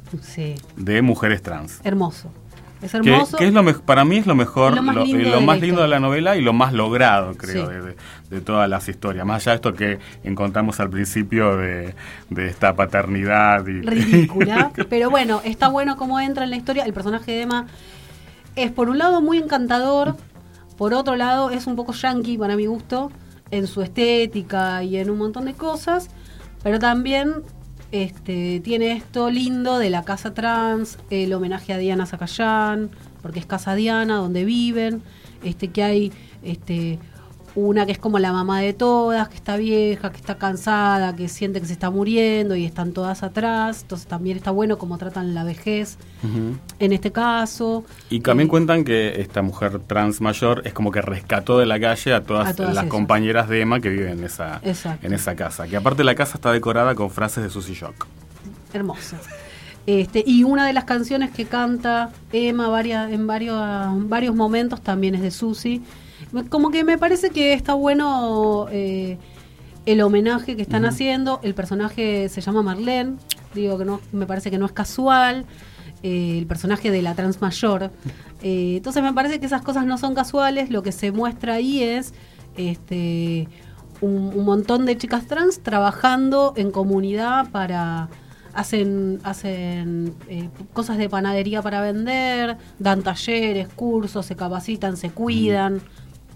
de 0.75 1.01
mujeres 1.01 1.41
trans. 1.41 1.79
hermoso. 1.85 2.29
Es 2.81 2.91
Que, 2.93 2.97
hermoso. 2.97 3.35
que 3.37 3.45
es 3.47 3.53
lo 3.53 3.81
para 3.81 4.05
mí 4.05 4.17
es 4.17 4.25
lo 4.25 4.35
mejor, 4.35 4.73
lo 4.75 4.81
más 4.81 4.95
lo, 4.95 5.03
lindo 5.03 5.29
lo 5.29 5.41
más 5.41 5.59
la 5.59 5.65
lindo 5.65 5.81
de 5.81 5.87
la 5.89 5.99
novela 5.99 6.37
y 6.37 6.41
lo 6.41 6.53
más 6.53 6.71
logrado, 6.71 7.35
creo, 7.35 7.67
Sí. 7.67 7.73
de, 7.73 7.81
de- 7.81 7.95
de 8.29 8.41
todas 8.41 8.69
las 8.69 8.87
historias. 8.87 9.25
Más 9.25 9.41
allá 9.43 9.51
de 9.51 9.55
esto 9.55 9.73
que 9.73 9.99
encontramos 10.23 10.79
al 10.79 10.89
principio 10.89 11.57
de, 11.57 11.93
de 12.29 12.47
esta 12.47 12.75
paternidad 12.75 13.65
y 13.67 13.81
ridícula. 13.81 14.71
pero 14.89 15.09
bueno, 15.09 15.41
está 15.43 15.67
bueno 15.67 15.97
cómo 15.97 16.19
entra 16.19 16.43
en 16.45 16.51
la 16.51 16.55
historia. 16.55 16.85
El 16.85 16.93
personaje 16.93 17.31
de 17.31 17.41
Emma 17.41 17.65
es 18.55 18.71
por 18.71 18.89
un 18.89 18.97
lado 18.97 19.19
muy 19.21 19.37
encantador, 19.39 20.15
por 20.77 20.93
otro 20.93 21.15
lado 21.15 21.49
es 21.49 21.67
un 21.67 21.75
poco 21.75 21.91
yankee 21.91 22.37
para 22.37 22.55
mi 22.55 22.65
gusto, 22.67 23.11
en 23.51 23.67
su 23.67 23.81
estética 23.81 24.83
y 24.83 24.97
en 24.97 25.09
un 25.09 25.17
montón 25.17 25.45
de 25.45 25.53
cosas, 25.53 26.09
pero 26.63 26.77
también 26.79 27.33
este, 27.91 28.59
tiene 28.59 28.93
esto 28.93 29.29
lindo 29.29 29.79
de 29.79 29.89
la 29.89 30.03
casa 30.03 30.33
trans, 30.33 30.97
el 31.09 31.33
homenaje 31.33 31.73
a 31.73 31.77
Diana 31.77 32.05
Zacayán, 32.05 32.89
porque 33.21 33.39
es 33.39 33.45
casa 33.45 33.75
Diana, 33.75 34.17
donde 34.17 34.45
viven, 34.45 35.01
este, 35.43 35.69
que 35.69 35.83
hay 35.83 36.11
este, 36.43 36.99
una 37.55 37.85
que 37.85 37.91
es 37.91 37.97
como 37.99 38.19
la 38.19 38.31
mamá 38.31 38.61
de 38.61 38.73
todas, 38.73 39.27
que 39.29 39.35
está 39.35 39.57
vieja, 39.57 40.11
que 40.11 40.17
está 40.17 40.37
cansada, 40.37 41.15
que 41.15 41.27
siente 41.29 41.59
que 41.59 41.67
se 41.67 41.73
está 41.73 41.89
muriendo 41.89 42.55
y 42.55 42.65
están 42.65 42.93
todas 42.93 43.23
atrás. 43.23 43.81
Entonces 43.81 44.07
también 44.07 44.37
está 44.37 44.51
bueno 44.51 44.77
cómo 44.77 44.97
tratan 44.97 45.33
la 45.33 45.43
vejez 45.43 45.97
en 46.79 46.93
este 46.93 47.11
caso. 47.11 47.83
Y 48.09 48.19
también 48.19 48.47
Eh, 48.47 48.49
cuentan 48.49 48.83
que 48.83 49.21
esta 49.21 49.41
mujer 49.41 49.79
trans 49.87 50.21
mayor 50.21 50.61
es 50.65 50.73
como 50.73 50.91
que 50.91 51.01
rescató 51.01 51.57
de 51.59 51.65
la 51.65 51.79
calle 51.79 52.13
a 52.13 52.23
todas, 52.23 52.49
A 52.49 52.53
todas 52.55 52.75
las 52.75 52.85
compañeras 52.85 53.49
de 53.49 53.61
Emma 53.61 53.79
que 53.79 53.89
viven 53.89 54.19
en 54.19 54.23
esa, 54.23 54.59
Exacto. 54.63 55.05
en 55.05 55.13
esa 55.13 55.35
casa. 55.35 55.67
Que 55.67 55.77
aparte 55.77 56.03
la 56.03 56.15
casa 56.15 56.35
está 56.35 56.51
decorada 56.51 56.95
con 56.95 57.09
frases 57.09 57.43
de 57.43 57.49
Susy 57.49 57.73
Shock. 57.73 58.07
hermoso. 58.73 59.15
Este, 59.87 60.23
y 60.25 60.43
una 60.43 60.67
de 60.67 60.73
las 60.73 60.83
canciones 60.83 61.31
que 61.31 61.45
canta 61.45 62.11
Emma 62.31 62.67
varias, 62.67 63.11
en 63.11 63.25
varios, 63.25 63.57
varios 64.07 64.35
momentos 64.35 64.81
también 64.81 65.15
es 65.15 65.21
de 65.21 65.31
Susi. 65.31 65.81
Como 66.49 66.69
que 66.69 66.83
me 66.83 66.97
parece 66.97 67.31
que 67.31 67.53
está 67.53 67.73
bueno 67.73 68.67
eh, 68.71 69.17
el 69.85 70.01
homenaje 70.01 70.55
que 70.55 70.61
están 70.61 70.85
haciendo. 70.85 71.39
El 71.43 71.55
personaje 71.55 72.29
se 72.29 72.41
llama 72.41 72.61
Marlene, 72.61 73.15
digo 73.55 73.77
que 73.77 73.85
no, 73.85 73.99
me 74.11 74.25
parece 74.25 74.51
que 74.51 74.57
no 74.57 74.65
es 74.65 74.71
casual. 74.71 75.45
eh, 76.03 76.37
el 76.37 76.47
personaje 76.47 76.91
de 76.91 77.01
la 77.01 77.15
trans 77.15 77.41
mayor. 77.41 77.91
Eh, 78.41 78.77
entonces 78.77 79.03
me 79.03 79.11
parece 79.11 79.41
que 79.41 79.47
esas 79.47 79.61
cosas 79.61 79.85
no 79.85 79.97
son 79.97 80.15
casuales. 80.15 80.69
Lo 80.69 80.81
que 80.81 80.93
se 80.93 81.11
muestra 81.11 81.55
ahí 81.55 81.83
es 81.83 82.13
este 82.55 83.49
un, 83.99 84.31
un 84.33 84.45
montón 84.45 84.85
de 84.85 84.97
chicas 84.97 85.27
trans 85.27 85.59
trabajando 85.59 86.53
en 86.55 86.71
comunidad 86.71 87.51
para 87.51 88.07
hacen 88.53 89.19
hacen 89.23 90.15
eh, 90.29 90.49
cosas 90.73 90.97
de 90.97 91.09
panadería 91.09 91.61
para 91.61 91.81
vender 91.81 92.57
dan 92.79 93.03
talleres 93.03 93.67
cursos 93.67 94.25
se 94.25 94.35
capacitan 94.35 94.97
se 94.97 95.09
cuidan 95.11 95.81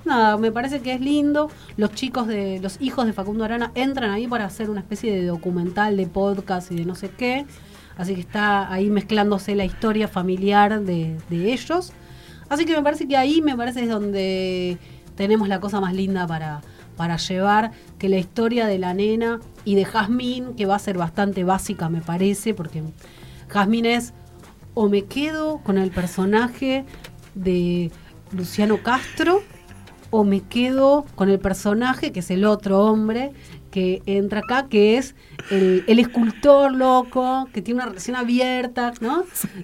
nada 0.06 0.38
me 0.38 0.52
parece 0.52 0.82
que 0.82 0.94
es 0.94 1.02
lindo. 1.02 1.50
Los 1.78 1.92
chicos 1.92 2.28
de 2.28 2.60
los 2.62 2.80
hijos 2.82 3.06
de 3.06 3.14
Facundo 3.14 3.44
Arana 3.44 3.72
entran 3.76 4.12
ahí 4.12 4.28
para 4.28 4.46
hacer 4.46 4.70
una 4.70 4.82
especie 4.82 5.14
de 5.14 5.26
documental 5.26 5.98
de 5.98 6.08
podcast 6.08 6.72
y 6.72 6.76
de 6.76 6.86
no 6.86 6.96
sé 6.96 7.10
qué. 7.10 7.46
Así 7.98 8.16
que 8.16 8.22
está 8.22 8.72
ahí 8.72 8.90
mezclándose 8.90 9.56
la 9.56 9.66
historia 9.66 10.08
familiar 10.08 10.82
de, 10.82 11.18
de 11.30 11.54
ellos. 11.54 11.94
Así 12.50 12.66
que 12.66 12.76
me 12.76 12.84
parece 12.84 13.08
que 13.08 13.18
ahí 13.18 13.42
me 13.42 13.56
parece 13.56 13.84
es 13.84 13.90
donde 13.90 14.78
tenemos 15.16 15.48
la 15.48 15.60
cosa 15.60 15.80
más 15.80 15.94
linda 15.94 16.26
para, 16.28 16.62
para 16.96 17.18
llevar, 17.18 17.72
que 17.98 18.10
la 18.10 18.18
historia 18.18 18.66
de 18.68 18.80
la 18.80 18.94
nena 18.94 19.40
y 19.66 19.76
de 19.76 19.86
Jazmín, 19.86 20.56
que 20.56 20.66
va 20.66 20.76
a 20.76 20.80
ser 20.80 20.98
bastante 20.98 21.44
básica 21.44 21.90
me 21.90 22.02
parece, 22.02 22.54
porque 22.54 22.84
Jazmín 23.50 23.86
es 23.86 24.14
o 24.74 24.90
me 24.90 25.04
quedo 25.06 25.60
con 25.60 25.78
el 25.78 25.92
personaje 25.92 26.86
de 27.36 27.92
Luciano 28.32 28.82
Castro 28.82 29.44
o 30.16 30.24
me 30.24 30.42
quedo 30.42 31.06
con 31.16 31.30
el 31.30 31.40
personaje 31.40 32.12
que 32.12 32.20
es 32.20 32.30
el 32.30 32.46
otro 32.46 32.86
hombre 32.86 33.32
que 33.72 34.04
entra 34.06 34.42
acá, 34.42 34.68
que 34.70 34.98
es 34.98 35.16
el, 35.50 35.84
el 35.88 35.98
escultor 35.98 36.72
loco, 36.72 37.50
que 37.52 37.64
tiene 37.64 37.80
una 37.80 37.88
relación 37.88 38.16
abierta, 38.16 38.94
¿no? 39.02 39.24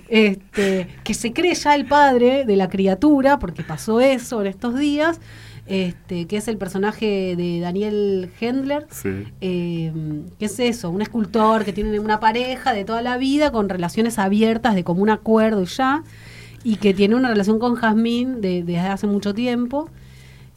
Este, 0.09 0.87
que 1.03 1.13
se 1.13 1.31
cree 1.33 1.53
ya 1.53 1.75
el 1.75 1.85
padre 1.85 2.43
de 2.45 2.55
la 2.55 2.67
criatura, 2.69 3.37
porque 3.37 3.61
pasó 3.63 4.01
eso 4.01 4.41
en 4.41 4.47
estos 4.47 4.77
días, 4.79 5.19
este, 5.67 6.25
que 6.25 6.37
es 6.37 6.47
el 6.47 6.57
personaje 6.57 7.35
de 7.37 7.59
Daniel 7.59 8.31
Hendler, 8.41 8.87
Sí. 8.89 9.09
eh, 9.41 9.93
¿Qué 10.39 10.45
es 10.45 10.59
eso? 10.59 10.89
Un 10.89 11.03
escultor 11.03 11.63
que 11.63 11.73
tiene 11.73 11.99
una 11.99 12.19
pareja 12.19 12.73
de 12.73 12.85
toda 12.85 13.03
la 13.03 13.17
vida 13.17 13.51
con 13.51 13.69
relaciones 13.69 14.17
abiertas 14.17 14.73
de 14.73 14.83
común 14.83 15.11
acuerdo 15.11 15.61
y 15.61 15.65
ya, 15.67 16.03
y 16.63 16.77
que 16.77 16.95
tiene 16.95 17.13
una 17.15 17.29
relación 17.29 17.59
con 17.59 17.75
Jazmín 17.75 18.41
de- 18.41 18.63
desde 18.63 18.79
hace 18.79 19.05
mucho 19.05 19.35
tiempo. 19.35 19.89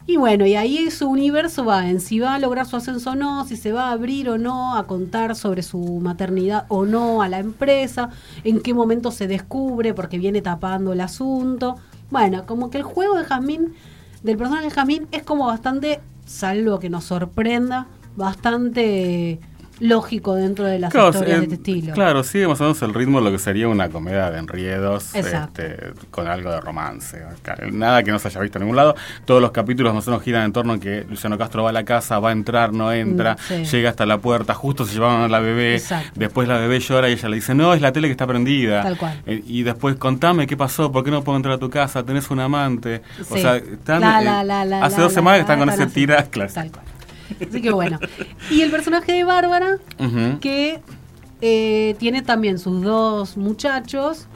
Y 0.05 0.17
bueno, 0.17 0.45
y 0.45 0.55
ahí 0.55 0.91
su 0.91 1.07
universo 1.07 1.63
va 1.63 1.89
en 1.89 2.01
si 2.01 2.19
va 2.19 2.35
a 2.35 2.39
lograr 2.39 2.65
su 2.65 2.75
ascenso 2.75 3.11
o 3.11 3.15
no, 3.15 3.45
si 3.45 3.55
se 3.55 3.71
va 3.71 3.87
a 3.87 3.91
abrir 3.93 4.29
o 4.29 4.37
no, 4.37 4.75
a 4.75 4.85
contar 4.85 5.33
sobre 5.35 5.63
su 5.63 5.77
maternidad 5.77 6.65
o 6.67 6.85
no 6.85 7.21
a 7.21 7.29
la 7.29 7.39
empresa, 7.39 8.09
en 8.43 8.61
qué 8.61 8.73
momento 8.73 9.11
se 9.11 9.27
descubre 9.27 9.93
porque 9.93 10.17
viene 10.17 10.41
tapando 10.41 10.91
el 10.91 10.99
asunto. 10.99 11.77
Bueno, 12.11 12.45
como 12.45 12.69
que 12.69 12.79
el 12.79 12.83
juego 12.83 13.17
de 13.17 13.23
Jazmín, 13.23 13.75
del 14.23 14.37
personaje 14.37 14.65
de 14.65 14.71
Jazmín, 14.71 15.07
es 15.11 15.23
como 15.23 15.47
bastante, 15.47 16.01
salvo 16.25 16.79
que 16.79 16.89
nos 16.89 17.05
sorprenda, 17.05 17.87
bastante 18.17 19.39
lógico 19.83 20.35
dentro 20.35 20.65
de 20.65 20.79
las 20.79 20.91
Claro, 20.91 21.09
historias 21.09 21.37
eh, 21.37 21.39
de 21.39 21.43
este 21.43 21.55
estilo. 21.55 21.93
claro, 21.93 22.23
sigue 22.23 22.47
más 22.47 22.59
o 22.61 22.63
menos 22.63 22.81
el 22.81 22.93
ritmo 22.93 23.19
de 23.19 23.25
lo 23.25 23.31
que 23.31 23.39
sería 23.39 23.67
una 23.67 23.89
comedia 23.89 24.31
de 24.31 24.39
enriedos 24.39 25.13
este, 25.13 25.91
con 26.09 26.27
algo 26.27 26.51
de 26.51 26.61
romance. 26.61 27.21
Claro, 27.41 27.69
Nada 27.71 28.01
que 28.03 28.11
no 28.11 28.17
se 28.19 28.29
haya 28.29 28.39
visto 28.39 28.57
en 28.57 28.63
ningún 28.63 28.77
lado. 28.77 28.95
Todos 29.25 29.41
los 29.41 29.51
capítulos 29.51 29.93
más 29.93 30.07
o 30.07 30.11
menos 30.11 30.23
giran 30.23 30.43
en 30.45 30.53
torno 30.53 30.73
a 30.73 30.79
que 30.79 31.05
Luciano 31.09 31.37
Castro 31.37 31.63
va 31.63 31.69
a 31.69 31.73
la 31.73 31.83
casa, 31.83 32.19
va 32.19 32.29
a 32.29 32.31
entrar, 32.31 32.71
no 32.73 32.91
entra, 32.93 33.33
Mm, 33.35 33.37
sí. 33.65 33.65
llega 33.65 33.89
hasta 33.89 34.05
la 34.05 34.17
puerta, 34.19 34.53
justo 34.53 34.85
se 34.85 34.93
llevaron 34.93 35.21
a 35.21 35.27
la 35.27 35.39
bebé, 35.39 35.75
Exacto. 35.75 36.11
después 36.15 36.47
la 36.47 36.57
bebé 36.57 36.79
llora 36.79 37.09
y 37.09 37.13
ella 37.13 37.29
le 37.29 37.35
dice, 37.35 37.53
no, 37.53 37.73
es 37.73 37.81
la 37.81 37.91
tele 37.91 38.07
que 38.07 38.13
está 38.13 38.25
prendida. 38.25 38.83
Tal 38.83 38.97
cual. 38.97 39.21
Eh, 39.25 39.43
y 39.45 39.63
después, 39.63 39.95
contame 39.97 40.47
qué 40.47 40.55
pasó, 40.55 40.91
por 40.91 41.03
qué 41.03 41.11
no 41.11 41.23
puedo 41.23 41.35
entrar 41.35 41.55
a 41.55 41.57
tu 41.59 41.69
casa, 41.69 42.03
tenés 42.03 42.31
un 42.31 42.39
amante. 42.39 43.01
O 43.29 43.35
sea, 43.37 43.57
están, 43.57 44.01
La, 44.01 44.21
eh, 44.21 44.23
la, 44.25 44.43
la, 44.43 44.65
la, 44.65 44.85
hace 44.85 45.01
dos 45.01 45.11
semanas 45.13 45.39
que 45.39 45.41
están 45.41 45.59
con 45.59 45.69
ese 45.69 45.87
tira. 45.87 46.23
Tal 46.23 46.71
cual. 46.71 46.85
Así 47.49 47.61
que 47.61 47.71
bueno. 47.71 47.99
Y 48.51 48.61
el 48.61 48.71
personaje 48.71 49.11
de 49.13 49.23
Bárbara, 49.23 49.77
que 50.41 50.79
eh, 51.41 51.95
tiene 51.99 52.21
también 52.21 52.59
sus 52.59 52.81
dos 52.83 53.37
muchachos. 53.37 54.27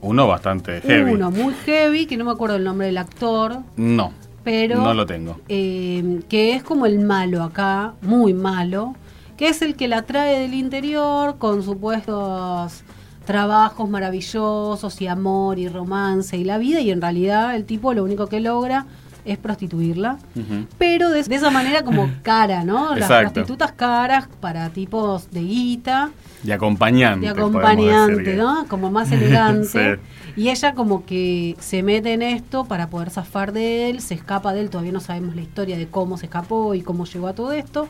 Uno 0.00 0.26
bastante 0.26 0.80
heavy. 0.80 1.12
Uno 1.12 1.30
muy 1.30 1.52
heavy, 1.66 2.06
que 2.06 2.16
no 2.16 2.24
me 2.24 2.30
acuerdo 2.32 2.56
el 2.56 2.64
nombre 2.64 2.86
del 2.86 2.98
actor, 2.98 3.58
No, 3.76 4.12
pero 4.44 4.78
no 4.82 4.94
lo 4.94 5.04
tengo. 5.06 5.38
eh, 5.48 6.20
que 6.28 6.54
es 6.54 6.62
como 6.62 6.86
el 6.86 6.98
malo 7.00 7.42
acá, 7.42 7.92
muy 8.00 8.32
malo, 8.32 8.94
que 9.36 9.48
es 9.48 9.60
el 9.62 9.76
que 9.76 9.88
la 9.88 10.02
trae 10.02 10.38
del 10.40 10.54
interior 10.54 11.36
con 11.38 11.62
supuestos 11.62 12.82
trabajos 13.26 13.88
maravillosos 13.88 15.00
y 15.02 15.06
amor 15.06 15.58
y 15.58 15.68
romance 15.68 16.36
y 16.36 16.44
la 16.44 16.58
vida 16.58 16.80
y 16.80 16.90
en 16.90 17.00
realidad 17.00 17.54
el 17.54 17.64
tipo 17.64 17.92
lo 17.94 18.02
único 18.02 18.26
que 18.26 18.40
logra 18.40 18.86
es 19.24 19.38
prostituirla, 19.38 20.18
pero 20.78 21.10
de, 21.10 21.22
de 21.22 21.34
esa 21.34 21.50
manera 21.50 21.82
como 21.84 22.08
cara, 22.22 22.64
¿no? 22.64 22.94
Las 22.94 23.10
Exacto. 23.10 23.32
prostitutas 23.32 23.72
caras 23.72 24.28
para 24.40 24.68
tipos 24.70 25.30
de 25.30 25.42
guita, 25.42 26.10
De 26.42 26.52
acompañante. 26.52 27.26
de 27.26 27.32
acompañante, 27.32 28.34
¿no? 28.36 28.66
Como 28.68 28.90
más 28.90 29.10
elegante. 29.12 29.66
Sí. 29.96 30.00
Y 30.36 30.48
ella 30.48 30.74
como 30.74 31.04
que 31.04 31.56
se 31.58 31.82
mete 31.82 32.12
en 32.12 32.22
esto 32.22 32.64
para 32.64 32.88
poder 32.88 33.10
zafar 33.10 33.52
de 33.52 33.90
él, 33.90 34.00
se 34.00 34.14
escapa 34.14 34.52
de 34.52 34.60
él, 34.60 34.70
todavía 34.70 34.92
no 34.92 35.00
sabemos 35.00 35.34
la 35.34 35.42
historia 35.42 35.76
de 35.76 35.88
cómo 35.88 36.16
se 36.18 36.26
escapó 36.26 36.74
y 36.74 36.82
cómo 36.82 37.04
llegó 37.04 37.26
a 37.28 37.34
todo 37.34 37.52
esto. 37.52 37.88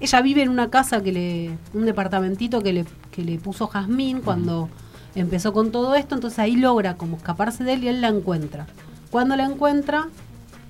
Ella 0.00 0.20
vive 0.22 0.42
en 0.42 0.48
una 0.48 0.70
casa 0.70 1.02
que 1.02 1.12
le, 1.12 1.50
un 1.72 1.84
departamentito 1.86 2.60
que 2.62 2.72
le, 2.72 2.84
que 3.10 3.22
le 3.22 3.38
puso 3.38 3.68
Jazmín 3.68 4.20
cuando 4.22 4.68
empezó 5.14 5.52
con 5.52 5.70
todo 5.70 5.94
esto, 5.94 6.16
entonces 6.16 6.40
ahí 6.40 6.56
logra 6.56 6.96
como 6.96 7.16
escaparse 7.16 7.62
de 7.62 7.74
él 7.74 7.84
y 7.84 7.88
él 7.88 8.00
la 8.00 8.08
encuentra. 8.08 8.66
Cuando 9.10 9.36
la 9.36 9.44
encuentra, 9.44 10.08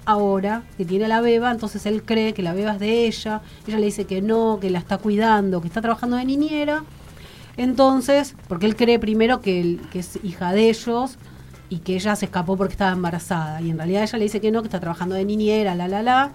ahora 0.06 0.62
que 0.76 0.84
tiene 0.84 1.08
la 1.08 1.20
beba, 1.20 1.50
entonces 1.50 1.86
él 1.86 2.02
cree 2.02 2.34
que 2.34 2.42
la 2.42 2.52
beba 2.52 2.72
es 2.72 2.80
de 2.80 3.06
ella, 3.06 3.40
ella 3.66 3.78
le 3.78 3.86
dice 3.86 4.04
que 4.04 4.20
no, 4.22 4.58
que 4.60 4.70
la 4.70 4.78
está 4.78 4.98
cuidando, 4.98 5.60
que 5.60 5.68
está 5.68 5.80
trabajando 5.80 6.16
de 6.16 6.24
niñera. 6.24 6.84
Entonces, 7.56 8.34
porque 8.48 8.66
él 8.66 8.74
cree 8.76 8.98
primero 8.98 9.40
que 9.40 9.78
es 9.94 10.18
hija 10.24 10.52
de 10.52 10.70
ellos 10.70 11.18
y 11.70 11.78
que 11.78 11.94
ella 11.94 12.16
se 12.16 12.26
escapó 12.26 12.56
porque 12.56 12.72
estaba 12.72 12.92
embarazada. 12.92 13.60
Y 13.62 13.70
en 13.70 13.78
realidad 13.78 14.02
ella 14.02 14.18
le 14.18 14.24
dice 14.24 14.40
que 14.40 14.50
no, 14.50 14.60
que 14.62 14.66
está 14.68 14.80
trabajando 14.80 15.14
de 15.14 15.24
niñera, 15.24 15.74
la, 15.74 15.88
la, 15.88 16.02
la. 16.02 16.32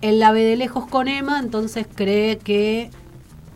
Él 0.00 0.18
la 0.18 0.32
ve 0.32 0.42
de 0.44 0.56
lejos 0.56 0.86
con 0.86 1.06
Emma, 1.08 1.38
entonces 1.38 1.86
cree 1.94 2.38
que 2.38 2.90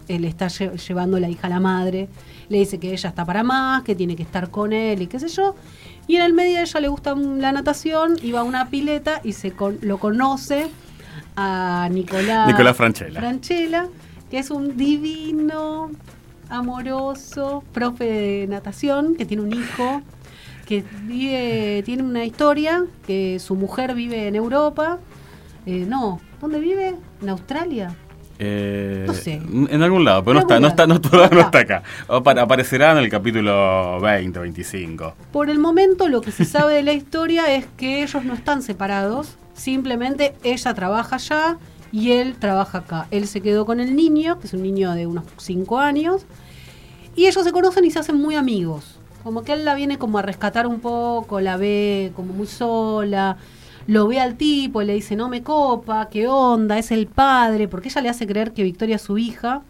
él 0.07 0.25
está 0.25 0.47
lle- 0.47 0.77
llevando 0.87 1.19
la 1.19 1.29
hija 1.29 1.47
a 1.47 1.51
la 1.51 1.61
madre. 1.61 2.09
Le 2.49 2.59
dice 2.59 2.79
que 2.79 2.93
ella 2.93 3.09
está 3.09 3.25
para 3.25 3.43
más, 3.43 3.83
que 3.83 3.95
tiene 3.95 4.15
que 4.17 4.23
estar 4.23 4.51
con 4.51 4.73
él 4.73 5.03
y 5.03 5.07
qué 5.07 5.19
sé 5.19 5.29
yo. 5.29 5.55
Y 6.09 6.17
en 6.17 6.23
el 6.23 6.33
medio 6.33 6.59
a 6.59 6.63
ella 6.63 6.81
le 6.81 6.89
gusta 6.89 7.15
la 7.15 7.53
natación, 7.53 8.17
iba 8.23 8.41
a 8.41 8.43
una 8.43 8.69
pileta 8.71 9.21
y 9.23 9.33
se 9.35 9.53
con- 9.53 9.79
lo 9.83 9.99
conoce 9.99 10.69
a 11.37 11.89
Nicolás, 11.93 12.49
Nicolás 12.49 12.77
Franchella. 12.77 13.21
Franchella, 13.21 13.87
que 14.31 14.39
es 14.39 14.51
un 14.51 14.77
divino, 14.77 15.91
amoroso 16.51 17.63
profe 17.73 18.05
de 18.05 18.47
natación, 18.49 19.15
que 19.17 19.25
tiene 19.27 19.43
un 19.43 19.53
hijo, 19.53 20.03
que 20.67 20.83
vive, 21.05 21.83
tiene 21.85 22.03
una 22.03 22.25
historia, 22.25 22.85
que 23.07 23.39
su 23.39 23.55
mujer 23.55 23.95
vive 23.95 24.29
en 24.29 24.35
Europa. 24.35 24.99
Eh, 25.67 25.85
no, 25.87 26.21
¿dónde 26.41 26.59
vive? 26.59 26.95
¿En 27.23 27.29
Australia? 27.29 27.95
Eh, 28.39 29.05
No 29.07 29.15
sé. 29.15 29.41
En 29.71 29.83
algún 29.83 30.05
lado, 30.05 30.23
pero 30.23 30.35
no 30.35 30.41
está, 30.41 30.61
no 30.61 30.69
está, 30.69 30.87
no, 30.87 31.01
todavía 31.01 31.41
está 31.43 31.59
acá. 31.61 31.83
Apa- 32.09 32.41
Aparecerá 32.41 32.93
en 32.93 32.99
el 32.99 33.09
capítulo 33.09 34.01
20, 34.01 34.39
25. 34.39 35.15
Por 35.33 35.51
el 35.51 35.59
momento 35.59 36.09
lo 36.09 36.21
que 36.21 36.31
se 36.31 36.45
sabe 36.45 36.75
de 36.75 36.83
la 36.83 36.93
historia 36.93 37.53
es 37.55 37.67
que 37.77 38.03
ellos 38.03 38.25
no 38.25 38.35
están 38.35 38.63
separados, 38.63 39.37
simplemente 39.55 40.35
ella 40.45 40.73
trabaja 40.75 41.17
allá 41.17 41.59
y 41.91 42.13
él 42.13 42.37
trabaja 42.39 42.79
acá. 42.79 43.07
Él 43.11 43.27
se 43.27 43.41
quedó 43.41 43.67
con 43.67 43.81
el 43.81 43.97
niño, 43.97 44.39
que 44.39 44.47
es 44.47 44.53
un 44.53 44.63
niño 44.63 44.93
de 44.93 45.07
unos 45.07 45.25
5 45.39 45.79
años, 45.81 46.25
y 47.17 47.27
ellos 47.27 47.43
se 47.43 47.51
conocen 47.53 47.85
y 47.85 47.91
se 47.91 47.99
hacen 47.99 48.17
muy 48.21 48.37
amigos. 48.37 49.01
Como 49.25 49.43
que 49.43 49.53
él 49.53 49.65
la 49.65 49.75
viene 49.75 49.99
como 49.99 50.19
a 50.19 50.23
rescatar 50.23 50.67
un 50.69 50.79
poco, 50.81 51.41
la 51.41 51.57
ve 51.57 52.13
como 52.15 52.33
muy 52.33 52.47
sola, 52.47 53.37
lo 53.89 54.07
ve 54.07 54.21
al 54.21 54.37
tipo 54.37 54.81
y 54.83 54.85
le 54.87 54.95
dice, 54.95 55.17
no 55.17 55.29
me 55.29 55.43
copa, 55.43 56.09
qué 56.11 56.29
onda, 56.29 56.79
es 56.79 56.91
el 56.93 57.07
padre, 57.09 57.67
porque 57.69 57.89
ella 57.89 58.03
le 58.03 58.09
hace 58.11 58.27
creer 58.27 58.53
que 58.53 58.63
Victoria 58.63 58.97
es 58.97 59.03
su 59.03 59.17
hija 59.19 59.63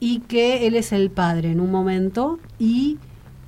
y 0.00 0.18
que 0.20 0.66
él 0.66 0.74
es 0.74 0.92
el 0.92 1.10
padre 1.10 1.52
en 1.52 1.60
un 1.60 1.70
momento 1.70 2.38
y 2.58 2.98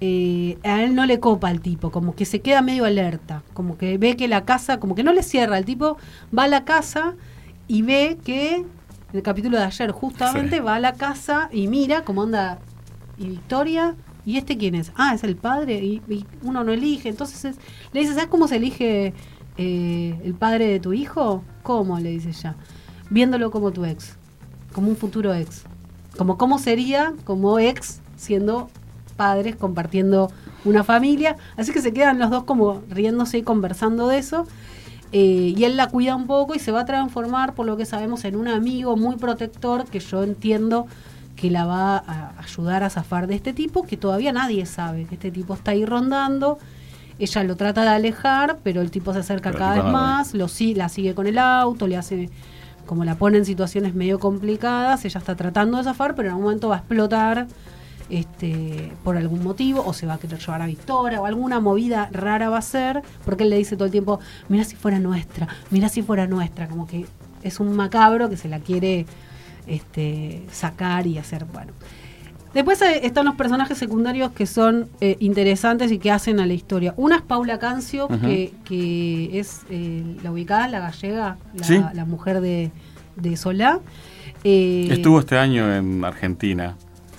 eh, 0.01 0.57
a 0.63 0.83
él 0.85 0.95
no 0.95 1.05
le 1.05 1.19
copa 1.21 1.49
al 1.49 1.61
tipo, 1.61 1.91
como 1.91 2.15
que 2.15 2.25
se 2.25 2.41
queda 2.41 2.63
medio 2.63 2.85
alerta, 2.85 3.43
como 3.55 3.77
que 3.77 3.99
ve 3.99 4.17
que 4.17 4.29
la 4.29 4.45
casa, 4.45 4.79
como 4.79 4.95
que 4.95 5.03
no 5.03 5.13
le 5.13 5.23
cierra, 5.23 5.59
el 5.59 5.65
tipo 5.65 5.97
va 6.37 6.45
a 6.45 6.49
la 6.49 6.65
casa 6.65 7.15
y 7.67 7.83
ve 7.83 8.19
que, 8.25 8.55
en 8.57 8.67
el 9.15 9.23
capítulo 9.23 9.59
de 9.59 9.65
ayer 9.65 9.91
justamente, 9.91 10.57
Sí. 10.59 10.63
va 10.63 10.77
a 10.77 10.81
la 10.81 10.93
casa 10.95 11.49
y 11.53 11.67
mira 11.67 12.03
cómo 12.05 12.23
anda 12.23 12.59
y 13.19 13.27
Victoria, 13.31 13.95
¿y 14.25 14.37
este 14.37 14.57
quién 14.57 14.75
es? 14.77 14.93
Ah, 14.95 15.13
es 15.15 15.25
el 15.25 15.37
padre 15.37 15.83
y, 15.83 16.03
y 16.09 16.25
uno 16.43 16.63
no 16.63 16.73
elige, 16.73 17.09
entonces 17.09 17.45
es- 17.45 17.57
le 17.93 18.01
dice, 18.01 18.13
¿sabes 18.15 18.29
cómo 18.29 18.47
se 18.47 18.57
elige 18.57 19.15
eh, 19.59 20.19
el 20.25 20.35
padre 20.35 20.67
de 20.69 20.81
tu 20.81 20.93
hijo? 20.93 21.43
¿Cómo? 21.63 21.99
Le 21.99 22.11
dice 22.11 22.31
ella, 22.31 22.57
viéndolo 23.11 23.51
como 23.51 23.73
tu 23.73 23.85
ex, 23.85 24.17
como 24.73 24.89
un 24.89 24.97
futuro 24.97 25.35
ex 25.35 25.65
como 26.17 26.39
cómo 26.39 26.59
sería 26.59 27.13
como 27.25 27.59
ex 27.59 28.01
siendo 28.17 28.71
padres 29.17 29.57
compartiendo 29.57 30.31
una 30.65 30.85
familia. 30.85 31.37
Así 31.57 31.73
que 31.73 31.81
se 31.81 31.93
quedan 31.93 32.19
los 32.19 32.31
dos 32.31 32.45
como 32.45 32.83
riéndose 32.91 33.39
y 33.39 33.43
conversando 33.43 34.09
de 34.09 34.19
eso. 34.19 34.47
Eh, 35.13 35.55
y 35.57 35.65
él 35.65 35.77
la 35.77 35.89
cuida 35.89 36.17
un 36.17 36.27
poco 36.27 36.55
y 36.55 36.59
se 36.59 36.73
va 36.73 36.81
a 36.81 36.85
transformar, 36.85 37.55
por 37.55 37.65
lo 37.65 37.77
que 37.77 37.87
sabemos, 37.87 38.25
en 38.25 38.37
un 38.37 38.49
amigo 38.49 38.97
muy 38.97 39.17
protector 39.17 39.85
que 39.87 40.01
yo 40.01 40.23
entiendo 40.23 40.87
que 41.37 41.51
la 41.51 41.65
va 41.65 41.97
a 41.99 42.33
ayudar 42.41 42.83
a 42.83 42.91
zafar 42.91 43.27
de 43.27 43.37
este 43.37 43.53
tipo, 43.53 43.85
que 43.85 43.97
todavía 43.97 44.33
nadie 44.33 44.67
sabe 44.67 45.05
que 45.05 45.15
este 45.15 45.31
tipo 45.31 45.55
está 45.55 45.71
ahí 45.71 45.85
rondando. 45.85 46.59
Ella 47.19 47.45
lo 47.45 47.57
trata 47.57 47.83
de 47.83 47.89
alejar, 47.89 48.59
pero 48.63 48.83
el 48.83 48.91
tipo 48.91 49.13
se 49.13 49.21
acerca 49.21 49.51
Pero 49.51 49.59
cada 49.65 49.83
vez 49.83 49.93
más, 49.93 50.35
lo, 50.35 50.49
la 50.75 50.89
sigue 50.89 51.15
con 51.15 51.27
el 51.27 51.39
auto, 51.39 51.87
le 51.87 51.97
hace 51.97 52.31
como 52.87 53.05
la 53.05 53.17
pone 53.17 53.39
en 53.39 53.45
situaciones 53.45 53.95
medio 53.95 54.19
complicadas, 54.19 55.05
ella 55.05 55.19
está 55.19 55.35
tratando 55.35 55.77
de 55.79 55.85
zafar, 55.85 56.15
pero 56.15 56.29
en 56.29 56.33
algún 56.33 56.45
momento 56.45 56.69
va 56.69 56.77
a 56.77 56.79
explotar 56.79 57.47
este, 58.09 58.93
por 59.03 59.17
algún 59.17 59.43
motivo, 59.43 59.83
o 59.85 59.93
se 59.93 60.07
va 60.07 60.15
a 60.15 60.19
querer 60.19 60.39
llevar 60.39 60.63
a 60.63 60.67
Victoria, 60.67 61.21
o 61.21 61.27
alguna 61.27 61.61
movida 61.61 62.09
rara 62.13 62.49
va 62.49 62.59
a 62.59 62.63
ser, 62.63 63.03
porque 63.25 63.45
él 63.45 63.51
le 63.51 63.59
dice 63.59 63.77
todo 63.77 63.87
el 63.87 63.91
tiempo, 63.91 64.21
mira 64.49 64.65
si 64.65 64.77
fuera 64.77 64.99
nuestra, 64.99 65.49
mira 65.71 65.89
si 65.89 66.03
fuera 66.03 66.27
nuestra, 66.27 66.69
como 66.69 66.87
que 66.87 67.07
es 67.43 67.61
un 67.61 67.75
macabro 67.75 68.29
que 68.31 68.37
se 68.37 68.49
la 68.49 68.61
quiere 68.61 69.07
este, 69.67 70.45
sacar 70.53 71.07
y 71.07 71.19
hacer, 71.19 71.45
bueno. 71.47 71.73
Después 72.57 72.81
eh, 72.83 73.01
están 73.07 73.27
los 73.27 73.35
personajes 73.35 73.77
secundarios 73.77 74.33
que 74.33 74.47
son 74.47 74.89
eh, 75.01 75.17
interesantes 75.21 75.93
y 75.93 75.99
que 75.99 76.11
hacen 76.11 76.41
a 76.41 76.47
la 76.47 76.55
historia. 76.55 76.95
Una 76.97 77.17
es 77.17 77.23
Paula 77.23 77.59
Cancio, 77.59 78.09
que, 78.09 78.53
que 78.65 79.39
es 79.39 79.61
eh, 79.71 80.03
la 80.23 80.33
ubicada, 80.33 80.67
la 80.67 80.81
gallega, 80.81 81.37
la, 81.55 81.65
Sí. 81.65 81.79
la 81.93 82.05
mujer 82.07 82.41
de, 82.41 82.71
de 83.17 83.37
Solá. 83.37 83.81
Eh, 84.43 84.89
Estuvo 84.91 85.21
este 85.21 85.37
año 85.39 85.71
en 85.75 86.03
Argentina. 86.05 86.77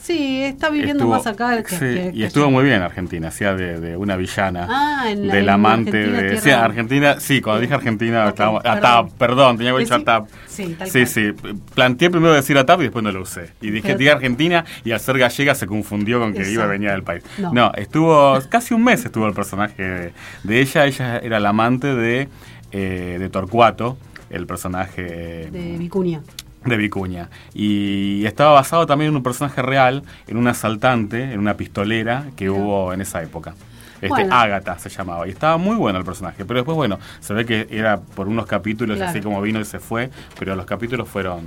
Sí, 0.07 0.41
está 0.43 0.69
viviendo 0.69 1.03
Estuvo- 1.03 1.15
más 1.17 1.27
acá. 1.27 1.61
que- 1.63 1.69
sí, 1.75 1.79
que- 1.79 2.11
y 2.13 2.23
estuvo 2.23 2.45
allá. 2.45 2.53
muy 2.53 2.63
bien 2.63 2.77
en 2.77 2.83
Argentina, 2.83 3.27
hacía 3.27 3.53
de, 3.55 3.77
de 3.81 3.97
una 3.97 4.15
villana. 4.15 4.65
Ah, 4.69 5.11
en 5.11 5.27
la- 5.27 5.33
del 5.33 5.43
en 5.43 5.49
amante 5.49 5.89
Argentina, 5.97 6.21
de. 6.31 6.39
Sí, 6.41 6.49
Argentina, 6.51 7.19
sí, 7.19 7.41
cuando 7.41 7.59
dije 7.61 7.73
Argentina, 7.73 8.29
estábamos. 8.29 8.63
perdón. 8.63 8.77
Atap, 8.77 9.11
perdón, 9.17 9.57
tenía 9.57 9.73
que 9.73 9.79
Decí- 9.83 9.91
Atap. 10.01 10.27
Sí, 10.47 10.75
tal 10.79 10.87
Sí, 10.87 10.99
cual. 10.99 11.07
sí. 11.07 11.33
Planteé 11.75 12.09
primero 12.09 12.33
decir 12.33 12.57
Atap 12.57 12.79
y 12.79 12.83
después 12.83 13.03
no 13.03 13.11
lo 13.11 13.21
usé. 13.21 13.51
Y 13.59 13.69
dije, 13.69 13.95
dije 13.97 14.11
Argentina 14.11 14.63
y 14.85 14.91
al 14.91 14.99
ser 15.01 15.17
gallega 15.17 15.53
se 15.55 15.67
confundió 15.67 16.19
con 16.21 16.31
que 16.31 16.39
iba 16.39 16.47
y 16.47 16.51
Exacto. 16.53 16.69
venía 16.71 16.91
del 16.91 17.03
país. 17.03 17.23
No. 17.37 17.51
No. 17.53 17.71
estuvo 17.75 18.39
casi 18.49 18.73
un 18.73 18.85
mes 18.85 19.03
estuvo 19.03 19.27
el 19.27 19.33
personaje 19.33 19.83
de, 19.83 20.13
de 20.43 20.61
ella. 20.61 20.85
Ella 20.85 21.17
era 21.17 21.39
la 21.41 21.49
amante 21.49 21.93
de, 21.93 22.29
eh, 22.71 23.17
de 23.19 23.29
Torcuato, 23.29 23.97
el 24.29 24.47
personaje 24.47 25.49
De 25.51 25.75
Vicuña. 25.77 26.21
De 26.69 26.77
Vicuña. 26.77 27.29
Y 27.53 28.25
estaba 28.25 28.51
basado 28.51 28.85
también 28.85 29.09
en 29.09 29.15
un 29.17 29.23
personaje 29.23 29.61
real, 29.61 30.03
en 30.27 30.37
un 30.37 30.47
asaltante, 30.47 31.33
en 31.33 31.39
una 31.39 31.55
pistolera 31.55 32.25
que 32.35 32.49
hubo 32.49 32.93
en 32.93 33.01
esa 33.01 33.21
época. 33.23 33.53
Este, 33.95 34.09
Bueno. 34.09 34.35
Ágata 34.35 34.77
se 34.77 34.89
llamaba. 34.89 35.27
Y 35.27 35.31
estaba 35.31 35.57
muy 35.57 35.75
bueno 35.75 35.97
el 35.97 36.05
personaje. 36.05 36.45
Pero 36.45 36.59
después, 36.59 36.75
bueno, 36.75 36.99
se 37.19 37.33
ve 37.33 37.45
que 37.45 37.67
era 37.71 37.97
por 37.99 38.27
unos 38.27 38.45
capítulos, 38.45 38.97
Claro. 38.97 39.09
así 39.09 39.21
como 39.21 39.41
vino 39.41 39.59
y 39.59 39.65
se 39.65 39.79
fue. 39.79 40.11
Pero 40.37 40.55
los 40.55 40.67
capítulos 40.67 41.09
fueron, 41.09 41.41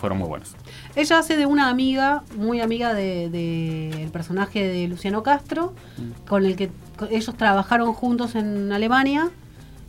fueron 0.00 0.16
muy 0.16 0.26
buenos. 0.28 0.54
Ella 0.96 1.18
hace 1.18 1.36
de 1.36 1.44
una 1.44 1.68
amiga, 1.68 2.22
muy 2.36 2.60
amiga 2.62 2.94
del 2.94 3.30
de, 3.30 4.02
el 4.04 4.08
personaje 4.10 4.66
de 4.66 4.88
Luciano 4.88 5.22
Castro, 5.22 5.74
Mm. 5.98 6.26
con 6.26 6.46
el 6.46 6.56
que 6.56 6.70
ellos 7.10 7.34
trabajaron 7.36 7.92
juntos 7.92 8.34
en 8.34 8.72
Alemania. 8.72 9.28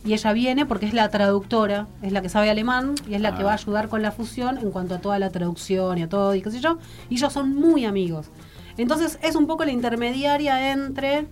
Y 0.04 0.14
ella 0.14 0.32
viene 0.32 0.66
porque 0.66 0.86
es 0.86 0.94
la 0.94 1.08
traductora, 1.10 1.86
es 2.02 2.12
la 2.12 2.22
que 2.22 2.28
sabe 2.28 2.50
alemán 2.50 2.94
y 3.08 3.14
es 3.14 3.20
la 3.20 3.34
que 3.36 3.42
Ah. 3.42 3.46
va 3.46 3.50
a 3.52 3.54
ayudar 3.54 3.88
con 3.88 4.02
la 4.02 4.10
fusión 4.10 4.58
en 4.58 4.70
cuanto 4.72 4.94
a 4.96 4.98
toda 4.98 5.18
la 5.18 5.30
traducción 5.30 5.96
y 5.98 6.02
a 6.02 6.08
todo 6.08 6.34
y 6.34 6.42
qué 6.42 6.50
sé 6.50 6.60
yo. 6.60 6.78
Y 7.08 7.14
ellos 7.16 7.32
son 7.32 7.54
muy 7.54 7.84
amigos. 7.84 8.26
Entonces 8.76 9.18
es 9.22 9.36
un 9.36 9.46
poco 9.46 9.64
la 9.64 9.70
intermediaria 9.72 10.72
entre 10.72 11.26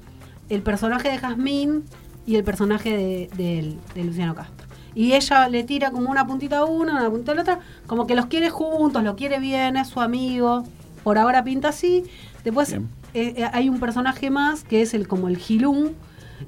el 0.48 0.62
personaje 0.62 1.08
de 1.10 1.18
Jazmín 1.18 1.84
y 2.26 2.36
el 2.36 2.44
personaje 2.44 2.96
de, 2.96 3.30
de 3.36 3.58
él, 3.58 3.78
de 3.94 4.04
Luciano 4.04 4.34
Castro. 4.34 4.66
Y 4.94 5.14
ella 5.14 5.48
le 5.48 5.64
tira 5.64 5.90
como 5.90 6.10
una 6.10 6.26
puntita 6.26 6.58
a 6.58 6.64
uno, 6.64 6.92
una 6.92 7.08
puntita 7.10 7.32
a 7.32 7.34
la 7.36 7.40
otra, 7.42 7.58
como 7.86 8.06
que 8.06 8.14
los 8.14 8.26
quiere 8.26 8.50
juntos, 8.50 9.02
lo 9.02 9.16
quiere 9.16 9.38
bien, 9.38 9.76
es 9.76 9.88
su 9.88 10.00
amigo. 10.00 10.64
Por 11.02 11.16
ahora 11.16 11.42
pinta 11.44 11.68
así. 11.68 12.04
Después 12.44 12.72
eh, 12.72 12.80
eh, 13.14 13.44
hay 13.52 13.68
un 13.68 13.80
personaje 13.80 14.30
más 14.30 14.62
que 14.64 14.82
es 14.82 14.92
el 14.94 15.08
como 15.08 15.28
el 15.28 15.38
Gilún, 15.38 15.94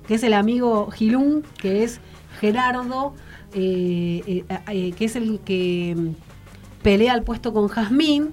que 0.07 0.15
es 0.15 0.23
el 0.25 0.35
amigo 0.35 0.91
Gilún, 0.91 1.45
que 1.59 1.85
es 1.85 2.01
Gerardo, 2.43 3.15
eh, 3.55 4.23
eh, 4.27 4.45
eh, 4.69 4.93
que 4.93 5.05
es 5.05 5.15
el 5.17 5.39
que 5.41 5.95
mm, 5.97 6.83
pelea 6.83 7.13
al 7.13 7.23
puesto 7.23 7.53
con 7.55 7.69
Jazmín 7.69 8.33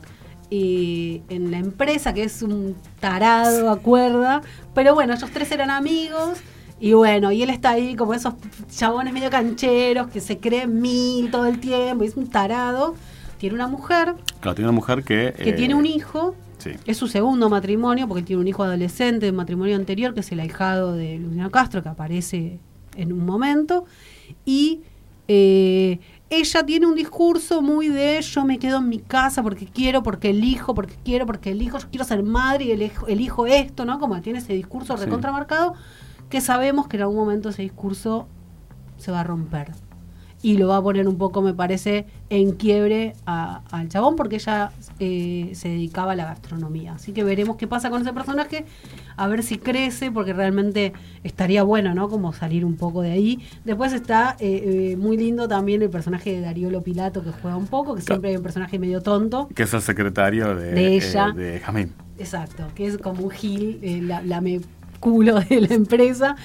en 0.51 1.51
la 1.51 1.59
empresa, 1.59 2.11
que 2.11 2.23
es 2.23 2.41
un 2.41 2.75
tarado, 2.99 3.69
acuerda. 3.69 4.41
Pero 4.73 4.95
bueno, 4.95 5.13
ellos 5.13 5.29
tres 5.31 5.51
eran 5.51 5.69
amigos 5.69 6.39
Y 6.81 6.93
bueno, 6.93 7.31
y 7.31 7.43
él 7.43 7.49
está 7.51 7.71
ahí 7.71 7.95
como 7.95 8.13
esos 8.15 8.33
chabones 8.71 9.13
medio 9.13 9.29
cancheros 9.29 10.07
que 10.07 10.21
se 10.21 10.39
creen 10.39 10.81
mil 10.81 11.29
todo 11.29 11.45
el 11.45 11.59
tiempo, 11.59 12.03
y 12.03 12.07
es 12.07 12.15
un 12.17 12.27
tarado. 12.29 12.95
Tiene 13.37 13.53
una 13.55 13.67
mujer 13.67 14.15
Claro, 14.41 14.55
tiene 14.55 14.69
una 14.69 14.75
mujer 14.75 15.03
que... 15.03 15.33
que 15.37 15.49
eh, 15.51 15.53
tiene 15.53 15.75
un 15.75 15.85
hijo, 15.85 16.35
Sí. 16.57 16.71
es 16.85 16.97
su 16.97 17.07
segundo 17.07 17.49
matrimonio, 17.49 18.07
porque 18.07 18.19
él 18.21 18.25
tiene 18.25 18.41
un 18.41 18.47
hijo 18.47 18.63
adolescente 18.63 19.25
de 19.27 19.29
un 19.31 19.37
matrimonio 19.37 19.75
anterior, 19.77 20.13
que 20.13 20.21
es 20.21 20.31
el 20.31 20.39
ahijado 20.41 20.93
de 20.93 21.17
Luciano 21.19 21.51
Castro, 21.51 21.81
que 21.83 21.87
aparece 21.89 22.59
en 22.95 23.13
un 23.13 23.25
momento. 23.25 23.85
Y 24.45 24.81
eh, 25.27 25.99
ella 26.29 26.63
tiene 26.65 26.85
un 26.87 26.95
discurso 26.95 27.61
muy 27.61 27.87
de 27.89 28.21
yo 28.21 28.45
me 28.45 28.59
quedo 28.59 28.77
en 28.77 28.89
mi 28.89 28.99
casa 28.99 29.41
porque 29.43 29.65
quiero, 29.65 30.03
porque 30.03 30.29
elijo, 30.29 30.73
porque 30.75 30.95
quiero, 31.03 31.25
porque 31.25 31.51
elijo, 31.51 31.77
yo 31.79 31.87
quiero 31.89 32.05
ser 32.05 32.23
madre 32.23 32.65
y 32.65 32.71
elijo, 32.71 33.07
elijo 33.07 33.45
esto, 33.47 33.85
¿no? 33.85 33.99
Como 33.99 34.19
tiene 34.21 34.39
ese 34.39 34.53
discurso 34.53 34.95
Sí. 34.97 35.05
recontramarcado, 35.05 35.73
que 36.29 36.41
sabemos 36.41 36.87
que 36.87 36.97
en 36.97 37.03
algún 37.03 37.17
momento 37.17 37.49
ese 37.49 37.63
discurso 37.63 38.27
se 38.97 39.11
va 39.11 39.21
a 39.21 39.23
romper. 39.23 39.71
Y 40.41 40.57
lo 40.57 40.69
va 40.69 40.77
a 40.77 40.81
poner 40.81 41.07
un 41.07 41.17
poco, 41.17 41.41
me 41.41 41.53
parece, 41.53 42.05
en 42.29 42.53
quiebre 42.53 43.13
al 43.25 43.89
chabón, 43.89 44.15
porque 44.15 44.37
ella 44.37 44.71
eh, 44.99 45.51
se 45.53 45.67
dedicaba 45.67 46.13
a 46.13 46.15
la 46.15 46.25
gastronomía. 46.25 46.93
Así 46.93 47.11
que 47.11 47.23
veremos 47.25 47.57
qué 47.57 47.67
pasa 47.67 47.89
con 47.89 48.01
ese 48.01 48.13
personaje, 48.13 48.65
a 49.17 49.27
ver 49.27 49.43
si 49.43 49.57
crece, 49.57 50.11
porque 50.11 50.31
realmente 50.31 50.93
estaría 51.23 51.63
bueno, 51.63 51.93
¿no? 51.93 52.07
Como 52.07 52.31
salir 52.31 52.63
un 52.63 52.77
poco 52.77 53.01
de 53.01 53.11
ahí. 53.11 53.39
Después 53.65 53.91
está 53.91 54.37
eh, 54.39 54.91
eh, 54.91 54.97
muy 54.97 55.17
lindo 55.17 55.47
también 55.47 55.81
el 55.81 55.89
personaje 55.89 56.31
de 56.31 56.41
Dariolo 56.41 56.81
Pilato, 56.81 57.21
que 57.21 57.31
juega 57.31 57.57
un 57.57 57.67
poco, 57.67 57.95
que 57.95 58.01
siempre 58.01 58.29
hay 58.29 58.37
un 58.37 58.43
personaje 58.43 58.79
medio 58.79 59.01
tonto. 59.01 59.49
Que 59.53 59.63
es 59.63 59.73
el 59.73 59.81
secretario 59.81 60.55
de, 60.55 60.71
De 60.71 60.95
ella. 60.95 61.33
de 61.35 61.59
Jamín. 61.59 61.93
Exacto, 62.17 62.65
que 62.75 62.85
es 62.85 62.97
como 62.97 63.23
un 63.23 63.29
gil, 63.29 63.79
la, 64.07 64.21
la 64.21 64.39
me 64.41 64.61
culo 64.99 65.39
de 65.39 65.61
la 65.61 65.73
empresa, 65.73 66.35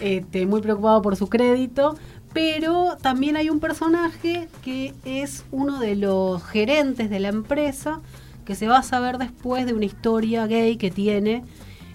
este, 0.00 0.46
muy 0.46 0.60
preocupado 0.60 1.02
por 1.02 1.16
su 1.16 1.28
crédito. 1.28 1.96
Pero 2.34 2.98
también 3.00 3.36
hay 3.36 3.48
un 3.48 3.60
personaje 3.60 4.48
que 4.62 4.92
es 5.04 5.44
uno 5.52 5.78
de 5.78 5.94
los 5.94 6.44
gerentes 6.44 7.08
de 7.08 7.20
la 7.20 7.28
empresa, 7.28 8.00
que 8.44 8.56
se 8.56 8.66
va 8.66 8.78
a 8.78 8.82
saber 8.82 9.18
después 9.18 9.64
de 9.66 9.72
una 9.72 9.84
historia 9.84 10.46
gay 10.46 10.76
que 10.76 10.90
tiene 10.90 11.44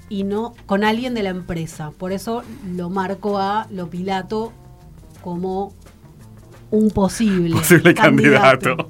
y 0.08 0.24
no 0.24 0.56
con 0.66 0.84
alguien 0.84 1.14
de 1.14 1.24
la 1.24 1.30
empresa. 1.30 1.92
Por 1.92 2.14
eso 2.14 2.44
lo 2.66 2.90
marco 2.90 3.38
a 3.38 3.68
lo 3.70 3.90
Pilato 3.90 4.54
como 5.22 5.74
un 6.72 6.90
posible, 6.90 7.56
Posible 7.56 7.94
candidato. 7.94 8.90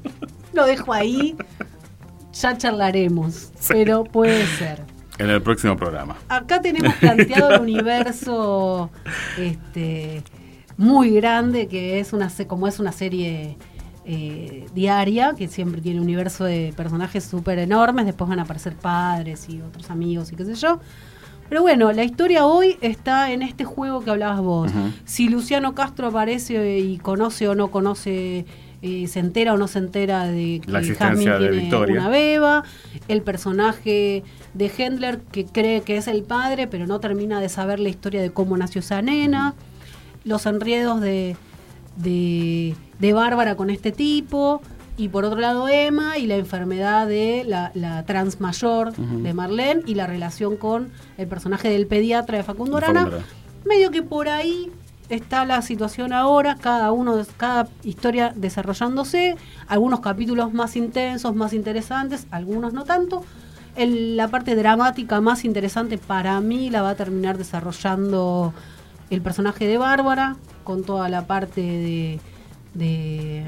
Lo 0.54 0.66
dejo 0.66 0.94
ahí, 0.94 1.36
ya 2.34 2.58
charlaremos, 2.58 3.52
pero 3.68 4.04
puede 4.04 4.46
ser. 4.46 4.84
En 5.18 5.30
el 5.30 5.42
próximo 5.42 5.76
programa. 5.76 6.16
Acá 6.30 6.62
tenemos 6.62 6.94
planteado 6.96 7.56
el 7.56 7.62
universo 7.62 8.90
este, 9.38 10.24
muy 10.80 11.12
grande, 11.12 11.68
que 11.68 12.00
es 12.00 12.14
una 12.14 12.32
como 12.48 12.66
es 12.66 12.80
una 12.80 12.94
serie 12.94 13.58
eh, 14.06 14.66
diaria, 14.74 15.34
que 15.38 15.50
siempre 15.50 15.82
tiene 15.82 16.00
un 16.00 16.06
universo 16.06 16.46
de 16.46 16.74
personajes 16.76 17.26
súper 17.26 17.60
enormes, 17.60 18.06
después 18.06 18.30
van 18.30 18.40
a 18.40 18.44
aparecer 18.44 18.76
padres 18.76 19.50
y 19.50 19.62
otros 19.62 19.92
amigos 19.92 20.32
y 20.32 20.38
qué 20.38 20.46
sé 20.46 20.56
yo. 20.56 20.80
Pero 21.50 21.64
bueno, 21.64 21.92
la 21.92 22.06
historia 22.06 22.46
hoy 22.46 22.78
está 22.80 23.30
en 23.34 23.42
este 23.42 23.66
juego 23.66 24.02
que 24.06 24.10
hablabas 24.12 24.40
vos. 24.40 24.72
Si 25.04 25.28
Luciano 25.28 25.76
Castro 25.76 26.08
aparece 26.08 26.80
y 26.80 26.98
conoce 26.98 27.50
o 27.50 27.56
no 27.56 27.72
conoce, 27.72 28.46
eh, 28.82 29.08
se 29.08 29.20
entera 29.20 29.54
o 29.56 29.58
no 29.58 29.68
se 29.68 29.80
entera 29.80 30.28
de 30.28 30.62
que 30.64 30.72
La 30.72 30.80
existencia 30.80 31.10
Jasmine 31.10 31.32
de 31.34 31.40
tiene 31.40 31.62
Victoria. 31.64 32.00
una 32.00 32.10
beba, 32.10 32.64
el 33.10 33.22
personaje 33.22 34.24
de 34.54 34.72
Hendler 34.78 35.20
que 35.20 35.44
cree 35.44 35.82
que 35.82 35.98
es 35.98 36.08
el 36.08 36.24
padre, 36.24 36.68
pero 36.68 36.88
no 36.88 37.02
termina 37.02 37.42
de 37.42 37.50
saber 37.50 37.82
la 37.82 37.90
historia 37.90 38.22
de 38.22 38.32
cómo 38.32 38.56
nació 38.56 38.80
esa 38.80 39.02
nena, 39.02 39.56
los 40.24 40.46
enredos 40.46 41.02
de, 41.02 41.36
de, 41.98 42.76
de 43.00 43.14
Bárbara 43.14 43.56
con 43.56 43.70
este 43.70 43.92
tipo, 43.92 44.62
y 44.98 45.08
por 45.08 45.24
otro 45.24 45.40
lado 45.40 45.70
Emma 45.70 46.18
y 46.18 46.28
la 46.28 46.36
enfermedad 46.36 47.08
de 47.08 47.46
la, 47.48 47.72
la 47.74 48.04
trans 48.06 48.42
mayor 48.42 48.94
de 48.94 49.34
Marlene 49.34 49.82
y 49.86 49.96
la 49.96 50.08
relación 50.08 50.58
con 50.58 50.90
el 51.18 51.28
personaje 51.28 51.70
del 51.70 51.88
pediatra 51.88 52.38
de 52.38 52.44
Facundo 52.44 52.78
Arana. 52.78 53.06
Medio 53.66 53.92
que 53.92 54.02
por 54.04 54.28
ahí 54.28 54.70
está 55.08 55.46
la 55.46 55.62
situación 55.62 56.12
ahora, 56.12 56.56
cada 56.60 56.92
uno, 56.92 57.16
de- 57.16 57.26
cada 57.38 57.70
historia 57.84 58.34
desarrollándose, 58.36 59.38
algunos 59.68 60.02
capítulos 60.02 60.54
más 60.54 60.76
intensos, 60.76 61.34
más 61.34 61.54
interesantes, 61.54 62.28
algunos 62.30 62.74
no 62.74 62.84
tanto. 62.84 63.24
El- 63.78 64.18
la 64.18 64.28
parte 64.28 64.54
dramática 64.56 65.22
más 65.22 65.46
interesante 65.46 65.98
para 65.98 66.42
mí 66.42 66.70
la 66.70 66.82
va 66.82 66.90
a 66.90 66.96
terminar 66.96 67.38
desarrollando 67.38 68.54
el 69.10 69.22
personaje 69.22 69.68
de 69.68 69.78
Bárbara, 69.78 70.36
con 70.64 70.84
toda 70.84 71.10
la 71.10 71.26
parte 71.26 71.62
de, 71.62 72.20
de, 72.74 73.44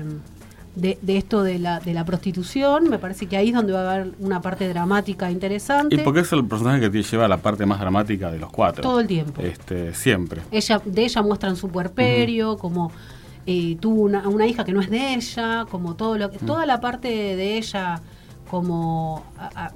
de- 0.75 0.97
de 1.01 1.17
esto 1.17 1.43
de 1.43 1.59
la, 1.59 1.79
de 1.79 1.93
la 1.93 2.03
prostitución. 2.05 2.89
Me 2.89 2.97
parece 2.97 3.27
que 3.27 3.37
ahí 3.37 3.49
es 3.49 3.55
donde 3.55 3.73
va 3.73 3.81
a 3.89 3.93
haber 3.95 4.13
una 4.19 4.41
parte 4.41 4.67
dramática 4.69 5.29
interesante. 5.29 5.95
Y 5.95 5.99
porque 5.99 6.21
es 6.21 6.31
el 6.31 6.45
personaje 6.45 6.79
que 6.79 6.89
te 6.89 7.03
lleva 7.03 7.25
a 7.25 7.27
la 7.27 7.37
parte 7.37 7.65
más 7.65 7.79
dramática 7.79 8.31
de 8.31 8.39
los 8.39 8.51
cuatro. 8.51 8.81
Todo 8.81 8.99
el 9.01 9.07
tiempo. 9.07 9.41
Este, 9.41 9.93
siempre. 9.93 10.41
ella 10.51 10.81
de 10.83 11.03
ella 11.05 11.21
muestran 11.21 11.55
su 11.55 11.67
puerperio 11.69 12.57
como 12.57 12.91
eh, 13.45 13.75
tuvo 13.79 14.01
una, 14.03 14.27
una 14.27 14.45
hija 14.47 14.63
que 14.63 14.71
no 14.71 14.81
es 14.81 14.89
de 14.89 15.15
ella 15.15 15.65
como 15.69 15.95
todo 15.95 16.17
lo 16.17 16.29
que 16.31 16.37
toda 16.37 16.65
la 16.65 16.79
parte 16.79 17.07
de 17.09 17.57
ella 17.57 17.99
como 18.51 19.23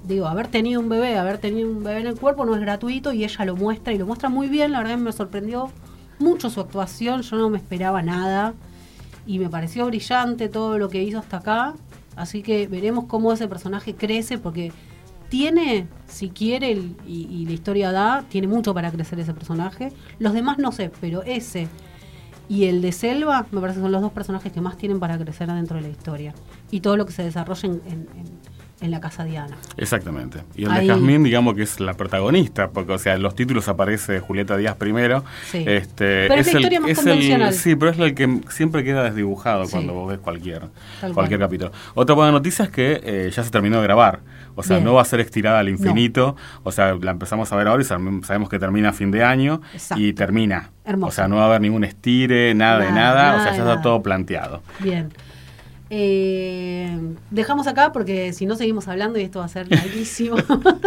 digo 0.04 0.28
haber 0.28 0.50
tenido 0.50 0.82
un 0.82 0.90
bebé 0.90 1.18
haber 1.18 1.38
tenido 1.38 1.70
un 1.70 1.82
bebé 1.82 2.02
en 2.02 2.08
el 2.08 2.20
cuerpo 2.20 2.46
no 2.46 2.56
es 2.56 2.60
gratuito 2.60 3.14
y 3.14 3.24
ella 3.24 3.46
lo 3.46 3.56
muestra 3.56 3.94
y 3.94 3.98
lo 3.98 4.06
muestra 4.06 4.28
muy 4.28 4.50
bien 4.50 4.74
la 4.74 4.80
verdad 4.80 4.98
me 4.98 5.14
sorprendió 5.14 5.72
mucho 6.20 6.50
su 6.50 6.60
actuación 6.60 7.22
yo 7.22 7.38
no 7.38 7.50
me 7.50 7.58
esperaba 7.58 8.02
nada 8.02 8.54
y 9.26 9.40
me 9.40 9.50
pareció 9.50 9.86
brillante 9.86 10.50
todo 10.50 10.78
lo 10.78 10.90
que 10.90 11.02
hizo 11.02 11.20
hasta 11.20 11.38
acá 11.38 11.74
así 12.18 12.44
que 12.44 12.68
veremos 12.68 13.06
cómo 13.06 13.32
ese 13.32 13.48
personaje 13.48 13.96
crece 13.96 14.38
porque 14.38 14.74
tiene, 15.30 15.88
si 16.08 16.30
quiere 16.30 16.72
y, 17.08 17.46
la 17.48 17.54
historia 17.54 17.92
da, 17.92 18.26
tiene 18.30 18.48
mucho 18.48 18.76
para 18.76 18.92
crecer 18.92 19.20
ese 19.20 19.34
personaje. 19.34 19.92
Los 20.20 20.34
demás 20.34 20.60
no 20.60 20.72
sé, 20.72 20.92
pero 21.02 21.24
ese 21.24 21.68
y 22.48 22.66
el 22.66 22.82
de 22.82 22.92
Selva 22.92 23.48
me 23.52 23.60
parece 23.60 23.80
que 23.80 23.84
son 23.84 23.92
los 23.92 24.02
dos 24.02 24.12
personajes 24.12 24.52
que 24.52 24.62
más 24.62 24.78
tienen 24.78 25.00
para 25.00 25.18
crecer 25.18 25.52
dentro 25.52 25.78
de 25.78 25.84
la 25.84 25.90
historia. 25.90 26.34
Y 26.72 26.82
todo 26.82 26.96
lo 26.98 27.06
que 27.06 27.14
se 27.14 27.24
desarrolla 27.24 27.68
en- 27.68 28.08
en 28.86 28.92
la 28.92 29.00
casa 29.02 29.24
Diana. 29.26 29.58
Exactamente. 29.78 30.40
Y 30.56 30.64
el 30.66 30.72
Ahí. 30.72 30.88
de 30.88 30.94
Jazmín, 30.94 31.24
digamos 31.24 31.54
que 31.56 31.64
es 31.64 31.80
la 31.80 31.94
protagonista, 31.96 32.70
porque, 32.70 32.94
o 32.94 32.98
sea, 32.98 33.16
en 33.16 33.22
los 33.24 33.36
títulos 33.36 33.68
aparece 33.68 34.20
Julieta 34.20 34.56
Díaz 34.58 34.76
primero. 34.78 35.24
Sí. 35.52 35.64
Este, 35.68 36.28
Pero 36.28 36.36
es 36.36 36.54
la 36.54 36.60
historia 36.60 36.80
más 36.80 36.90
el- 36.92 36.96
convencional. 36.96 37.54
sí, 37.54 37.76
pero 37.76 37.92
es 37.92 38.00
el 38.00 38.16
que 38.16 38.42
siempre 38.50 38.84
queda 38.84 39.04
desdibujado 39.04 39.66
Sí. 39.66 39.72
cuando 39.72 39.94
vos 39.94 40.10
ves 40.10 40.20
cualquier, 40.20 40.62
Tal 41.02 41.14
cualquier 41.14 41.40
cual. 41.40 41.50
capítulo. 41.50 41.72
Otra 41.96 42.16
buena 42.16 42.32
noticia 42.32 42.66
es 42.66 42.72
que 42.72 43.02
eh, 43.04 43.32
ya 43.36 43.44
se 43.44 43.50
terminó 43.52 43.78
de 43.78 43.84
grabar. 43.84 44.20
O 44.58 44.64
sea, 44.64 44.78
Bien. 44.78 44.86
no 44.86 44.94
va 44.94 45.02
a 45.02 45.06
ser 45.06 45.20
estirada 45.20 45.60
al 45.60 45.68
infinito. 45.68 46.38
O 46.64 46.72
sea, 46.72 46.96
la 46.96 47.12
empezamos 47.12 47.52
a 47.52 47.56
ver 47.58 47.68
ahora 47.68 47.84
y 47.84 47.86
sab- 47.86 48.24
sabemos 48.24 48.48
que 48.48 48.58
termina 48.58 48.90
a 48.90 48.94
fin 48.94 49.12
de 49.12 49.22
año 49.22 49.62
Exacto. 49.74 50.02
y 50.02 50.14
termina. 50.14 50.70
Hermoso. 50.86 51.10
O 51.10 51.12
sea, 51.12 51.28
no 51.28 51.36
va 51.38 51.44
a 51.44 51.46
haber 51.48 51.60
ningún 51.62 51.84
estire, 51.84 52.54
nada, 52.54 52.80
de 52.80 52.92
Nada, 52.92 52.96
nada. 52.96 53.34
o 53.34 53.38
nada 53.38 53.44
sea, 53.44 53.52
ya 53.52 53.58
nada. 53.60 53.72
está 53.72 53.82
todo 53.84 54.02
planteado. 54.02 54.62
Bien. 54.80 55.10
Eh, 55.90 56.98
dejamos 57.30 57.68
acá 57.68 57.92
porque 57.92 58.34
si 58.34 58.46
no 58.46 58.56
seguimos 58.56 58.88
hablando 58.88 59.20
y 59.20 59.24
esto 59.24 59.40
va 59.40 59.46
a 59.46 59.50
ser 59.50 59.70
larguísimo. 59.70 60.38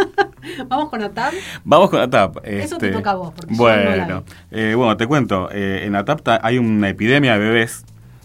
Vamos 0.69 0.89
con 0.91 1.03
Atab. 1.03 1.33
Vamos 1.65 1.91
con 1.91 2.01
ATAP. 2.01 2.39
Eso 2.45 2.79
te 2.79 2.87
este, 2.87 2.97
toca 2.97 3.11
a 3.13 3.15
vos, 3.15 3.33
no 3.49 3.57
bueno, 3.57 4.25
eh, 4.51 4.75
bueno, 4.77 4.97
te 4.97 5.07
cuento. 5.07 5.49
eh, 5.53 5.83
en 5.85 5.95
ATAP 5.95 6.23
ta- 6.23 6.41
hay 6.43 6.59
una 6.59 6.89
epidemia 6.89 7.35
de 7.35 7.39
bebés. 7.39 7.85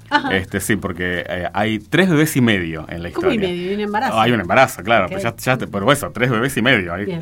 Ajá. 0.09 0.35
Este, 0.35 0.59
sí, 0.59 0.75
porque 0.75 1.23
eh, 1.27 1.47
hay 1.53 1.79
tres 1.79 2.09
bebés 2.09 2.35
y 2.35 2.41
medio 2.41 2.85
en 2.87 3.01
la 3.03 3.11
¿Cómo 3.11 3.31
historia. 3.31 3.49
y 3.49 3.51
medio? 3.57 3.71
¿Y 3.71 3.75
un 3.75 3.81
embarazo? 3.81 4.19
Hay 4.19 4.31
un 4.31 4.39
embarazo, 4.41 4.83
claro. 4.83 5.05
Ok. 5.05 5.11
Pues 5.13 5.23
ya, 5.23 5.35
ya 5.35 5.57
te- 5.57 5.67
por 5.67 5.91
eso, 5.91 6.11
tres 6.11 6.29
bebés 6.29 6.55
y 6.57 6.61
medio. 6.61 6.93
ahí. 6.93 7.05
Bien. 7.05 7.21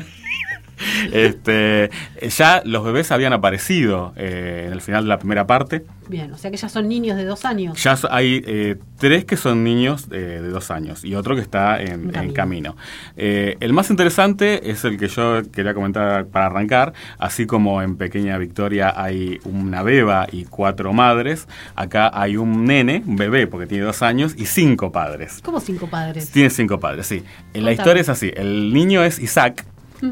Este, 1.12 1.90
ya 2.28 2.62
los 2.64 2.84
bebés 2.84 3.10
habían 3.12 3.32
aparecido 3.32 4.12
eh, 4.16 4.64
en 4.66 4.72
el 4.72 4.80
final 4.80 5.04
de 5.04 5.08
la 5.08 5.18
primera 5.18 5.46
parte. 5.46 5.84
Bien, 6.08 6.32
o 6.32 6.36
sea 6.38 6.50
que 6.50 6.56
ya 6.56 6.68
son 6.68 6.88
niños 6.88 7.16
de 7.16 7.24
dos 7.24 7.44
años. 7.44 7.82
Ya 7.82 7.96
hay 8.10 8.42
eh, 8.46 8.76
tres 8.98 9.24
que 9.24 9.36
son 9.36 9.64
niños 9.64 10.08
eh, 10.10 10.16
de 10.42 10.48
dos 10.48 10.70
años 10.70 11.04
y 11.04 11.14
otro 11.14 11.34
que 11.34 11.40
está 11.40 11.80
en, 11.80 11.88
En 11.92 12.06
en 12.06 12.32
camino. 12.32 12.34
camino. 12.34 12.76
Eh, 13.16 13.56
el 13.60 13.72
más 13.72 13.90
interesante 13.90 14.70
es 14.70 14.84
el 14.84 14.98
que 14.98 15.08
yo 15.08 15.42
quería 15.52 15.74
comentar 15.74 16.26
para 16.26 16.46
arrancar. 16.46 16.92
Así 17.18 17.46
como 17.46 17.82
en 17.82 17.96
Pequeña 17.96 18.36
Victoria 18.38 18.92
hay 18.96 19.40
una 19.44 19.82
beba 19.82 20.26
y 20.30 20.44
cuatro 20.44 20.92
madres, 20.92 21.48
acá 21.76 22.10
hay 22.12 22.36
un 22.36 22.64
nene, 22.64 23.02
un 23.06 23.16
bebé 23.16 23.46
porque 23.46 23.66
tiene 23.66 23.84
dos 23.84 24.02
años, 24.02 24.34
y 24.36 24.46
cinco 24.46 24.92
padres. 24.92 25.40
Como 25.42 25.60
cinco 25.60 25.86
padres. 25.86 26.30
Tiene 26.30 26.50
cinco 26.50 26.78
padres, 26.80 27.06
sí. 27.06 27.22
En 27.54 27.64
la 27.64 27.72
historia 27.72 28.00
es 28.00 28.08
así. 28.08 28.30
El 28.34 28.72
niño 28.72 29.02
es 29.04 29.18
Isaac, 29.18 29.64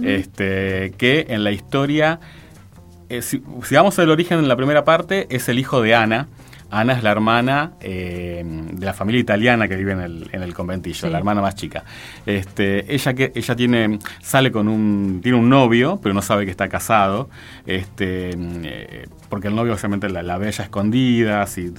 Este, 0.03 0.93
que 0.97 1.26
en 1.28 1.43
la 1.43 1.51
historia, 1.51 2.20
eh, 3.09 3.22
si, 3.22 3.43
si 3.64 3.74
vamos 3.74 3.99
al 3.99 4.11
origen 4.11 4.38
en 4.38 4.49
la 4.49 4.57
primera 4.57 4.84
parte, 4.84 5.26
es 5.30 5.49
el 5.49 5.59
hijo 5.59 5.82
de 5.82 5.95
Ana. 5.95 6.28
Ana 6.71 6.93
es 6.95 7.03
la 7.03 7.11
hermana 7.11 7.73
eh, 7.81 8.45
de 8.45 8.87
la 8.87 8.93
familia 8.95 9.21
italiana 9.21 9.66
que 9.68 9.77
vive 9.77 9.93
en 9.93 10.01
el, 10.01 10.29
en 10.33 10.43
el 10.43 10.55
conventillo, 10.55 11.07
Sí. 11.07 11.11
la 11.11 11.18
hermana 11.18 11.41
más 11.41 11.55
chica. 11.55 11.85
Este, 12.27 12.93
ella 12.95 13.14
que 13.14 13.33
ella 13.35 13.57
tiene 13.57 13.99
sale 14.21 14.53
con 14.53 14.68
un 14.68 15.21
tiene 15.23 15.37
un 15.39 15.49
novio, 15.49 15.99
pero 16.03 16.14
no 16.14 16.23
sabe 16.23 16.45
que 16.45 16.51
está 16.51 16.68
casado, 16.68 17.29
este, 17.66 18.31
eh, 18.35 19.07
porque 19.29 19.49
el 19.49 19.55
novio 19.55 19.73
obviamente 19.75 20.09
la, 20.09 20.23
la 20.23 20.39
ve 20.39 20.49
ella 20.49 20.64
escondida, 20.64 21.43
así, 21.43 21.71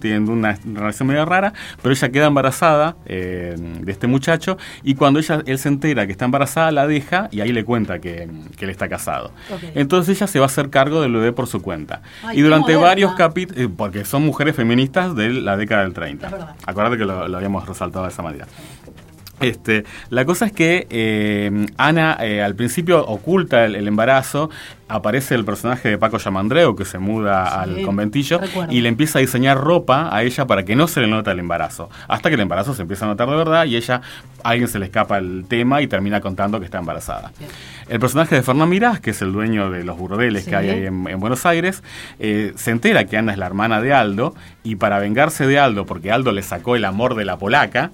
tienen 0.00 0.28
una 0.28 0.58
relación 0.74 1.08
medio 1.08 1.24
rara, 1.24 1.52
pero 1.82 1.92
ella 1.92 2.08
queda 2.10 2.26
embarazada 2.26 2.96
eh, 3.06 3.54
de 3.56 3.92
este 3.92 4.06
muchacho 4.06 4.58
y 4.82 4.94
cuando 4.94 5.18
ella 5.20 5.42
él 5.46 5.58
se 5.58 5.68
entera 5.68 6.06
que 6.06 6.12
está 6.12 6.24
embarazada 6.24 6.70
la 6.72 6.86
deja 6.86 7.28
y 7.32 7.40
ahí 7.40 7.52
le 7.52 7.64
cuenta 7.64 7.98
que, 7.98 8.28
que 8.56 8.64
él 8.64 8.70
está 8.70 8.88
casado. 8.88 9.32
Entonces 9.74 10.16
ella 10.16 10.26
se 10.26 10.38
va 10.38 10.44
a 10.44 10.46
hacer 10.46 10.70
cargo 10.70 11.00
del 11.00 11.12
bebé 11.12 11.32
por 11.32 11.46
su 11.46 11.62
cuenta. 11.62 12.02
Ay, 12.22 12.38
y 12.38 12.42
durante 12.42 12.76
varios 12.76 13.14
capítulos, 13.14 13.70
porque 13.76 14.04
son 14.04 14.22
mujeres 14.22 14.35
feministas 14.52 15.14
de 15.16 15.30
la 15.30 15.56
década 15.56 15.82
del 15.82 15.94
30. 15.94 16.26
Es 16.26 16.32
verdad. 16.32 16.54
Acuérdate 16.66 16.98
que 16.98 17.04
lo, 17.04 17.28
lo 17.28 17.36
habíamos 17.36 17.66
resaltado 17.66 18.04
de 18.04 18.10
esa 18.10 18.22
manera. 18.22 18.46
Este, 19.40 19.84
la 20.10 20.24
cosa 20.24 20.46
es 20.46 20.52
que 20.52 20.86
eh, 20.88 21.66
Ana 21.76 22.16
eh, 22.20 22.42
al 22.42 22.54
principio 22.54 23.04
oculta 23.06 23.64
el, 23.66 23.74
el 23.74 23.86
embarazo, 23.86 24.48
aparece 24.88 25.34
el 25.34 25.44
personaje 25.44 25.88
de 25.90 25.98
Paco 25.98 26.16
Yamandreu 26.16 26.74
que 26.76 26.84
se 26.84 26.98
muda 26.98 27.44
Sí, 27.46 27.54
al 27.58 27.82
conventillo 27.82 28.38
recuerdo. 28.38 28.72
y 28.72 28.80
le 28.80 28.88
empieza 28.88 29.18
a 29.18 29.20
diseñar 29.20 29.58
ropa 29.58 30.14
a 30.14 30.22
ella 30.22 30.46
para 30.46 30.64
que 30.64 30.74
no 30.76 30.86
se 30.88 31.00
le 31.00 31.08
nota 31.08 31.32
el 31.32 31.40
embarazo, 31.40 31.90
hasta 32.08 32.28
que 32.30 32.36
el 32.36 32.40
embarazo 32.40 32.72
se 32.74 32.82
empieza 32.82 33.04
a 33.04 33.08
notar 33.08 33.28
de 33.28 33.36
verdad 33.36 33.64
y 33.66 33.76
ella, 33.76 34.00
a 34.44 34.50
alguien 34.50 34.68
se 34.68 34.78
le 34.78 34.86
escapa 34.86 35.18
el 35.18 35.44
tema 35.48 35.82
y 35.82 35.86
termina 35.86 36.20
contando 36.20 36.58
que 36.60 36.64
está 36.64 36.78
embarazada. 36.78 37.32
Bien. 37.38 37.50
El 37.88 38.00
personaje 38.00 38.36
de 38.36 38.42
Fernán 38.42 38.68
Mirás, 38.68 39.00
que 39.00 39.10
es 39.10 39.20
el 39.22 39.32
dueño 39.32 39.70
de 39.70 39.84
los 39.84 39.98
burdeles 39.98 40.44
Sí. 40.44 40.50
que 40.50 40.56
hay 40.56 40.70
ahí 40.70 40.86
en, 40.86 41.06
en 41.08 41.20
Buenos 41.20 41.44
Aires, 41.46 41.82
eh, 42.20 42.52
se 42.56 42.70
entera 42.70 43.04
que 43.04 43.16
Ana 43.18 43.32
es 43.32 43.38
la 43.38 43.46
hermana 43.46 43.80
de 43.82 43.92
Aldo 43.92 44.34
y 44.64 44.76
para 44.76 44.98
vengarse 44.98 45.46
de 45.46 45.58
Aldo, 45.58 45.84
porque 45.84 46.10
Aldo 46.12 46.32
le 46.32 46.42
sacó 46.42 46.74
el 46.76 46.84
amor 46.84 47.16
de 47.16 47.24
la 47.24 47.36
polaca, 47.38 47.90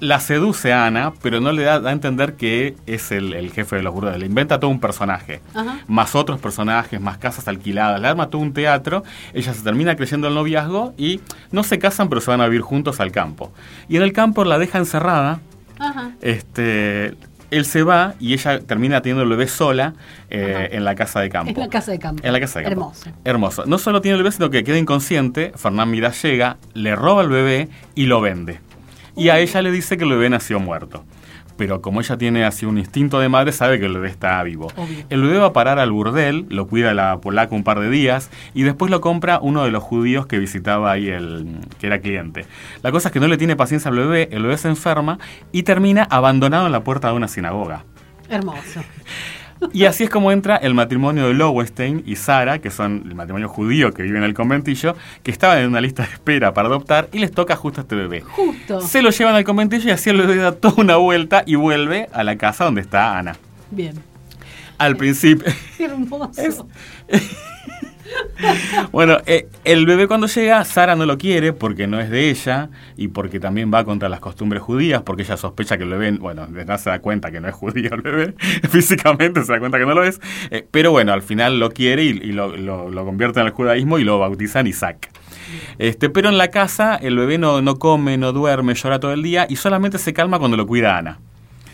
la 0.00 0.20
seduce 0.20 0.72
a 0.72 0.86
Ana, 0.86 1.12
pero 1.22 1.40
no 1.40 1.52
le 1.52 1.62
da, 1.62 1.76
a 1.76 1.92
entender 1.92 2.34
que 2.34 2.76
es 2.86 3.10
el, 3.12 3.34
el 3.34 3.52
jefe 3.52 3.76
de 3.76 3.82
los 3.82 3.92
burdeles. 3.92 4.20
Le 4.20 4.26
inventa 4.26 4.60
todo 4.60 4.70
un 4.70 4.80
personaje, 4.80 5.40
Ajá. 5.54 5.78
más 5.86 6.14
otros 6.14 6.40
personajes, 6.40 7.00
más 7.00 7.18
casas 7.18 7.48
alquiladas. 7.48 8.00
Le 8.00 8.08
arma 8.08 8.30
todo 8.30 8.42
un 8.42 8.52
teatro. 8.52 9.02
Ella 9.32 9.52
se 9.54 9.62
termina 9.62 9.96
creyendo 9.96 10.28
el 10.28 10.34
noviazgo 10.34 10.94
y 10.96 11.20
no 11.50 11.62
se 11.62 11.78
casan, 11.78 12.08
pero 12.08 12.20
se 12.20 12.30
van 12.30 12.40
a 12.40 12.46
vivir 12.46 12.62
juntos 12.62 13.00
al 13.00 13.12
campo. 13.12 13.52
Y 13.88 13.96
en 13.96 14.02
el 14.02 14.12
campo 14.12 14.44
la 14.44 14.58
deja 14.58 14.78
encerrada. 14.78 15.40
Ajá. 15.78 16.12
Este, 16.20 17.14
él 17.50 17.64
se 17.64 17.82
va 17.82 18.14
y 18.20 18.34
ella 18.34 18.60
termina 18.60 19.00
teniendo 19.00 19.22
el 19.22 19.28
bebé 19.28 19.48
sola 19.48 19.94
eh, 20.30 20.68
en 20.72 20.84
la 20.84 20.94
casa 20.94 21.20
de 21.20 21.30
campo. 21.30 21.50
En 21.50 21.58
la 21.58 21.68
casa 21.68 21.90
de 21.92 21.98
campo. 21.98 22.22
En 22.24 22.32
la 22.32 22.40
casa 22.40 22.58
de 22.58 22.64
campo. 22.66 22.80
Hermoso. 22.80 23.10
Hermoso. 23.24 23.64
No 23.66 23.78
solo 23.78 24.00
tiene 24.00 24.16
el 24.16 24.22
bebé, 24.22 24.32
sino 24.32 24.50
que 24.50 24.64
queda 24.64 24.78
inconsciente. 24.78 25.52
Fernán 25.56 25.90
Mirás 25.90 26.22
llega, 26.22 26.58
le 26.74 26.94
roba 26.94 27.22
el 27.22 27.28
bebé 27.28 27.68
y 27.94 28.06
lo 28.06 28.20
vende. 28.20 28.60
Y 29.18 29.30
a 29.30 29.38
ella 29.38 29.62
le 29.62 29.70
dice 29.70 29.96
que 29.96 30.04
el 30.04 30.10
bebé 30.10 30.30
nació 30.30 30.60
muerto. 30.60 31.04
Pero 31.56 31.82
como 31.82 32.00
ella 32.00 32.16
tiene 32.16 32.44
así 32.44 32.66
un 32.66 32.78
instinto 32.78 33.18
de 33.18 33.28
madre, 33.28 33.50
sabe 33.50 33.80
que 33.80 33.86
el 33.86 33.94
bebé 33.94 34.08
está 34.08 34.40
vivo. 34.44 34.68
Obvio. 34.76 35.04
El 35.10 35.22
bebé 35.22 35.38
va 35.38 35.46
a 35.46 35.52
parar 35.52 35.80
al 35.80 35.90
burdel, 35.90 36.46
lo 36.50 36.68
cuida 36.68 36.94
la 36.94 37.20
polaca 37.20 37.52
un 37.52 37.64
par 37.64 37.80
de 37.80 37.90
días 37.90 38.30
y 38.54 38.62
después 38.62 38.92
lo 38.92 39.00
compra 39.00 39.40
uno 39.42 39.64
de 39.64 39.72
los 39.72 39.82
judíos 39.82 40.26
que 40.26 40.38
visitaba 40.38 40.92
ahí, 40.92 41.08
el 41.08 41.58
que 41.80 41.88
era 41.88 41.98
cliente. 41.98 42.46
La 42.84 42.92
cosa 42.92 43.08
es 43.08 43.12
que 43.12 43.18
no 43.18 43.26
le 43.26 43.36
tiene 43.36 43.56
paciencia 43.56 43.90
al 43.90 43.96
bebé, 43.96 44.28
el 44.30 44.42
bebé 44.42 44.56
se 44.56 44.68
enferma 44.68 45.18
y 45.50 45.64
termina 45.64 46.04
abandonado 46.04 46.66
en 46.66 46.72
la 46.72 46.84
puerta 46.84 47.08
de 47.08 47.14
una 47.14 47.26
sinagoga. 47.26 47.84
Hermoso. 48.30 48.80
Y 49.72 49.84
así 49.86 50.04
es 50.04 50.10
como 50.10 50.30
entra 50.32 50.56
el 50.56 50.74
matrimonio 50.74 51.26
de 51.26 51.34
Lowenstein 51.34 52.02
y 52.06 52.16
Sara, 52.16 52.58
que 52.60 52.70
son 52.70 53.02
el 53.06 53.14
matrimonio 53.14 53.48
judío 53.48 53.92
que 53.92 54.02
vive 54.02 54.18
en 54.18 54.24
el 54.24 54.34
conventillo, 54.34 54.96
que 55.22 55.30
estaban 55.30 55.58
en 55.58 55.66
una 55.68 55.80
lista 55.80 56.04
de 56.04 56.10
espera 56.12 56.54
para 56.54 56.68
adoptar 56.68 57.08
y 57.12 57.18
les 57.18 57.32
toca 57.32 57.56
justo 57.56 57.80
a 57.80 57.82
este 57.82 57.96
bebé. 57.96 58.20
Justo. 58.20 58.80
Se 58.80 59.02
lo 59.02 59.10
llevan 59.10 59.34
al 59.34 59.44
conventillo 59.44 59.88
y 59.88 59.90
así 59.92 60.10
el 60.10 60.18
bebé 60.18 60.36
da 60.36 60.52
toda 60.52 60.74
una 60.78 60.96
vuelta 60.96 61.42
y 61.46 61.56
vuelve 61.56 62.08
a 62.12 62.22
la 62.24 62.36
casa 62.36 62.64
donde 62.64 62.80
está 62.82 63.18
Ana. 63.18 63.36
Bien. 63.70 63.94
Al 64.78 64.96
principio... 64.96 65.52
Qué 65.76 65.84
hermoso. 65.86 66.30
Es- 66.40 66.62
Bueno, 68.92 69.18
eh, 69.26 69.48
el 69.64 69.86
bebé 69.86 70.06
cuando 70.06 70.26
llega, 70.26 70.64
Sara 70.64 70.96
no 70.96 71.06
lo 71.06 71.18
quiere 71.18 71.52
porque 71.52 71.86
no 71.86 72.00
es 72.00 72.10
de 72.10 72.30
ella 72.30 72.70
y 72.96 73.08
porque 73.08 73.40
también 73.40 73.70
va 73.72 73.84
contra 73.84 74.08
las 74.08 74.20
costumbres 74.20 74.62
judías, 74.62 75.02
porque 75.02 75.22
ella 75.22 75.36
sospecha 75.36 75.76
que 75.76 75.84
el 75.84 75.90
bebé, 75.90 76.12
bueno, 76.12 76.46
de 76.46 76.52
verdad 76.52 76.78
se 76.78 76.90
da 76.90 77.00
cuenta 77.00 77.30
que 77.30 77.40
no 77.40 77.48
es 77.48 77.54
judío 77.54 77.92
el 77.92 78.02
bebé, 78.02 78.34
físicamente 78.70 79.44
se 79.44 79.52
da 79.52 79.58
cuenta 79.58 79.78
que 79.78 79.86
no 79.86 79.94
lo 79.94 80.04
es, 80.04 80.20
eh, 80.50 80.66
pero 80.70 80.90
bueno, 80.90 81.12
al 81.12 81.22
final 81.22 81.58
lo 81.58 81.70
quiere 81.70 82.04
y, 82.04 82.32
lo, 82.32 82.56
lo, 82.56 82.90
lo 82.90 83.04
convierte 83.04 83.40
en 83.40 83.46
el 83.46 83.52
judaísmo 83.52 83.98
y 83.98 84.04
lo 84.04 84.18
bautizan 84.18 84.66
Isaac. 84.66 85.10
Este, 85.78 86.10
pero 86.10 86.28
en 86.28 86.38
la 86.38 86.48
casa 86.48 86.96
el 86.96 87.16
bebé 87.16 87.38
no, 87.38 87.62
no 87.62 87.78
come, 87.78 88.16
no 88.18 88.32
duerme, 88.32 88.74
llora 88.74 89.00
todo 89.00 89.12
el 89.12 89.22
día 89.22 89.46
y 89.48 89.56
solamente 89.56 89.98
se 89.98 90.12
calma 90.12 90.38
cuando 90.38 90.56
lo 90.56 90.66
cuida 90.66 90.98
Ana. 90.98 91.20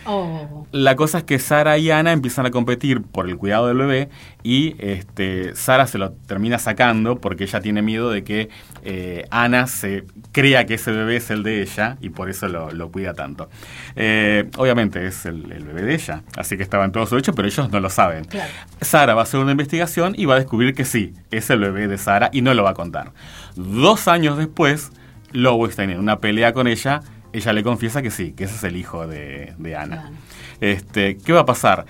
Oh. 0.07 0.67
La 0.73 0.97
cosa 0.97 1.19
es 1.19 1.25
que 1.25 1.39
Sara 1.39 1.79
y 1.79 1.91
Ana 1.91 2.13
empiezan 2.13 2.47
a 2.47 2.51
competir 2.51 3.03
por 3.03 3.29
el 3.29 3.37
cuidado 3.37 3.69
del 3.69 3.79
bebé 3.79 4.09
y 4.43 4.77
este, 4.79 5.55
Sara 5.57 5.87
se 5.87 5.99
lo 5.99 6.13
termina 6.13 6.59
sacando 6.59 7.21
porque 7.21 7.45
ella 7.45 7.61
tiene 7.61 7.83
miedo 7.83 8.11
de 8.11 8.25
que 8.25 8.49
eh, 8.83 9.25
Ana 9.31 9.67
se 9.67 10.05
crea 10.33 10.67
que 10.67 10.75
ese 10.75 10.93
bebé 10.93 11.17
es 11.17 11.31
el 11.31 11.43
de 11.43 11.63
ella 11.63 11.97
y 12.01 12.11
por 12.11 12.29
eso 12.29 12.49
lo, 12.49 12.71
lo 12.71 12.91
cuida 12.91 13.15
tanto. 13.15 13.49
Eh, 13.97 14.51
obviamente 14.57 15.07
es 15.07 15.27
el, 15.27 15.51
el 15.53 15.65
bebé 15.65 15.83
de 15.83 15.95
ella, 15.95 16.23
así 16.37 16.57
que 16.57 16.63
estaba 16.63 16.85
en 16.85 16.93
todo 16.93 17.07
su 17.07 17.17
hecho, 17.17 17.35
pero 17.35 17.49
ellos 17.49 17.71
no 17.71 17.81
lo 17.81 17.91
saben. 17.91 18.25
Claro. 18.25 18.51
Sara 18.81 19.15
va 19.15 19.23
a 19.23 19.25
hacer 19.25 19.41
una 19.41 19.53
investigación 19.53 20.15
y 20.17 20.27
va 20.27 20.35
a 20.35 20.39
descubrir 20.39 20.75
que 20.75 20.85
sí, 20.85 21.15
es 21.31 21.51
el 21.51 21.61
bebé 21.61 21.89
de 21.89 21.99
Sara 21.99 22.31
y 22.33 22.43
no 22.43 22.53
lo 22.55 22.63
va 22.65 22.71
a 22.71 22.75
contar. 22.75 23.13
Dos 23.57 24.09
años 24.09 24.37
después, 24.37 24.91
Lowenstein 25.33 25.91
en 25.91 25.99
una 25.99 26.19
pelea 26.19 26.53
con 26.53 26.67
ella, 26.67 27.03
ella 27.35 27.53
le 27.53 27.63
confiesa 27.63 28.01
que 28.01 28.11
sí, 28.11 28.33
que 28.33 28.45
ese 28.45 28.55
es 28.55 28.65
el 28.65 28.77
hijo 28.77 29.07
de, 29.07 29.55
de 29.59 29.77
Ana. 29.77 30.13
Este, 30.61 31.17
¿Qué 31.19 31.33
va 31.33 31.41
a 31.41 31.47
pasar? 31.47 31.85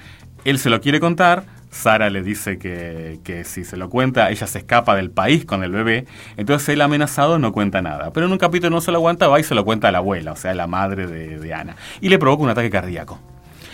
Él 0.44 0.58
se 0.58 0.70
lo 0.70 0.80
quiere 0.80 1.00
contar, 1.00 1.44
Sara 1.70 2.08
le 2.08 2.22
dice 2.22 2.58
que, 2.58 3.20
que 3.24 3.44
si 3.44 3.64
se 3.64 3.76
lo 3.76 3.90
cuenta, 3.90 4.30
ella 4.30 4.46
se 4.46 4.58
escapa 4.58 4.96
del 4.96 5.10
país 5.10 5.44
con 5.44 5.62
el 5.62 5.70
bebé, 5.70 6.06
entonces 6.36 6.70
él 6.70 6.80
amenazado 6.80 7.38
no 7.38 7.52
cuenta 7.52 7.82
nada. 7.82 8.10
Pero 8.12 8.26
en 8.26 8.32
un 8.32 8.38
capítulo 8.38 8.70
no 8.70 8.80
se 8.80 8.90
lo 8.90 8.98
aguanta, 8.98 9.28
va 9.28 9.38
y 9.38 9.44
se 9.44 9.54
lo 9.54 9.64
cuenta 9.64 9.88
a 9.88 9.92
la 9.92 9.98
abuela, 9.98 10.32
o 10.32 10.36
sea, 10.36 10.54
la 10.54 10.66
madre 10.66 11.06
de, 11.06 11.38
de 11.38 11.54
Ana. 11.54 11.76
Y 12.00 12.08
le 12.08 12.18
provoca 12.18 12.42
un 12.42 12.50
ataque 12.50 12.70
cardíaco. 12.70 13.18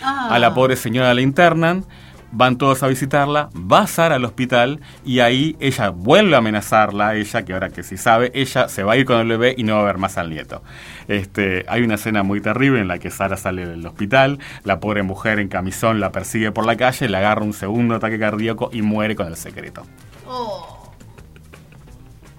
Ah. 0.03 0.29
A 0.31 0.39
la 0.39 0.53
pobre 0.53 0.75
señora 0.75 1.13
la 1.13 1.21
internan, 1.21 1.85
van 2.31 2.57
todos 2.57 2.83
a 2.83 2.87
visitarla, 2.87 3.49
va 3.55 3.87
Sara 3.87 4.15
al 4.15 4.25
hospital 4.25 4.79
y 5.05 5.19
ahí 5.19 5.55
ella 5.59 5.89
vuelve 5.89 6.35
a 6.35 6.39
amenazarla, 6.39 7.15
ella 7.15 7.43
que 7.43 7.53
ahora 7.53 7.69
que 7.69 7.83
sí 7.83 7.97
sabe, 7.97 8.31
ella 8.33 8.67
se 8.67 8.83
va 8.83 8.93
a 8.93 8.97
ir 8.97 9.05
con 9.05 9.19
el 9.19 9.27
bebé 9.27 9.53
y 9.57 9.63
no 9.63 9.75
va 9.75 9.81
a 9.81 9.85
ver 9.85 9.97
más 9.97 10.17
al 10.17 10.29
nieto. 10.29 10.63
Este, 11.07 11.65
hay 11.67 11.81
una 11.81 11.95
escena 11.95 12.23
muy 12.23 12.41
terrible 12.41 12.79
en 12.79 12.87
la 12.87 12.99
que 12.99 13.11
Sara 13.11 13.37
sale 13.37 13.65
del 13.65 13.85
hospital, 13.85 14.39
la 14.63 14.79
pobre 14.79 15.03
mujer 15.03 15.39
en 15.39 15.47
camisón 15.47 15.99
la 15.99 16.11
persigue 16.11 16.51
por 16.51 16.65
la 16.65 16.77
calle, 16.77 17.09
le 17.09 17.17
agarra 17.17 17.43
un 17.43 17.53
segundo 17.53 17.95
ataque 17.95 18.17
cardíaco 18.17 18.69
y 18.73 18.81
muere 18.81 19.15
con 19.15 19.27
el 19.27 19.35
secreto. 19.35 19.83
Oh. 20.27 20.93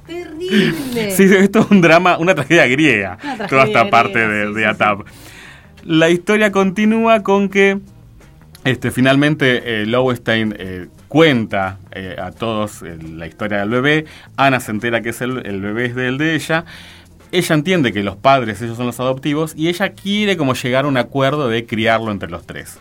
Terrible. 0.07 1.11
Sí, 1.13 1.25
esto 1.25 1.61
es 1.61 1.71
un 1.71 1.81
drama, 1.81 2.19
una 2.19 2.35
tragedia 2.35 2.67
griega, 2.67 3.19
Una 3.23 3.37
tragedia 3.37 3.49
toda 3.49 3.65
esta 3.65 3.81
griega, 3.81 3.91
parte 3.91 4.29
de, 4.29 4.47
sí, 4.49 4.55
de 4.55 4.61
sí, 4.61 4.65
Atab. 4.67 5.05
La 5.85 6.11
historia 6.11 6.53
continúa 6.53 7.23
con 7.23 7.49
que 7.49 7.81
este, 8.65 8.91
finalmente 8.91 9.83
eh, 9.83 9.87
Lowenstein 9.87 10.55
eh, 10.59 10.87
cuenta 11.09 11.79
eh, 11.91 12.17
a 12.19 12.31
todos 12.31 12.83
eh, 12.83 12.97
la 13.03 13.27
historia 13.27 13.59
del 13.59 13.71
bebé. 13.71 14.05
Ana 14.37 14.61
se 14.61 14.71
entera 14.71 15.03
que 15.03 15.11
es 15.11 15.21
el, 15.21 15.45
el 15.47 15.61
bebé 15.61 15.87
es 15.87 15.95
del 15.95 16.17
de 16.17 16.35
ella. 16.35 16.65
Ella 17.33 17.55
entiende 17.55 17.93
que 17.93 18.03
los 18.03 18.17
padres, 18.17 18.61
ellos 18.63 18.77
son 18.77 18.87
los 18.87 19.01
adoptivos, 19.01 19.55
y 19.57 19.69
ella 19.69 19.91
quiere 19.95 20.37
como 20.37 20.55
llegar 20.55 20.85
a 20.85 20.89
un 20.89 20.99
acuerdo 20.99 21.49
de 21.49 21.65
criarlo 21.67 22.13
entre 22.13 22.31
los 22.31 22.47
tres. 22.47 22.79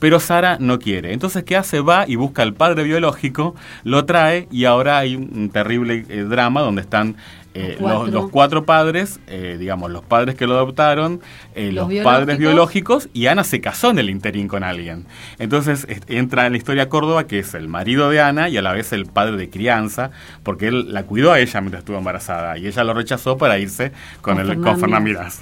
Pero 0.00 0.18
Sara 0.18 0.56
no 0.58 0.80
quiere. 0.80 1.12
Entonces, 1.12 1.44
¿qué 1.44 1.56
hace? 1.56 1.80
Va 1.80 2.04
y 2.08 2.16
busca 2.16 2.42
al 2.42 2.54
padre 2.54 2.82
biológico, 2.82 3.54
lo 3.84 4.04
trae 4.04 4.48
y 4.50 4.64
ahora 4.64 4.98
hay 4.98 5.14
un, 5.14 5.50
terrible 5.50 6.02
drama 6.02 6.60
donde 6.60 6.82
están 6.82 7.14
eh, 7.54 7.68
Los 7.70 7.78
cuatro. 7.78 8.04
los, 8.04 8.10
los 8.12 8.30
cuatro 8.30 8.64
padres, 8.64 9.20
eh, 9.26 9.56
digamos, 9.58 9.90
los 9.90 10.02
padres 10.02 10.34
que 10.34 10.46
lo 10.46 10.54
adoptaron, 10.54 11.20
eh, 11.54 11.72
Los 11.72 11.92
los, 11.92 12.04
padres 12.04 12.38
biológicos. 12.38 13.08
y 13.12 13.26
Ana 13.26 13.44
se 13.44 13.60
casó 13.60 13.90
en 13.90 13.98
el 13.98 14.10
interín 14.10 14.48
con 14.48 14.64
alguien. 14.64 15.06
Entonces 15.38 15.86
entra 16.08 16.46
en 16.46 16.52
la 16.52 16.58
historia 16.58 16.88
Córdoba, 16.88 17.26
que 17.26 17.40
es 17.40 17.54
el 17.54 17.68
marido 17.68 18.10
de 18.10 18.20
Ana 18.20 18.48
y 18.48 18.56
a 18.56 18.62
la 18.62 18.72
vez 18.72 18.92
el 18.92 19.06
padre 19.06 19.36
de 19.36 19.50
crianza, 19.50 20.10
porque 20.42 20.68
él 20.68 20.92
la 20.92 21.04
cuidó 21.04 21.32
a 21.32 21.40
ella 21.40 21.60
mientras 21.60 21.80
estuvo 21.80 21.98
embarazada 21.98 22.56
y 22.58 22.66
ella 22.66 22.84
lo 22.84 22.94
rechazó 22.94 23.36
para 23.36 23.58
irse 23.58 23.92
con, 24.20 24.34
Con 24.36 24.40
el, 24.40 24.46
Fernán 24.48 24.64
con 24.64 24.80
Fernán 24.80 25.04
Mirás. 25.04 25.40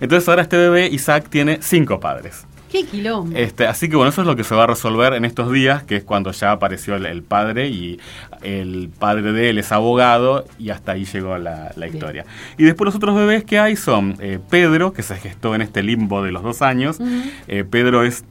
Entonces 0.00 0.28
ahora 0.28 0.42
este 0.42 0.56
bebé, 0.56 0.88
Isaac, 0.88 1.28
tiene 1.30 1.58
cinco 1.60 2.00
padres. 2.00 2.46
Qué 2.74 2.84
quilombo. 2.84 3.36
Este, 3.36 3.68
así 3.68 3.88
que 3.88 3.94
bueno, 3.94 4.10
eso 4.10 4.22
es 4.22 4.26
lo 4.26 4.34
que 4.34 4.42
se 4.42 4.52
va 4.52 4.64
a 4.64 4.66
resolver 4.66 5.12
en 5.12 5.24
estos 5.24 5.52
días, 5.52 5.84
que 5.84 5.94
es 5.94 6.02
cuando 6.02 6.32
ya 6.32 6.50
apareció 6.50 6.96
el, 6.96 7.06
el 7.06 7.22
padre 7.22 7.68
y 7.68 8.00
el 8.42 8.90
padre 8.98 9.30
de 9.30 9.50
él 9.50 9.58
es 9.58 9.70
abogado 9.70 10.44
y 10.58 10.70
hasta 10.70 10.90
ahí 10.90 11.04
llegó 11.04 11.38
la, 11.38 11.72
historia. 11.86 12.24
Y 12.58 12.64
después 12.64 12.86
los 12.86 12.96
otros 12.96 13.14
bebés 13.14 13.44
que 13.44 13.60
hay 13.60 13.76
son 13.76 14.16
eh, 14.18 14.40
Pedro, 14.50 14.92
que 14.92 15.04
se 15.04 15.14
gestó 15.14 15.54
en 15.54 15.62
este 15.62 15.84
limbo 15.84 16.20
de 16.24 16.32
los 16.32 16.42
dos 16.42 16.62
años. 16.62 16.98
Eh, 17.46 17.62
Pedro 17.62 18.02
es 18.02 18.24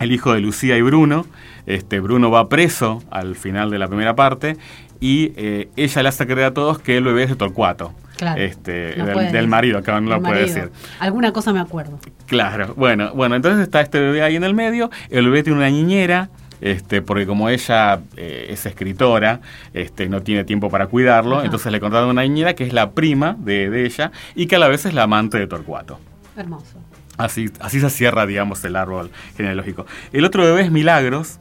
el 0.00 0.10
hijo 0.10 0.32
de 0.32 0.40
Lucía 0.40 0.78
y 0.78 0.80
Bruno. 0.80 1.26
Este, 1.66 2.00
Bruno 2.00 2.30
va 2.30 2.48
preso 2.48 3.02
al 3.10 3.36
final 3.36 3.68
de 3.68 3.78
la 3.78 3.88
primera 3.88 4.16
parte 4.16 4.56
y 5.00 5.32
eh, 5.36 5.68
ella 5.76 6.02
le 6.02 6.08
hace 6.08 6.26
creer 6.26 6.46
a 6.46 6.54
todos 6.54 6.78
que 6.78 6.96
el 6.96 7.04
bebé 7.04 7.24
es 7.24 7.28
de 7.28 7.36
Torcuato. 7.36 7.92
Claro. 8.16 8.40
Este, 8.40 8.94
No 8.96 9.06
del, 9.06 9.48
marido, 9.48 9.78
acá 9.78 10.00
no 10.00 10.10
lo 10.10 10.22
puede 10.22 10.42
decir. 10.42 10.70
Alguna 10.98 11.32
cosa 11.32 11.52
me 11.52 11.60
acuerdo. 11.60 11.98
Claro, 12.26 12.74
bueno, 12.76 13.12
bueno, 13.14 13.36
entonces 13.36 13.62
está 13.62 13.80
este 13.80 14.00
bebé 14.00 14.22
ahí 14.22 14.36
en 14.36 14.44
el 14.44 14.54
medio, 14.54 14.90
el 15.10 15.26
bebé 15.26 15.42
tiene 15.42 15.58
una 15.58 15.68
niñera, 15.68 16.30
este, 16.60 17.02
porque 17.02 17.26
como 17.26 17.48
ella 17.50 18.00
eh, 18.16 18.46
es 18.50 18.64
escritora, 18.64 19.40
este, 19.74 20.08
no 20.08 20.22
tiene 20.22 20.44
tiempo 20.44 20.70
para 20.70 20.86
cuidarlo, 20.86 21.36
Ajá. 21.36 21.44
entonces 21.44 21.70
le 21.70 21.78
contratan 21.80 22.08
una 22.08 22.22
niñera 22.22 22.54
que 22.54 22.64
es 22.64 22.72
la 22.72 22.92
prima 22.92 23.36
de, 23.38 23.68
de 23.68 23.84
ella 23.84 24.10
y 24.34 24.46
que 24.46 24.56
a 24.56 24.58
la 24.58 24.68
vez 24.68 24.86
es 24.86 24.94
la 24.94 25.02
amante 25.02 25.38
de 25.38 25.46
Torcuato. 25.46 26.00
Hermoso. 26.36 26.78
Así, 27.18 27.50
así 27.60 27.80
se 27.80 27.90
cierra, 27.90 28.26
digamos, 28.26 28.62
el 28.64 28.76
árbol 28.76 29.10
genealógico. 29.36 29.86
El 30.12 30.24
otro 30.24 30.42
bebé 30.44 30.62
es 30.62 30.70
Milagros. 30.70 31.40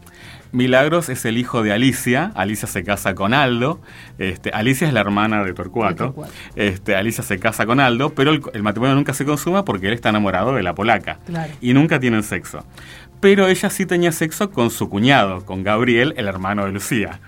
Milagros 0.52 1.10
es 1.10 1.26
el 1.26 1.38
hijo 1.38 1.64
de 1.64 1.74
Alicia. 1.74 2.32
Alicia 2.36 2.68
se 2.68 2.84
casa 2.84 3.14
con 3.16 3.34
Aldo. 3.34 3.82
Este, 4.18 4.52
Alicia 4.52 4.88
es 4.88 4.94
la 4.94 5.02
hermana 5.02 5.44
de 5.44 5.54
Torcuato. 5.54 6.16
Este, 6.56 6.96
Alicia 6.96 7.24
se 7.24 7.40
casa 7.40 7.66
con 7.66 7.80
Aldo, 7.80 8.12
pero 8.14 8.32
el, 8.32 8.42
el 8.54 8.64
matrimonio 8.64 8.96
nunca 8.96 9.14
se 9.14 9.26
consuma 9.26 9.66
porque 9.66 9.88
él 9.88 9.94
está 9.94 10.10
enamorado 10.10 10.54
de 10.56 10.64
la 10.64 10.74
polaca. 10.76 11.20
Claro. 11.26 11.52
Y 11.62 11.74
nunca 11.74 12.00
tienen 12.00 12.24
sexo. 12.24 12.66
Pero 13.20 13.48
ella 13.48 13.70
sí 13.70 13.86
tenía 13.86 14.12
sexo 14.12 14.52
con 14.52 14.70
su 14.70 14.90
cuñado, 14.90 15.46
con 15.46 15.64
Gabriel, 15.64 16.14
el 16.18 16.28
hermano 16.28 16.66
de 16.66 16.72
Lucía 16.72 17.20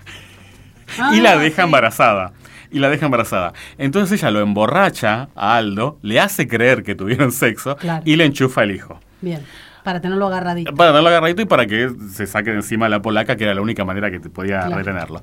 y 1.12 1.20
la 1.20 1.32
Ah, 1.32 1.36
deja 1.38 1.62
sí. 1.62 1.66
embarazada. 1.66 2.32
Y 2.70 2.78
la 2.80 2.88
deja 2.90 3.06
embarazada. 3.06 3.52
Entonces 3.78 4.20
ella 4.20 4.30
lo 4.30 4.40
emborracha 4.40 5.28
a 5.34 5.56
Aldo, 5.56 5.98
le 6.02 6.20
hace 6.20 6.46
creer 6.46 6.82
que 6.82 6.94
tuvieron 6.94 7.32
sexo 7.32 7.76
Claro. 7.76 8.02
y 8.06 8.16
le 8.16 8.26
enchufa 8.26 8.62
el 8.62 8.72
hijo. 8.72 9.00
Bien. 9.22 9.40
Para 9.84 10.00
tenerlo 10.00 10.26
agarradito. 10.26 10.74
Para 10.74 10.90
tenerlo 10.90 11.08
agarradito 11.08 11.42
y 11.42 11.46
para 11.46 11.66
que 11.66 11.90
se 12.12 12.26
saque 12.26 12.50
de 12.50 12.56
encima 12.56 12.88
la 12.88 13.00
polaca, 13.02 13.36
que 13.36 13.44
era 13.44 13.54
la 13.54 13.60
única 13.60 13.84
manera 13.84 14.10
que 14.10 14.20
te 14.20 14.30
podía 14.30 14.60
Claro. 14.60 14.76
retenerlo. 14.76 15.22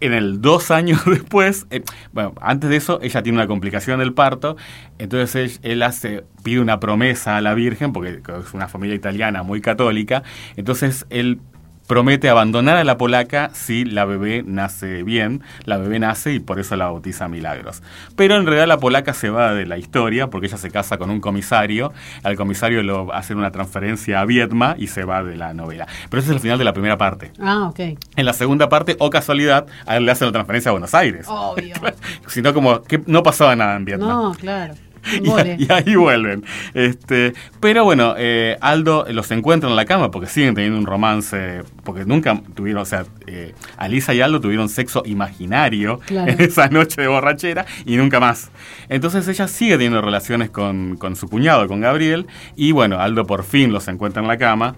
En 0.00 0.12
el 0.12 0.40
dos 0.40 0.70
años 0.70 1.00
después, 1.06 1.66
eh, 1.70 1.82
bueno, 2.12 2.34
antes 2.40 2.70
de 2.70 2.76
eso, 2.76 2.98
ella 3.02 3.22
tiene 3.22 3.38
una 3.38 3.46
complicación 3.46 3.98
del 3.98 4.12
parto, 4.14 4.56
entonces 4.98 5.60
él, 5.62 5.72
él 5.72 5.82
hace, 5.82 6.24
pide 6.42 6.60
una 6.60 6.80
promesa 6.80 7.36
a 7.36 7.40
la 7.40 7.54
Virgen, 7.54 7.92
porque 7.92 8.20
es 8.40 8.54
una 8.54 8.68
familia 8.68 8.94
italiana 8.94 9.42
muy 9.42 9.60
católica, 9.60 10.22
entonces 10.56 11.06
él 11.10 11.40
promete 11.86 12.28
abandonar 12.28 12.76
a 12.76 12.84
la 12.84 12.98
polaca 12.98 13.50
si 13.52 13.84
la 13.84 14.04
bebé 14.04 14.42
nace 14.46 15.02
bien, 15.02 15.42
la 15.64 15.78
bebé 15.78 15.98
nace 15.98 16.34
y 16.34 16.40
por 16.40 16.58
eso 16.58 16.76
la 16.76 16.86
bautiza 16.86 17.28
Milagros. 17.28 17.82
Pero 18.16 18.36
en 18.36 18.46
realidad 18.46 18.66
la 18.66 18.78
polaca 18.78 19.14
se 19.14 19.30
va 19.30 19.54
de 19.54 19.66
la 19.66 19.78
historia 19.78 20.28
porque 20.28 20.46
ella 20.48 20.58
se 20.58 20.70
casa 20.70 20.98
con 20.98 21.10
un 21.10 21.20
comisario, 21.20 21.92
al 22.22 22.36
comisario 22.36 22.82
lo 22.82 23.12
hacen 23.12 23.38
una 23.38 23.50
transferencia 23.50 24.20
a 24.20 24.24
Viedma 24.24 24.74
y 24.78 24.88
se 24.88 25.04
va 25.04 25.22
de 25.22 25.36
la 25.36 25.54
novela. 25.54 25.86
Pero 26.10 26.20
ese 26.20 26.30
es 26.30 26.36
el 26.36 26.40
final 26.40 26.58
de 26.58 26.64
la 26.64 26.72
primera 26.72 26.96
parte. 26.96 27.32
Ah, 27.40 27.68
ok. 27.68 27.80
En 28.16 28.24
la 28.24 28.32
segunda 28.32 28.68
parte, 28.68 28.96
o 28.98 29.10
casualidad, 29.10 29.66
a 29.86 29.96
él 29.96 30.06
le 30.06 30.12
hacen 30.12 30.26
la 30.26 30.32
transferencia 30.32 30.70
a 30.70 30.72
Buenos 30.72 30.94
Aires. 30.94 31.26
Obvio. 31.28 31.74
Sino 32.28 32.52
como 32.52 32.82
que 32.82 33.02
no 33.06 33.22
pasaba 33.22 33.56
nada 33.56 33.76
en 33.76 33.84
Vietnam. 33.84 34.08
No, 34.08 34.34
claro. 34.34 34.74
Y, 35.58 35.72
ahí 35.72 35.96
vuelven. 35.96 36.44
Este, 36.74 37.32
pero 37.60 37.84
bueno, 37.84 38.14
eh, 38.16 38.56
Aldo 38.60 39.06
los 39.10 39.30
encuentra 39.30 39.68
en 39.68 39.76
la 39.76 39.84
cama 39.84 40.10
porque 40.10 40.28
siguen 40.28 40.54
teniendo 40.54 40.78
un 40.78 40.86
romance, 40.86 41.62
porque 41.84 42.04
nunca 42.04 42.40
tuvieron, 42.54 42.82
o 42.82 42.84
sea, 42.84 43.04
eh, 43.26 43.54
Alisa 43.76 44.14
y 44.14 44.20
Aldo 44.20 44.40
tuvieron 44.40 44.68
sexo 44.68 45.02
imaginario 45.06 46.00
Claro. 46.06 46.32
en 46.32 46.40
esa 46.40 46.68
noche 46.68 47.02
de 47.02 47.08
borrachera 47.08 47.66
y 47.84 47.96
nunca 47.96 48.20
más. 48.20 48.50
Entonces 48.88 49.26
ella 49.28 49.48
sigue 49.48 49.72
teniendo 49.72 50.00
relaciones 50.00 50.50
con, 50.50 50.96
con 50.96 51.16
su 51.16 51.28
cuñado, 51.28 51.66
con 51.68 51.80
Gabriel, 51.80 52.26
y 52.56 52.72
bueno, 52.72 53.00
Aldo 53.00 53.26
por 53.26 53.44
fin 53.44 53.72
los 53.72 53.88
encuentra 53.88 54.22
en 54.22 54.28
la 54.28 54.38
cama. 54.38 54.76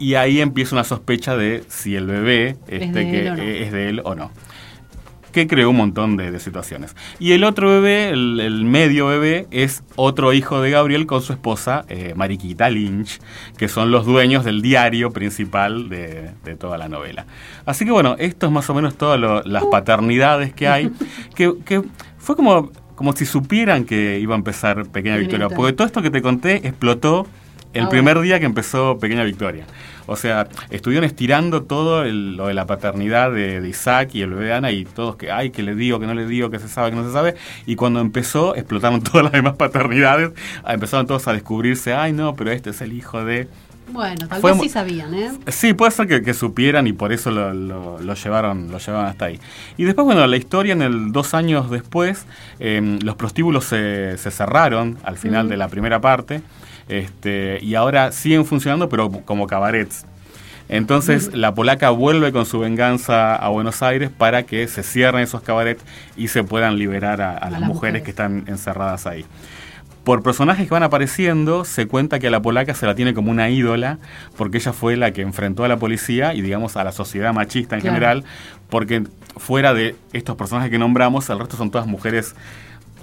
Y 0.00 0.14
ahí 0.14 0.40
empieza 0.40 0.76
una 0.76 0.84
sospecha 0.84 1.36
de 1.36 1.64
si 1.66 1.96
el 1.96 2.06
bebé 2.06 2.56
este, 2.68 2.86
de 2.86 3.10
que, 3.10 3.30
no. 3.30 3.42
es 3.42 3.72
de 3.72 3.88
él 3.88 4.00
o 4.04 4.14
no 4.14 4.30
que 5.32 5.46
creó 5.46 5.70
un 5.70 5.76
montón 5.76 6.16
de, 6.16 6.30
de 6.30 6.40
situaciones. 6.40 6.96
Y 7.18 7.32
el 7.32 7.44
otro 7.44 7.68
bebé, 7.68 8.10
el, 8.10 8.40
el 8.40 8.64
medio 8.64 9.06
bebé, 9.06 9.46
es 9.50 9.82
otro 9.96 10.32
hijo 10.32 10.60
de 10.60 10.70
Gabriel 10.70 11.06
con 11.06 11.22
su 11.22 11.32
esposa, 11.32 11.84
eh, 11.88 12.12
Mariquita 12.16 12.70
Lynch, 12.70 13.20
que 13.56 13.68
son 13.68 13.90
los 13.90 14.06
dueños 14.06 14.44
del 14.44 14.62
diario 14.62 15.10
principal 15.10 15.88
de, 15.88 16.30
de 16.44 16.56
toda 16.56 16.78
la 16.78 16.88
novela. 16.88 17.26
Así 17.66 17.84
que 17.84 17.90
bueno, 17.90 18.16
esto 18.18 18.46
es 18.46 18.52
más 18.52 18.68
o 18.70 18.74
menos 18.74 18.96
todas 18.96 19.46
las 19.46 19.64
paternidades 19.66 20.52
que 20.52 20.68
hay, 20.68 20.90
que, 21.34 21.54
que 21.64 21.82
fue 22.18 22.36
como, 22.36 22.70
como 22.94 23.12
si 23.12 23.26
supieran 23.26 23.84
que 23.84 24.18
iba 24.20 24.34
a 24.34 24.38
empezar 24.38 24.86
Pequeña 24.88 25.16
Victoria. 25.16 25.48
porque 25.48 25.72
todo 25.72 25.86
esto 25.86 26.02
que 26.02 26.10
te 26.10 26.22
conté 26.22 26.66
explotó 26.66 27.26
el 27.74 27.84
Ah, 27.84 27.88
primer 27.88 28.14
bueno. 28.14 28.22
día 28.22 28.40
que 28.40 28.46
empezó 28.46 28.98
Pequeña 28.98 29.24
Victoria. 29.24 29.64
O 30.06 30.16
sea, 30.16 30.48
estuvieron 30.70 31.04
estirando 31.04 31.64
todo 31.64 32.02
el- 32.04 32.36
lo 32.36 32.46
de 32.46 32.54
la 32.54 32.66
paternidad 32.66 33.30
de, 33.30 33.60
de 33.60 33.68
Isaac 33.68 34.10
y 34.14 34.22
el 34.22 34.30
bebé 34.30 34.46
de 34.46 34.52
Ana 34.54 34.70
y 34.72 34.84
todos 34.86 35.16
que, 35.16 35.30
ay, 35.30 35.50
que 35.50 35.62
le 35.62 35.74
digo, 35.74 36.00
que 36.00 36.06
no 36.06 36.14
le 36.14 36.26
digo, 36.26 36.48
que 36.50 36.58
se 36.58 36.68
sabe, 36.68 36.90
que 36.90 36.96
no 36.96 37.04
se 37.06 37.12
sabe. 37.12 37.34
Y 37.66 37.76
cuando 37.76 38.00
empezó, 38.00 38.56
explotaron 38.56 39.02
todas 39.02 39.24
las 39.24 39.32
demás 39.32 39.56
paternidades. 39.56 40.30
Ah, 40.64 40.72
Empezaron 40.74 41.06
todos 41.06 41.28
a 41.28 41.32
descubrirse, 41.34 41.92
ay, 41.92 42.12
no, 42.12 42.34
pero 42.34 42.50
este 42.52 42.70
es 42.70 42.80
el 42.80 42.92
hijo 42.94 43.22
de... 43.24 43.48
Bueno, 43.90 44.28
tal 44.28 44.40
Fue 44.42 44.52
vez 44.52 44.60
sí 44.60 44.68
sabían, 44.68 45.14
¿eh? 45.14 45.30
Sí, 45.48 45.72
puede 45.72 45.90
ser 45.92 46.06
que, 46.06 46.20
que 46.22 46.34
supieran 46.34 46.86
y 46.86 46.92
por 46.92 47.10
eso 47.10 47.30
lo, 47.30 47.54
lo- 47.54 47.98
lo 48.00 48.14
llevaron, 48.14 48.70
lo 48.70 48.76
llevaron 48.78 49.06
hasta 49.06 49.26
ahí. 49.26 49.40
Y 49.78 49.84
después, 49.84 50.04
bueno, 50.04 50.26
la 50.26 50.36
historia 50.36 50.74
en 50.74 50.82
el 50.82 51.10
dos 51.12 51.32
años 51.32 51.70
después, 51.70 52.26
eh, 52.60 52.98
los 53.02 53.16
prostíbulos 53.16 53.64
se, 53.64 54.18
se 54.18 54.30
cerraron 54.30 54.98
al 55.04 55.16
final 55.16 55.46
Mm. 55.46 55.48
de 55.48 55.56
la 55.56 55.68
primera 55.68 56.00
parte, 56.02 56.42
este, 56.88 57.58
y 57.62 57.74
ahora 57.74 58.12
siguen 58.12 58.44
funcionando, 58.44 58.88
pero 58.88 59.10
como 59.10 59.46
cabarets. 59.46 60.04
Entonces 60.70 61.32
la 61.34 61.54
polaca 61.54 61.90
vuelve 61.90 62.30
con 62.30 62.44
su 62.44 62.58
venganza 62.58 63.34
a 63.34 63.48
Buenos 63.48 63.82
Aires 63.82 64.10
para 64.10 64.42
que 64.42 64.68
se 64.68 64.82
cierren 64.82 65.22
esos 65.22 65.40
cabarets 65.40 65.82
y 66.16 66.28
se 66.28 66.44
puedan 66.44 66.78
liberar 66.78 67.22
a, 67.22 67.36
a 67.38 67.48
las, 67.50 67.52
las 67.52 67.60
mujeres 67.60 67.74
mujeres. 67.74 68.02
que 68.02 68.10
están 68.10 68.44
encerradas 68.48 69.06
ahí. 69.06 69.24
Por 70.04 70.22
personajes 70.22 70.66
que 70.66 70.72
van 70.72 70.82
apareciendo, 70.82 71.64
se 71.64 71.86
cuenta 71.86 72.18
que 72.18 72.28
a 72.28 72.30
la 72.30 72.40
polaca 72.40 72.74
se 72.74 72.86
la 72.86 72.94
tiene 72.94 73.12
como 73.12 73.30
una 73.30 73.50
ídola, 73.50 73.98
porque 74.36 74.56
ella 74.58 74.72
fue 74.72 74.96
la 74.96 75.10
que 75.12 75.20
enfrentó 75.22 75.64
a 75.64 75.68
la 75.68 75.76
policía 75.76 76.32
y, 76.34 76.40
digamos, 76.40 76.76
a 76.78 76.84
la 76.84 76.92
sociedad 76.92 77.34
machista 77.34 77.74
en 77.74 77.82
Claro. 77.82 77.94
general, 77.94 78.24
porque 78.70 79.04
fuera 79.36 79.74
de 79.74 79.96
estos 80.14 80.36
personajes 80.36 80.70
que 80.70 80.78
nombramos, 80.78 81.28
el 81.28 81.38
resto 81.38 81.56
son 81.58 81.70
todas 81.70 81.86
mujeres 81.86 82.34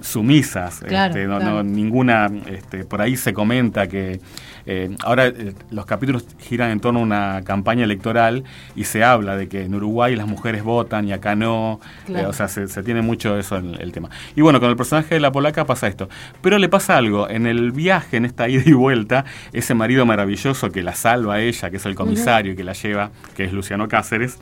sumisas. 0.00 0.80
Claro, 0.86 1.14
este, 1.14 1.26
no, 1.26 1.38
claro. 1.38 1.54
no- 1.56 1.62
ninguna, 1.62 2.30
este, 2.48 2.84
por 2.84 3.00
ahí 3.02 3.16
se 3.16 3.32
comenta 3.32 3.88
que 3.88 4.20
eh, 4.66 4.96
ahora 5.04 5.26
eh, 5.28 5.54
los 5.70 5.86
capítulos 5.86 6.26
giran 6.38 6.70
en 6.70 6.80
torno 6.80 7.00
a 7.00 7.02
una 7.02 7.42
campaña 7.44 7.84
electoral 7.84 8.44
y 8.74 8.84
se 8.84 9.04
habla 9.04 9.36
de 9.36 9.48
que 9.48 9.62
en 9.62 9.74
Uruguay 9.74 10.16
las 10.16 10.26
mujeres 10.26 10.62
votan 10.64 11.06
y 11.08 11.12
acá 11.12 11.34
no. 11.34 11.80
Claro. 12.06 12.26
Eh, 12.26 12.28
o 12.28 12.32
sea, 12.32 12.48
se, 12.48 12.66
se 12.68 12.82
tiene 12.82 13.02
mucho 13.02 13.38
eso 13.38 13.56
en 13.56 13.74
el 13.80 13.92
tema. 13.92 14.10
Y 14.34 14.40
bueno, 14.40 14.60
con 14.60 14.70
el 14.70 14.76
personaje 14.76 15.14
de 15.14 15.20
la 15.20 15.32
polaca 15.32 15.64
pasa 15.64 15.86
esto. 15.86 16.08
Pero 16.42 16.58
le 16.58 16.68
pasa 16.68 16.96
algo. 16.96 17.28
En 17.28 17.46
el 17.46 17.72
viaje, 17.72 18.16
en 18.16 18.24
esta 18.24 18.48
ida 18.48 18.62
y 18.66 18.72
vuelta, 18.72 19.24
ese 19.52 19.74
marido 19.74 20.04
maravilloso 20.06 20.70
que 20.70 20.82
la 20.82 20.94
salva 20.94 21.34
a 21.34 21.40
ella, 21.40 21.70
que 21.70 21.76
es 21.76 21.86
el 21.86 21.94
comisario 21.94 22.52
y 22.52 22.56
que 22.56 22.64
la 22.64 22.72
lleva, 22.72 23.10
que 23.36 23.44
es 23.44 23.52
Luciano 23.52 23.88
Cáceres, 23.88 24.38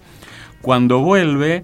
cuando 0.62 1.00
vuelve 1.00 1.62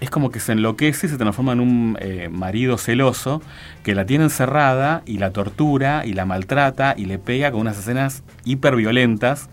es 0.00 0.10
como 0.10 0.30
que 0.30 0.40
se 0.40 0.52
enloquece 0.52 1.06
y 1.06 1.10
se 1.10 1.16
transforma 1.16 1.52
en 1.52 1.60
un 1.60 1.96
eh, 2.00 2.28
marido 2.30 2.78
celoso 2.78 3.42
que 3.82 3.94
la 3.94 4.06
tiene 4.06 4.24
encerrada 4.24 5.02
y 5.06 5.18
la 5.18 5.30
tortura 5.30 6.04
y 6.04 6.12
la 6.12 6.26
maltrata 6.26 6.94
y 6.96 7.06
le 7.06 7.18
pega 7.18 7.50
con 7.52 7.60
unas 7.60 7.78
escenas 7.78 8.22
hiper 8.44 8.76
violentas. 8.76 9.48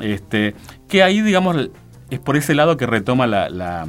Este, 0.00 0.54
que 0.88 1.02
ahí, 1.02 1.20
digamos, 1.20 1.70
es 2.10 2.18
por 2.18 2.36
ese 2.36 2.54
lado 2.54 2.76
que 2.76 2.86
retoma 2.86 3.26
la, 3.26 3.48
la, 3.48 3.86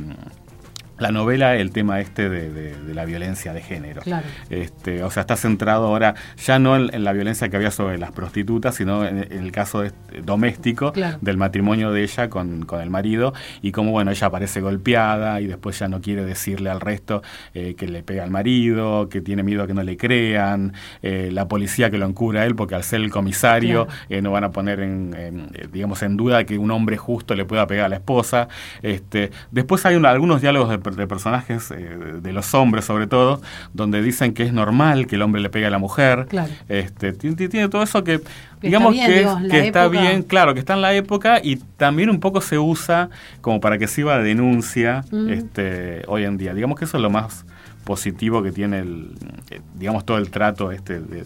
la 1.03 1.11
novela 1.11 1.55
el 1.55 1.71
tema 1.71 1.99
este 1.99 2.29
de, 2.29 2.49
de- 2.51 2.75
de 2.81 2.93
la 2.95 3.05
violencia 3.05 3.53
de 3.53 3.61
género. 3.61 4.01
Claro. 4.01 4.25
Este, 4.49 5.03
o 5.03 5.11
sea, 5.11 5.21
está 5.21 5.35
centrado 5.35 5.85
ahora 5.87 6.15
ya 6.43 6.57
no 6.59 6.75
en, 6.75 6.93
en 6.93 7.03
la 7.03 7.13
violencia 7.13 7.49
que 7.49 7.57
había 7.57 7.69
sobre 7.71 7.97
las 7.99 8.11
prostitutas, 8.11 8.73
sino 8.75 9.05
en, 9.05 9.19
en 9.31 9.43
el 9.43 9.51
caso 9.51 9.81
de- 9.81 9.91
doméstico 10.23 10.91
Claro. 10.93 11.17
del 11.21 11.37
matrimonio 11.37 11.91
de 11.91 12.03
ella 12.03 12.29
con, 12.29 12.65
con 12.65 12.81
el 12.81 12.89
marido 12.89 13.33
y 13.61 13.71
cómo, 13.71 13.91
bueno, 13.91 14.11
ella 14.11 14.27
aparece 14.27 14.61
golpeada 14.61 15.39
y 15.41 15.47
después 15.47 15.77
ya 15.77 15.87
no 15.87 16.01
quiere 16.01 16.25
decirle 16.25 16.69
al 16.69 16.81
resto 16.81 17.21
eh, 17.53 17.75
que 17.75 17.87
le 17.87 18.01
pega 18.03 18.23
al 18.23 18.31
marido, 18.31 19.09
que 19.09 19.21
tiene 19.21 19.43
miedo 19.43 19.63
a 19.63 19.67
que 19.67 19.73
no 19.73 19.83
le 19.83 19.97
crean, 19.97 20.73
eh, 21.01 21.29
la 21.31 21.47
policía 21.47 21.89
que 21.91 21.97
lo 21.97 22.05
encubre 22.07 22.39
a 22.39 22.45
él 22.45 22.55
porque 22.55 22.75
al 22.75 22.83
ser 22.83 23.01
el 23.01 23.11
comisario 23.11 23.85
Claro. 23.85 23.99
eh, 24.09 24.21
no 24.21 24.31
van 24.31 24.43
a 24.45 24.51
poner 24.51 24.79
en, 24.79 25.13
en, 25.17 25.51
digamos, 25.71 26.01
en 26.03 26.15
duda 26.17 26.43
que 26.45 26.57
un 26.57 26.71
hombre 26.71 26.97
justo 26.97 27.35
le 27.35 27.45
pueda 27.45 27.67
pegar 27.67 27.85
a 27.85 27.89
la 27.89 27.95
esposa. 27.97 28.47
Este, 28.81 29.31
después 29.51 29.85
hay 29.85 29.95
un- 29.95 30.05
algunos 30.05 30.41
diálogos 30.41 30.69
de, 30.69 30.77
de 30.95 31.07
personajes, 31.07 31.71
eh, 31.71 31.97
de 32.21 32.33
los 32.33 32.53
hombres 32.53 32.85
sobre 32.85 33.07
todo, 33.07 33.41
donde 33.73 34.01
dicen 34.01 34.33
que 34.33 34.43
es 34.43 34.53
normal 34.53 35.07
que 35.07 35.15
el 35.15 35.21
hombre 35.21 35.41
le 35.41 35.49
pegue 35.49 35.65
a 35.65 35.69
la 35.69 35.77
mujer. 35.79 36.27
Claro. 36.29 36.51
Este, 36.69 37.13
ti- 37.13 37.35
ti- 37.35 37.49
tiene 37.49 37.69
todo 37.69 37.83
eso 37.83 38.03
que, 38.03 38.19
Que 38.61 38.67
digamos 38.67 38.95
está 38.95 39.07
bien, 39.07 39.49
que, 39.49 39.67
está 39.67 39.85
época. 39.85 40.01
bien, 40.01 40.23
claro, 40.23 40.53
que 40.53 40.59
está 40.59 40.73
en 40.73 40.81
la 40.81 40.93
época 40.93 41.39
y 41.43 41.57
también 41.77 42.09
un 42.09 42.19
poco 42.19 42.41
se 42.41 42.57
usa 42.59 43.09
como 43.41 43.59
para 43.59 43.77
que 43.77 43.87
sirva 43.87 44.17
de 44.17 44.23
denuncia 44.23 45.03
Mm. 45.11 45.29
este, 45.29 46.03
hoy 46.07 46.23
en 46.23 46.37
día. 46.37 46.53
Digamos 46.53 46.77
que 46.79 46.85
eso 46.85 46.97
es 46.97 47.03
lo 47.03 47.09
más 47.09 47.45
positivo 47.83 48.41
que 48.41 48.51
tiene 48.53 48.79
el, 48.79 49.11
eh, 49.49 49.59
digamos, 49.75 50.05
todo 50.05 50.17
el 50.17 50.29
trato 50.31 50.71
este 50.71 50.99
de, 51.01 51.25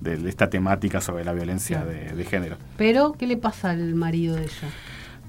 de 0.00 0.28
esta 0.28 0.50
temática 0.50 1.00
sobre 1.00 1.24
la 1.24 1.32
violencia 1.32 1.82
de 1.82 2.24
género. 2.24 2.56
Pero, 2.76 3.12
¿qué 3.18 3.26
le 3.26 3.38
pasa 3.38 3.70
al 3.70 3.94
marido 3.94 4.36
de 4.36 4.42
ella? 4.42 4.68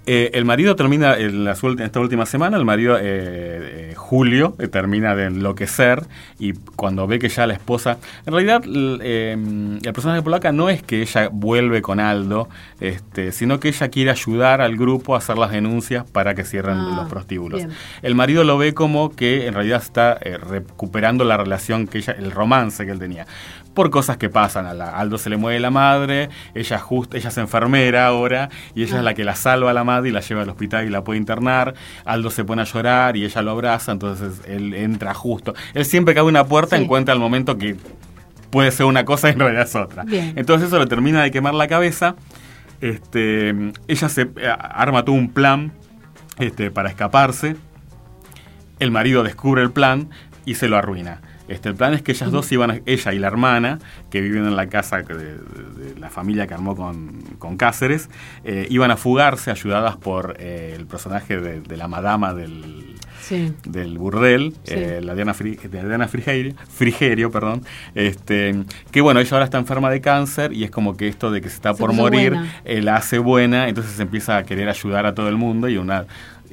Eh, 0.08 0.32
el 0.34 0.46
marido 0.46 0.76
termina, 0.76 1.18
en, 1.18 1.44
la, 1.46 1.58
en 1.62 1.80
esta 1.82 2.00
última 2.00 2.26
semana, 2.26 2.58
el 2.58 2.66
marido, 2.66 2.98
eh, 2.98 3.02
eh, 3.04 3.94
Julio, 3.96 4.56
termina 4.72 5.16
de 5.16 5.26
enloquecer 5.26 6.04
y 6.38 6.54
cuando 6.54 7.08
ve 7.08 7.18
que 7.18 7.30
ya 7.30 7.48
la 7.48 7.54
esposa... 7.54 7.98
En 8.26 8.34
realidad, 8.34 8.64
el 8.66 9.80
personaje 9.94 10.20
de 10.20 10.24
polaca 10.24 10.52
no 10.52 10.70
es 10.70 10.84
que 10.84 11.02
ella 11.02 11.30
vuelve 11.32 11.82
con 11.82 12.00
Aldo, 12.00 12.50
este, 12.80 13.32
sino 13.32 13.60
que 13.60 13.70
ella 13.70 13.90
quiere 13.90 14.12
ayudar 14.12 14.62
al 14.62 14.78
grupo 14.78 15.16
a 15.16 15.18
hacer 15.18 15.38
las 15.38 15.52
denuncias 15.52 16.06
para 16.10 16.36
que 16.36 16.44
cierren 16.44 16.76
Ah, 16.78 16.94
los 16.98 17.10
prostíbulos. 17.10 17.60
bien. 17.66 17.72
El 18.02 18.16
marido 18.16 18.44
lo 18.44 18.58
ve 18.58 18.74
como 18.74 19.16
que 19.16 19.48
en 19.48 19.54
realidad 19.54 19.82
está 19.82 20.20
recuperando 20.50 21.24
la 21.24 21.38
relación 21.38 21.88
que 21.88 22.00
ella, 22.00 22.14
el 22.18 22.32
romance 22.32 22.86
que 22.86 22.92
él 22.92 23.00
tenía. 23.00 23.26
Por 23.76 23.92
cosas 23.92 24.18
que 24.18 24.30
pasan, 24.30 24.66
a 24.66 24.74
la- 24.74 24.90
Aldo 24.98 25.18
se 25.20 25.30
le 25.30 25.38
mueve 25.38 25.60
la 25.60 25.70
madre, 25.70 26.30
ella 26.56 26.80
justo, 26.80 27.16
ella 27.18 27.30
es 27.30 27.38
enfermera 27.38 28.08
ahora, 28.08 28.50
y 28.74 28.82
ella 28.84 28.98
es 28.98 29.04
la 29.04 29.14
que 29.14 29.24
la 29.24 29.36
salva 29.36 29.70
a 29.70 29.74
la 29.74 29.84
madre 29.84 30.10
y 30.10 30.12
la 30.14 30.22
lleva 30.22 30.42
al 30.42 30.50
hospital 30.50 30.86
y 30.88 30.90
la 30.90 31.04
puede 31.04 31.20
internar. 31.20 31.76
Aldo 32.06 32.32
se 32.32 32.44
pone 32.46 32.62
a 32.64 32.66
llorar 32.66 33.18
y 33.18 33.26
ella 33.26 33.42
lo 33.44 33.52
abraza, 33.52 33.92
entonces 33.92 34.42
él 34.48 34.74
entra 34.74 35.14
justo. 35.14 35.54
Él 35.74 35.86
siempre 35.86 36.14
que 36.14 36.22
abre 36.22 36.30
una 36.32 36.46
puerta 36.46 36.78
Sí. 36.78 36.84
encuentra 36.84 37.14
el 37.14 37.20
momento 37.20 37.58
que 37.58 37.76
puede 38.50 38.72
ser 38.72 38.86
una 38.86 39.04
cosa 39.06 39.28
y 39.30 39.34
en 39.34 39.40
realidad 39.40 39.64
es 39.64 39.76
otra. 39.76 40.04
Bien. 40.04 40.34
Entonces 40.38 40.70
eso 40.70 40.80
le 40.80 40.88
termina 40.88 41.22
de 41.22 41.30
quemar 41.32 41.54
la 41.54 41.68
cabeza. 41.68 42.16
Este, 42.82 43.50
ella 43.88 44.10
se 44.10 44.22
eh, 44.22 44.56
arma 44.58 45.04
todo 45.04 45.16
un 45.16 45.30
plan 45.30 45.74
este, 46.40 46.72
para 46.72 46.90
escaparse. 46.90 47.56
El 48.80 48.92
marido 48.92 49.24
descubre 49.24 49.62
el 49.62 49.72
plan 49.72 50.10
y 50.46 50.56
se 50.56 50.68
lo 50.68 50.78
arruina. 50.78 51.20
Este, 51.48 51.70
el 51.70 51.76
plan 51.76 51.94
es 51.94 52.02
que 52.02 52.12
ellas 52.14 52.32
dos 52.32 52.52
iban, 52.52 52.72
a- 52.72 52.80
ella 52.86 53.14
y 53.14 53.20
la 53.20 53.28
hermana, 53.28 53.80
que 54.10 54.22
viven 54.22 54.46
en 54.46 54.56
la 54.56 54.68
casa 54.68 55.02
de, 55.02 55.14
de- 55.16 55.94
de 55.94 56.00
la 56.00 56.10
familia 56.10 56.48
que 56.48 56.54
armó 56.54 56.76
con, 56.76 57.22
con 57.40 57.58
Cáceres, 57.58 58.10
eh, 58.44 58.68
iban 58.70 58.92
a 58.92 58.98
fugarse 58.98 59.52
ayudadas 59.52 59.96
por 59.98 60.36
eh, 60.40 60.74
el 60.76 60.86
personaje 60.88 61.40
de, 61.40 61.62
de 61.62 61.78
la 61.78 61.88
madama 61.88 62.34
del, 62.34 62.96
Sí. 63.22 63.54
del 63.68 63.98
burdel, 63.98 64.54
Sí. 64.66 64.74
eh, 64.76 65.02
la 65.04 65.16
Diana, 65.16 65.34
Fri- 65.34 65.60
de 65.60 65.84
Diana 65.88 66.08
Frigerio, 66.08 66.54
Frigerio, 66.70 67.32
perdón, 67.32 67.64
este, 67.96 68.56
que 68.92 69.02
bueno, 69.02 69.20
ella 69.20 69.30
ahora 69.32 69.46
está 69.46 69.58
enferma 69.58 69.90
de 69.90 70.00
cáncer 70.02 70.54
y 70.54 70.64
es 70.64 70.70
como 70.70 70.96
que 70.96 71.08
esto 71.08 71.32
de 71.32 71.42
que 71.42 71.50
se 71.50 71.56
está 71.56 71.74
Se 71.74 71.80
por 71.80 71.94
morir, 71.94 72.36
la 72.66 72.96
hace 72.98 73.18
buena, 73.18 73.68
entonces 73.68 74.00
empieza 74.00 74.38
a 74.38 74.44
querer 74.44 74.70
ayudar 74.70 75.06
a 75.08 75.16
todo 75.16 75.28
el 75.30 75.38
mundo 75.38 75.70
y 75.70 75.78
una 75.78 76.06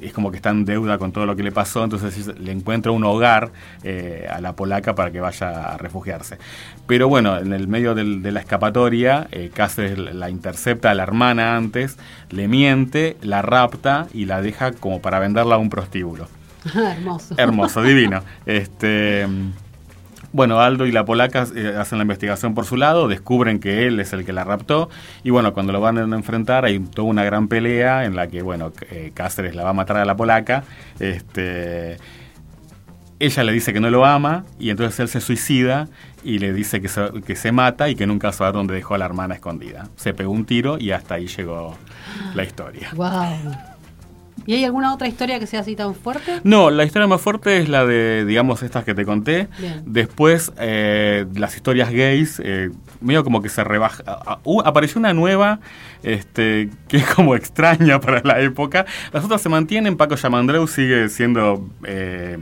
es 0.05 0.13
como 0.13 0.29
que 0.31 0.37
está 0.37 0.49
en 0.49 0.65
deuda 0.65 0.97
con 0.97 1.11
todo 1.11 1.25
lo 1.25 1.35
que 1.35 1.43
le 1.43 1.51
pasó, 1.51 1.83
entonces 1.83 2.27
le 2.39 2.51
encuentra 2.51 2.91
un 2.91 3.03
hogar 3.03 3.51
eh, 3.83 4.27
a 4.31 4.41
la 4.41 4.53
polaca 4.55 4.95
para 4.95 5.11
que 5.11 5.19
vaya 5.19 5.73
a 5.73 5.77
refugiarse. 5.77 6.37
Pero 6.87 7.07
bueno, 7.09 7.37
en 7.37 7.53
el 7.53 7.67
medio 7.67 7.95
del- 7.95 8.21
de 8.21 8.31
la 8.31 8.39
escapatoria, 8.41 9.27
eh, 9.31 9.51
Cáceres 9.53 9.97
la 9.97 10.29
intercepta 10.29 10.91
a 10.91 10.93
la 10.93 11.03
hermana 11.03 11.55
antes, 11.55 11.97
le 12.29 12.47
miente, 12.47 13.17
la 13.21 13.41
rapta 13.41 14.07
y 14.13 14.25
la 14.25 14.41
deja 14.41 14.71
como 14.71 15.01
para 15.01 15.19
venderla 15.19 15.55
a 15.55 15.57
un 15.57 15.69
prostíbulo. 15.69 16.27
Hermoso. 16.75 17.35
Hermoso, 17.37 17.81
divino. 17.83 18.21
Este, 18.45 19.27
bueno, 20.33 20.59
Aldo 20.59 20.87
y 20.87 20.91
la 20.91 21.05
polaca 21.05 21.45
eh, 21.55 21.75
hacen 21.77 21.99
la 21.99 22.01
investigación 22.01 22.55
por 22.55 22.65
su 22.65 22.75
lado, 22.75 23.07
descubren 23.07 23.59
que 23.59 23.87
él 23.87 23.99
es 23.99 24.13
el 24.13 24.25
que 24.25 24.33
la 24.33 24.43
raptó 24.43 24.89
y 25.23 25.29
bueno, 25.29 25.53
cuando 25.53 25.71
lo 25.71 25.79
van 25.79 25.97
a 25.97 26.15
enfrentar 26.15 26.65
hay 26.65 26.79
toda 26.79 27.07
una 27.07 27.23
gran 27.23 27.47
pelea 27.47 28.03
en 28.03 28.15
la 28.15 28.27
que, 28.27 28.41
bueno, 28.41 28.73
eh, 28.89 29.11
Cáceres 29.13 29.55
la 29.55 29.63
va 29.63 29.69
a 29.69 29.73
matar 29.73 29.97
a 29.97 30.05
la 30.05 30.15
polaca. 30.15 30.63
Este, 30.99 31.97
ella 33.19 33.43
le 33.43 33.53
dice 33.53 33.73
que 33.73 33.79
no 33.79 33.89
lo 33.91 34.05
ama 34.05 34.43
y 34.59 34.71
entonces 34.71 34.99
él 34.99 35.07
se 35.07 35.21
suicida 35.21 35.87
y 36.23 36.39
le 36.39 36.51
dice 36.51 36.81
que 36.81 36.87
se, 36.87 37.11
que 37.25 37.35
se 37.35 37.51
mata 37.51 37.87
y 37.89 37.95
que 37.95 38.07
nunca 38.07 38.31
sabe 38.31 38.53
dónde 38.53 38.73
dejó 38.73 38.95
a 38.95 38.97
la 38.97 39.05
hermana 39.05 39.35
escondida. 39.35 39.87
Se 39.97 40.15
pegó 40.15 40.31
un 40.31 40.45
tiro 40.45 40.79
y 40.79 40.91
hasta 40.91 41.15
ahí 41.15 41.27
llegó 41.27 41.77
la 42.33 42.43
historia. 42.43 42.89
¿Y 44.45 44.55
hay 44.55 44.65
alguna 44.65 44.93
otra 44.93 45.07
historia 45.07 45.39
que 45.39 45.47
sea 45.47 45.61
así 45.61 45.75
tan 45.75 45.95
fuerte? 45.95 46.41
No, 46.43 46.69
la 46.69 46.83
historia 46.83 47.07
más 47.07 47.21
fuerte 47.21 47.57
es 47.57 47.69
la 47.69 47.85
de, 47.85 48.25
digamos, 48.25 48.63
estas 48.63 48.83
que 48.83 48.93
te 48.93 49.05
conté. 49.05 49.47
Bien. 49.59 49.83
Después, 49.85 50.51
eh, 50.57 51.25
las 51.35 51.55
historias 51.55 51.91
gays, 51.91 52.41
eh, 52.43 52.71
medio 53.01 53.23
como 53.23 53.41
que 53.41 53.49
se 53.49 53.63
rebaja. 53.63 54.03
uh, 54.43 54.61
apareció 54.61 54.99
una 54.99 55.13
nueva, 55.13 55.59
este, 56.03 56.69
que 56.87 56.97
es 56.97 57.05
como 57.05 57.35
extraña 57.35 57.99
para 57.99 58.21
la 58.23 58.39
época. 58.41 58.85
Las 59.11 59.23
otras 59.23 59.41
se 59.41 59.49
mantienen. 59.49 59.97
Paco 59.97 60.15
Yamandreu 60.15 60.67
sigue 60.67 61.09
siendo 61.09 61.69
eh, 61.85 62.37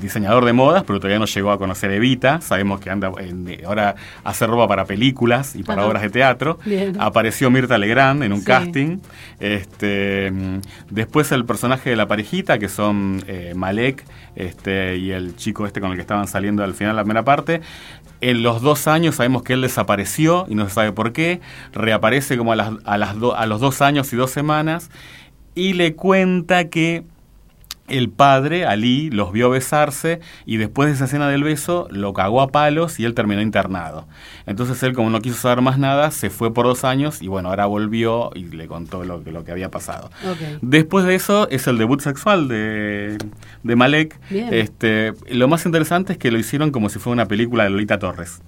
diseñador 0.00 0.44
de 0.44 0.52
modas, 0.52 0.84
pero 0.86 0.98
todavía 0.98 1.18
no 1.18 1.26
llegó 1.26 1.50
a 1.50 1.58
conocer 1.58 1.90
Evita. 1.92 2.40
Sabemos 2.40 2.80
que 2.80 2.90
anda 2.90 3.10
en- 3.18 3.58
ahora 3.66 3.94
hace 4.24 4.46
ropa 4.46 4.68
para 4.68 4.84
películas 4.84 5.54
y 5.56 5.62
para 5.62 5.82
Ajá. 5.82 5.88
obras 5.88 6.02
de 6.02 6.10
teatro. 6.10 6.58
Bien. 6.64 6.96
Apareció 7.00 7.50
Mirta 7.50 7.78
Legrand 7.78 8.22
en 8.22 8.32
un 8.32 8.40
Sí. 8.40 8.46
casting. 8.46 8.98
Este, 9.40 10.30
mm, 10.30 10.60
después 10.90 11.30
el 11.32 11.44
personaje 11.44 11.90
de 11.90 11.96
la 11.96 12.08
parejita, 12.08 12.58
que 12.58 12.68
son 12.68 13.22
eh, 13.26 13.52
Malek 13.54 14.04
este, 14.36 14.96
y 14.96 15.10
el 15.10 15.36
chico 15.36 15.66
este 15.66 15.80
con 15.80 15.90
el 15.90 15.96
que 15.96 16.00
estaban 16.02 16.26
saliendo 16.26 16.64
al 16.64 16.74
final 16.74 16.94
de 16.94 16.96
la 16.96 17.02
primera 17.04 17.24
parte. 17.24 17.60
En 18.20 18.42
los 18.42 18.62
dos 18.62 18.86
años 18.86 19.16
sabemos 19.16 19.42
que 19.42 19.54
él 19.54 19.62
desapareció 19.62 20.46
y 20.48 20.54
no 20.54 20.68
se 20.68 20.74
sabe 20.74 20.92
por 20.92 21.12
qué. 21.12 21.40
Reaparece 21.72 22.38
como 22.38 22.52
a, 22.52 22.56
las, 22.56 22.70
a, 22.84 22.96
las 22.96 23.18
do- 23.18 23.36
a 23.36 23.46
los 23.46 23.60
dos 23.60 23.82
años 23.82 24.12
y 24.12 24.16
dos 24.16 24.30
semanas 24.30 24.90
y 25.54 25.72
le 25.74 25.94
cuenta 25.94 26.68
que 26.68 27.02
el 27.88 28.08
padre, 28.08 28.64
Ali, 28.64 29.10
los 29.10 29.32
vio 29.32 29.50
besarse 29.50 30.20
y 30.46 30.56
después 30.56 30.88
de 30.88 30.94
esa 30.94 31.04
escena 31.06 31.28
del 31.28 31.42
beso 31.44 31.88
lo 31.90 32.12
cagó 32.14 32.40
a 32.40 32.48
palos 32.48 32.98
y 33.00 33.04
él 33.04 33.12
terminó 33.14 33.42
internado. 33.42 34.06
Entonces 34.46 34.82
él, 34.82 34.92
como 34.94 35.10
no 35.10 35.20
quiso 35.20 35.36
saber 35.36 35.60
más 35.62 35.78
nada, 35.78 36.10
se 36.10 36.30
fue 36.30 36.54
por 36.54 36.64
dos 36.66 36.84
años 36.84 37.20
y 37.20 37.28
bueno, 37.28 37.48
ahora 37.50 37.66
volvió 37.66 38.30
y 38.34 38.44
le 38.44 38.66
contó 38.66 39.04
lo, 39.04 39.22
que- 39.22 39.32
lo 39.32 39.44
que 39.44 39.52
había 39.52 39.70
pasado. 39.70 40.10
Después 40.62 41.04
de 41.04 41.14
eso 41.16 41.48
es 41.50 41.66
el 41.66 41.76
debut 41.76 42.00
sexual 42.00 42.48
de, 42.48 43.18
de 43.62 43.76
Malek. 43.76 44.18
Bien. 44.30 44.48
Este, 44.52 45.12
lo 45.30 45.48
más 45.48 45.66
interesante 45.66 46.12
es 46.14 46.18
que 46.18 46.30
lo 46.30 46.38
hicieron 46.38 46.70
como 46.70 46.88
si 46.88 46.98
fuera 46.98 47.14
una 47.14 47.26
película 47.26 47.64
de 47.64 47.70
Lolita 47.70 47.98
Torres. 47.98 48.40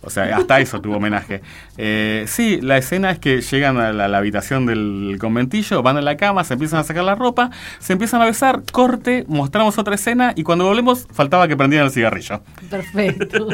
O 0.00 0.10
sea, 0.10 0.36
hasta 0.36 0.60
eso 0.60 0.80
tuvo 0.80 0.96
homenaje. 0.96 1.42
Eh, 1.76 2.24
sí, 2.28 2.60
la 2.62 2.78
escena 2.78 3.10
es 3.10 3.18
que 3.18 3.40
llegan 3.40 3.78
a 3.78 3.92
la, 3.92 4.18
habitación 4.18 4.66
del 4.66 5.16
conventillo, 5.20 5.82
van 5.82 5.96
a 5.96 6.00
la 6.00 6.16
cama, 6.16 6.44
se 6.44 6.54
empiezan 6.54 6.80
a 6.80 6.84
sacar 6.84 7.04
la 7.04 7.14
ropa, 7.14 7.50
se 7.78 7.94
empiezan 7.94 8.22
a 8.22 8.24
besar, 8.24 8.62
corte, 8.70 9.24
mostramos 9.28 9.76
otra 9.78 9.96
escena 9.96 10.32
y 10.36 10.44
cuando 10.44 10.64
volvemos 10.64 11.06
faltaba 11.12 11.48
que 11.48 11.56
prendieran 11.56 11.86
el 11.86 11.92
cigarrillo. 11.92 12.42
Perfecto. 12.70 13.48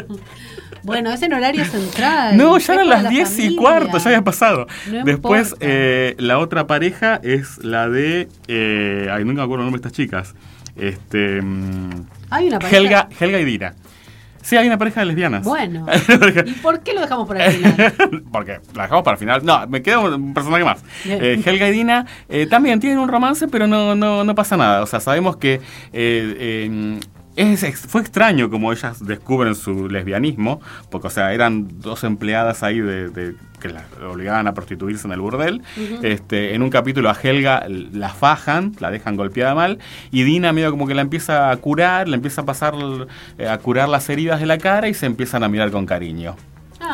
bueno, 0.83 1.11
es 1.11 1.21
en 1.23 1.33
horario 1.33 1.65
central. 1.65 2.37
No, 2.37 2.57
ya 2.59 2.73
eran 2.75 2.89
las 2.89 3.03
la 3.03 3.09
10 3.09 3.39
y 3.39 3.55
cuarto, 3.55 3.97
ya 3.97 4.05
había 4.05 4.23
pasado. 4.23 4.67
No 4.91 5.03
Después, 5.03 5.55
eh, 5.59 6.15
la 6.19 6.37
otra 6.37 6.67
pareja 6.67 7.19
es 7.23 7.57
la 7.63 7.89
de. 7.89 8.29
Eh, 8.47 9.09
ay, 9.11 9.25
nunca 9.25 9.41
me 9.41 9.45
acuerdo 9.45 9.63
el 9.63 9.71
nombre 9.71 9.81
de 9.81 9.87
estas 9.87 9.93
chicas. 9.93 10.35
Este. 10.75 11.41
mm, 11.41 12.05
Hay 12.29 12.47
una 12.47 12.59
pareja. 12.59 12.77
Helga, 12.77 13.09
Helga 13.19 13.39
y 13.39 13.45
Dina. 13.45 13.73
Sí, 14.45 14.55
hay 14.55 14.67
una 14.67 14.77
pareja 14.77 14.99
de 14.99 15.07
lesbianas. 15.07 15.43
Bueno. 15.43 15.87
¿Y 16.45 16.51
por 16.51 16.81
qué 16.81 16.93
lo 16.93 17.01
dejamos 17.01 17.27
por 17.27 17.41
el 17.41 17.51
final? 17.51 17.93
Porque 18.31 18.59
la 18.75 18.83
dejamos 18.83 19.03
para 19.03 19.15
el 19.15 19.19
final. 19.19 19.43
No, 19.43 19.65
me 19.65 19.81
queda 19.81 19.97
un 19.97 20.35
personaje 20.35 20.63
más. 20.63 20.83
Eh, 21.03 21.41
Helga 21.43 21.67
y 21.67 21.71
Dina 21.71 22.05
eh, 22.29 22.45
también 22.45 22.79
tienen 22.79 22.99
un 22.99 23.09
romance, 23.09 23.47
pero 23.47 23.65
no, 23.65 23.95
no, 23.95 24.23
no 24.23 24.35
pasa 24.35 24.55
nada. 24.55 24.83
O 24.83 24.85
sea, 24.85 24.99
sabemos 24.99 25.37
que 25.37 25.61
eh, 25.93 26.99
es 27.35 27.81
fue 27.87 28.01
extraño 28.01 28.49
como 28.49 28.71
ellas 28.71 29.05
descubren 29.05 29.55
su 29.55 29.89
lesbianismo, 29.89 30.61
porque, 30.89 31.07
o 31.07 31.09
sea, 31.09 31.33
eran 31.33 31.81
dos 31.81 32.03
empleadas 32.03 32.63
ahí 32.63 32.79
de, 32.79 33.09
de- 33.09 33.35
que 33.59 33.69
las 33.69 33.83
obligaban 34.07 34.47
a 34.47 34.53
prostituirse 34.53 35.07
en 35.07 35.13
el 35.13 35.21
burdel. 35.21 35.61
este, 36.03 36.53
en 36.53 36.61
un 36.61 36.69
capítulo 36.69 37.09
a 37.09 37.13
Helga 37.21 37.65
la 37.67 38.09
fajan, 38.09 38.73
la 38.79 38.91
dejan 38.91 39.15
golpeada 39.15 39.55
mal, 39.55 39.79
y 40.11 40.23
Dina 40.23 40.53
medio 40.53 40.71
como 40.71 40.87
que 40.87 40.93
la 40.93 41.01
empieza 41.01 41.49
a 41.49 41.57
curar, 41.57 42.07
le 42.07 42.15
empieza 42.15 42.41
a 42.41 42.45
pasar, 42.45 42.73
eh, 43.37 43.47
a 43.47 43.57
curar 43.57 43.89
las 43.89 44.07
heridas 44.09 44.39
de 44.39 44.45
la 44.45 44.57
cara 44.57 44.87
y 44.87 44.93
se 44.93 45.05
empiezan 45.05 45.43
a 45.43 45.47
mirar 45.49 45.71
con 45.71 45.85
cariño. 45.85 46.35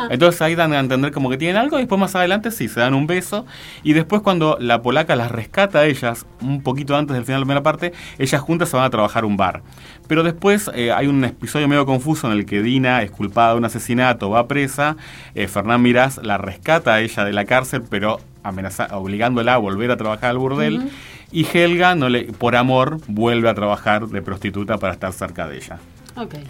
Ah, 0.02 0.08
Entonces 0.10 0.42
ahí 0.42 0.56
dan 0.56 0.74
a 0.74 0.80
entender 0.80 1.12
como 1.12 1.30
que 1.30 1.38
tienen 1.38 1.58
algo 1.58 1.78
y 1.78 1.82
después 1.82 2.00
más 2.00 2.16
adelante 2.16 2.50
sí, 2.50 2.68
se 2.68 2.80
dan 2.80 2.96
un 2.96 3.06
beso 3.06 3.46
y 3.84 3.94
después 3.94 4.24
cuando 4.24 4.58
la 4.60 4.82
polaca 4.82 5.16
las 5.16 5.32
rescata 5.32 5.80
a 5.80 5.86
ellas, 5.86 6.26
un 6.42 6.64
poquito 6.64 6.96
antes 6.96 7.16
del 7.16 7.24
final 7.24 7.40
de 7.40 7.42
la 7.42 7.46
primera 7.46 7.64
parte, 7.64 7.94
ellas 8.18 8.42
juntas 8.42 8.70
se 8.70 8.78
van 8.78 8.86
a 8.86 8.90
trabajar 8.90 9.26
un 9.26 9.38
bar. 9.38 9.62
Pero 10.08 10.24
después 10.24 10.72
eh, 10.74 10.92
hay 10.92 11.08
un 11.08 11.24
episodio 11.24 11.68
medio 11.68 11.86
confuso 11.86 12.28
en 12.32 12.38
el 12.38 12.46
que 12.46 12.62
Dina 12.62 13.04
es 13.04 13.12
culpada 13.12 13.52
de 13.52 13.60
un 13.60 13.66
asesinato, 13.66 14.30
va 14.30 14.48
presa, 14.48 14.98
eh, 15.36 15.48
Fernán 15.48 15.82
Mirás 15.82 16.20
la 16.24 16.38
rescata 16.38 16.96
a 16.96 17.02
ella 17.02 17.24
de 17.24 17.34
la 17.34 17.46
cárcel, 17.46 17.84
pero 17.90 18.20
amenaza, 18.44 18.88
obligándola 18.98 19.54
a 19.54 19.58
volver 19.58 19.92
a 19.92 19.98
trabajar 19.98 20.32
al 20.32 20.38
burdel. 20.38 20.90
Y 21.32 21.46
Helga, 21.46 21.96
no 21.96 22.10
le, 22.10 22.24
por 22.24 22.56
amor, 22.56 23.00
vuelve 23.08 23.50
a 23.50 23.54
trabajar 23.54 24.08
de 24.08 24.22
prostituta 24.22 24.78
para 24.78 24.94
estar 24.94 25.14
cerca 25.14 25.48
de 25.48 25.58
ella. 25.58 25.80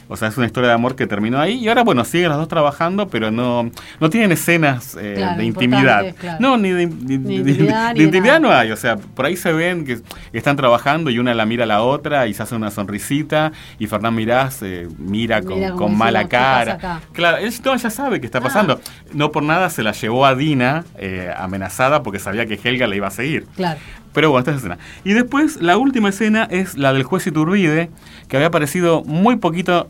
O 0.08 0.18
sea, 0.18 0.28
es 0.28 0.38
una 0.38 0.46
historia 0.48 0.70
de 0.70 0.76
amor 0.76 0.96
que 0.96 1.08
terminó 1.08 1.40
ahí 1.40 1.54
y 1.60 1.68
ahora, 1.70 1.84
bueno, 1.84 2.04
siguen 2.04 2.30
las 2.30 2.38
dos 2.38 2.48
trabajando, 2.48 3.08
pero 3.08 3.32
no, 3.32 3.70
no 4.00 4.10
tienen 4.10 4.32
escenas 4.32 4.98
eh, 5.00 5.16
Claro, 5.18 5.38
de 5.38 5.46
intimidad. 5.46 6.16
claro. 6.20 6.38
No, 6.40 6.58
ni 6.58 6.70
de, 6.72 6.88
ni- 6.88 7.18
Ni 7.18 7.18
ni- 7.18 7.36
intimidad, 7.52 7.96
de 7.96 8.04
intimidad 8.04 8.40
no 8.40 8.52
hay. 8.52 8.72
O 8.72 8.78
sea, 8.78 8.98
por 8.98 9.26
ahí 9.26 9.38
se 9.38 9.52
ven 9.54 9.86
que 9.86 10.00
están 10.34 10.56
trabajando 10.58 11.10
y 11.10 11.20
una 11.20 11.34
la 11.34 11.46
mira 11.46 11.64
a 11.64 11.68
la 11.68 11.82
otra 11.84 12.28
y 12.28 12.34
se 12.34 12.44
hace 12.44 12.56
una 12.56 12.72
sonrisita 12.72 13.52
y 13.80 13.88
Fernán 13.88 14.16
Mirás 14.16 14.62
eh, 14.64 14.88
mira 14.98 15.42
con, 15.42 15.56
Mira 15.56 15.70
como 15.72 15.80
con 15.90 15.98
mala 15.98 16.24
diciendo, 16.24 16.30
"¿Qué 16.30 16.38
pasa 16.38 16.66
cara. 16.66 16.74
acá?". 16.96 17.02
Claro, 17.14 17.38
él 17.38 17.54
no, 17.64 17.76
ya 17.76 17.90
sabe 17.90 18.20
qué 18.20 18.26
está 18.26 18.40
Ah. 18.40 18.42
pasando. 18.42 18.82
No 19.14 19.32
por 19.32 19.44
nada 19.44 19.70
se 19.70 19.84
la 19.84 19.92
llevó 19.92 20.26
a 20.26 20.36
Dina 20.36 20.84
eh, 20.98 21.32
amenazada 21.38 22.04
porque 22.04 22.20
sabía 22.20 22.46
que 22.46 22.60
Helga 22.64 22.88
la 22.88 22.96
iba 22.96 23.08
a 23.08 23.12
seguir. 23.12 23.46
Claro. 23.56 23.80
Pero 24.14 24.30
bueno, 24.30 24.40
esta 24.40 24.52
es 24.52 24.64
la 24.64 24.76
escena. 24.76 24.78
Y 25.04 25.14
después, 25.14 25.62
la 25.62 25.78
última 25.78 26.10
escena 26.10 26.48
es 26.50 26.78
la 26.78 26.94
del 26.94 27.04
juez 27.04 27.26
Iturbide, 27.28 27.90
que 28.28 28.36
había 28.38 28.48
aparecido 28.48 29.04
muy 29.04 29.38
poquito 29.38 29.90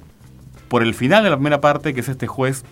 por 0.68 0.84
el 0.84 0.94
final 0.94 1.24
de 1.24 1.30
la 1.30 1.36
primera 1.36 1.62
parte, 1.62 1.94
que 1.94 2.00
es 2.02 2.10
este 2.10 2.28
juez 2.28 2.64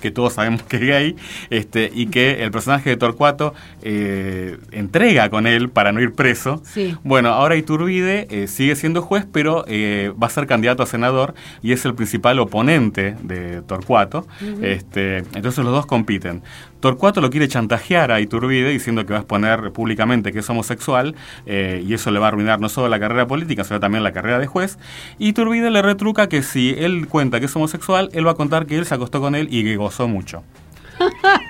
que 0.00 0.10
todos 0.10 0.34
sabemos 0.34 0.62
que 0.64 0.76
es 0.76 0.82
gay, 0.82 1.16
este, 1.48 1.90
y 1.92 2.08
que 2.08 2.44
el 2.44 2.50
personaje 2.50 2.90
de 2.90 2.96
Torcuato 2.98 3.54
eh, 3.82 4.58
entrega 4.70 5.30
con 5.30 5.46
él 5.46 5.70
para 5.70 5.92
no 5.92 6.00
ir 6.02 6.12
preso. 6.12 6.62
Sí. 6.62 6.94
Bueno, 7.04 7.30
ahora 7.30 7.56
Iturbide 7.56 8.26
eh, 8.28 8.46
sigue 8.46 8.76
siendo 8.76 9.00
juez, 9.00 9.26
pero 9.32 9.64
eh, 9.66 10.12
va 10.22 10.26
a 10.26 10.30
ser 10.30 10.46
candidato 10.46 10.82
a 10.82 10.86
senador 10.86 11.34
y 11.62 11.72
es 11.72 11.86
el 11.86 11.94
principal 11.94 12.38
oponente 12.38 13.16
de 13.22 13.62
Torcuato. 13.62 14.26
este, 14.60 15.18
entonces 15.18 15.64
los 15.64 15.72
dos 15.72 15.86
compiten. 15.86 16.42
Torcuato 16.84 17.22
lo 17.22 17.30
quiere 17.30 17.48
chantajear 17.48 18.12
a 18.12 18.20
Iturbide 18.20 18.68
diciendo 18.68 19.06
que 19.06 19.14
va 19.14 19.20
a 19.20 19.22
exponer 19.22 19.72
públicamente 19.72 20.32
que 20.32 20.40
es 20.40 20.50
homosexual 20.50 21.14
eh, 21.46 21.82
y 21.82 21.94
eso 21.94 22.10
le 22.10 22.18
va 22.18 22.26
a 22.26 22.28
arruinar 22.28 22.60
no 22.60 22.68
solo 22.68 22.88
la 22.88 23.00
carrera 23.00 23.26
política, 23.26 23.64
sino 23.64 23.80
también 23.80 24.04
la 24.04 24.12
carrera 24.12 24.38
de 24.38 24.46
juez. 24.46 24.78
Y 25.18 25.28
Iturbide 25.28 25.70
le 25.70 25.80
retruca 25.80 26.28
que 26.28 26.42
si 26.42 26.74
él 26.76 27.08
cuenta 27.08 27.40
que 27.40 27.46
es 27.46 27.56
homosexual, 27.56 28.10
él 28.12 28.26
va 28.26 28.32
a 28.32 28.34
contar 28.34 28.66
que 28.66 28.76
él 28.76 28.84
se 28.84 28.94
acostó 28.94 29.22
con 29.22 29.34
él 29.34 29.48
y 29.50 29.64
que 29.64 29.76
gozó 29.76 30.08
mucho. 30.08 30.44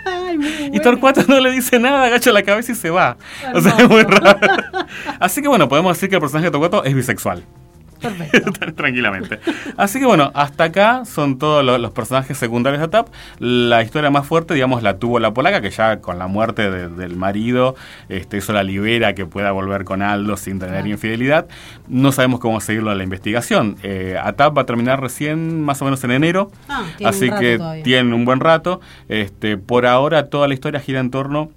Ay, 0.06 0.38
Y. 0.72 0.78
Torcuato 0.78 1.24
no 1.26 1.40
le 1.40 1.50
dice 1.50 1.80
nada, 1.80 2.04
agacha 2.04 2.30
la 2.30 2.44
cabeza 2.44 2.70
y 2.70 2.76
se 2.76 2.90
va. 2.90 3.16
O 3.52 3.60
sea, 3.60 3.74
es 3.76 3.88
muy 3.88 4.02
raro. 4.02 4.38
Así 5.18 5.42
que 5.42 5.48
bueno, 5.48 5.68
podemos 5.68 5.96
decir 5.96 6.08
que 6.08 6.14
el 6.14 6.20
personaje 6.20 6.46
de 6.46 6.52
Torcuato 6.52 6.84
es 6.84 6.94
bisexual. 6.94 7.42
Perfecto. 8.08 8.52
Tranquilamente. 8.76 9.40
Así 9.76 9.98
que 9.98 10.06
bueno, 10.06 10.30
hasta 10.34 10.64
acá 10.64 11.04
son 11.04 11.38
todos 11.38 11.64
lo- 11.64 11.78
los 11.78 11.90
personajes 11.92 12.36
secundarios 12.38 12.80
de 12.80 12.88
TAP. 12.88 13.08
La 13.38 13.82
historia 13.82 14.10
más 14.10 14.26
fuerte, 14.26 14.54
digamos, 14.54 14.82
la 14.82 14.98
tuvo 14.98 15.18
la 15.18 15.32
polaca, 15.34 15.60
que 15.60 15.70
ya 15.70 16.00
con 16.00 16.18
la 16.18 16.26
muerte 16.26 16.70
de- 16.70 16.88
del 16.88 17.16
marido, 17.16 17.74
este, 18.08 18.38
eso 18.38 18.52
la 18.52 18.62
libera 18.62 19.14
que 19.14 19.26
pueda 19.26 19.50
volver 19.52 19.84
con 19.84 20.02
Aldo 20.02 20.36
sin 20.36 20.58
tener 20.58 20.74
Claro. 20.76 20.88
infidelidad. 20.88 21.46
No 21.88 22.12
sabemos 22.12 22.40
cómo 22.40 22.60
seguirlo 22.60 22.92
en 22.92 22.98
la 22.98 23.04
investigación. 23.04 23.76
Eh, 23.82 24.16
ATAP 24.22 24.56
va 24.58 24.62
a 24.62 24.66
terminar 24.66 25.00
recién, 25.00 25.62
más 25.62 25.80
o 25.82 25.84
menos 25.84 26.02
en 26.04 26.10
enero. 26.10 26.50
Ah, 26.68 26.84
tiene 26.96 27.10
un 27.10 27.14
así 27.16 27.30
que 27.40 27.58
todavía. 27.58 27.82
tienen 27.82 28.12
un 28.12 28.24
buen 28.24 28.40
rato. 28.40 28.80
Este, 29.08 29.56
por 29.56 29.86
ahora 29.86 30.26
toda 30.30 30.48
la 30.48 30.54
historia 30.54 30.80
gira 30.80 31.00
en 31.00 31.10
torno 31.10 31.50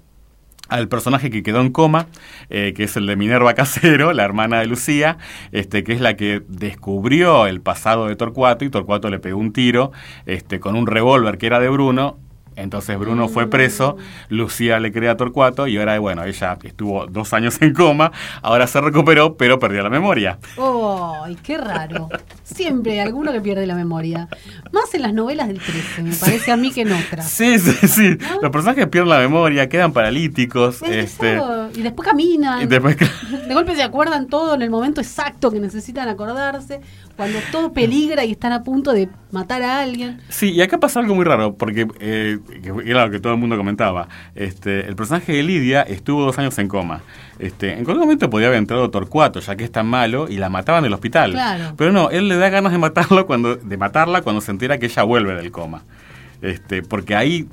al 0.68 0.88
personaje 0.88 1.30
que 1.30 1.42
quedó 1.42 1.60
en 1.60 1.70
coma, 1.70 2.06
eh, 2.50 2.72
que 2.76 2.84
es 2.84 2.96
el 2.96 3.06
de 3.06 3.16
Minerva 3.16 3.54
Casero, 3.54 4.12
la 4.12 4.24
hermana 4.24 4.60
de 4.60 4.66
Lucía, 4.66 5.18
este, 5.52 5.84
que 5.84 5.92
es 5.92 6.00
la 6.00 6.16
que 6.16 6.42
descubrió 6.48 7.46
el 7.46 7.60
pasado 7.60 8.06
de 8.06 8.16
Torcuato 8.16 8.64
y 8.64 8.70
Torcuato 8.70 9.10
le 9.10 9.18
pegó 9.18 9.38
un 9.38 9.52
tiro 9.52 9.92
este, 10.26 10.60
con 10.60 10.76
un 10.76 10.86
revólver 10.86 11.38
que 11.38 11.46
era 11.46 11.60
de 11.60 11.68
Bruno. 11.68 12.18
Entonces 12.58 12.98
Bruno 12.98 13.28
fue 13.28 13.48
preso, 13.48 13.96
Lucía 14.28 14.80
le 14.80 14.92
crea 14.92 15.12
a 15.12 15.16
Torcuato 15.16 15.68
y 15.68 15.78
ahora, 15.78 15.98
bueno, 16.00 16.24
ella 16.24 16.58
estuvo 16.62 17.06
dos 17.06 17.32
años 17.32 17.62
en 17.62 17.72
coma, 17.72 18.10
ahora 18.42 18.66
se 18.66 18.80
recuperó, 18.80 19.36
pero 19.36 19.60
perdió 19.60 19.82
la 19.82 19.90
memoria. 19.90 20.38
¡Ay, 21.24 21.36
qué 21.42 21.56
raro! 21.56 22.08
Siempre 22.42 22.92
hay 22.92 22.98
alguno 22.98 23.32
que 23.32 23.40
pierde 23.40 23.64
la 23.66 23.76
memoria. 23.76 24.28
Más 24.72 24.92
en 24.94 25.02
las 25.02 25.14
novelas 25.14 25.46
del 25.46 25.60
13, 25.60 26.02
me 26.02 26.14
parece 26.14 26.50
a 26.50 26.56
mí 26.56 26.72
que 26.72 26.80
en 26.80 26.92
otras. 26.92 27.28
Sí, 27.28 27.58
sí, 27.60 27.86
sí. 27.86 28.18
Los 28.42 28.50
personajes 28.50 28.88
pierden 28.88 29.10
la 29.10 29.18
memoria, 29.20 29.68
quedan 29.68 29.92
paralíticos. 29.92 30.82
Es 30.82 31.12
este, 31.12 31.40
y 31.74 31.82
después 31.82 32.08
caminan. 32.08 32.62
y 32.62 32.66
después, 32.66 32.96
De 33.46 33.54
golpe 33.54 33.76
se 33.76 33.82
acuerdan 33.82 34.26
todo 34.26 34.54
en 34.54 34.62
el 34.62 34.70
momento 34.70 35.00
exacto 35.00 35.50
que 35.52 35.60
necesitan 35.60 36.08
acordarse, 36.08 36.80
cuando 37.18 37.40
todo 37.50 37.72
peligra 37.72 38.24
y 38.24 38.30
están 38.30 38.52
a 38.52 38.62
punto 38.62 38.92
de 38.92 39.08
matar 39.32 39.60
a 39.64 39.80
alguien. 39.80 40.20
Sí, 40.28 40.52
y 40.52 40.60
acá 40.60 40.78
pasa 40.78 41.00
algo 41.00 41.16
muy 41.16 41.24
raro, 41.24 41.56
porque 41.56 41.88
eh, 41.98 42.38
lo 42.62 43.10
que 43.10 43.18
todo 43.18 43.32
el 43.32 43.40
mundo 43.40 43.56
comentaba. 43.56 44.06
Este, 44.36 44.86
el 44.86 44.94
personaje 44.94 45.32
de 45.32 45.42
Lidia 45.42 45.82
estuvo 45.82 46.22
dos 46.24 46.38
años 46.38 46.56
en 46.60 46.68
coma. 46.68 47.00
Este, 47.40 47.72
en 47.72 47.82
cualquier 47.82 48.04
momento 48.06 48.30
podía 48.30 48.46
haber 48.46 48.60
entrado 48.60 48.88
Torcuato, 48.90 49.40
ya 49.40 49.56
que 49.56 49.64
es 49.64 49.72
tan 49.72 49.88
malo, 49.88 50.28
y 50.28 50.36
la 50.36 50.48
mataban 50.48 50.84
en 50.84 50.86
el 50.86 50.94
hospital. 50.94 51.32
Claro. 51.32 51.74
Pero 51.76 51.90
no, 51.90 52.10
él 52.10 52.28
le 52.28 52.36
da 52.36 52.50
ganas 52.50 52.70
de 52.70 52.78
matarlo 52.78 53.26
cuando, 53.26 53.56
de 53.56 53.76
matarla 53.76 54.22
cuando 54.22 54.40
se 54.40 54.52
entera 54.52 54.78
que 54.78 54.86
ella 54.86 55.02
vuelve 55.02 55.34
del 55.34 55.50
coma. 55.50 55.82
Este, 56.40 56.84
porque 56.84 57.16
ahí 57.16 57.48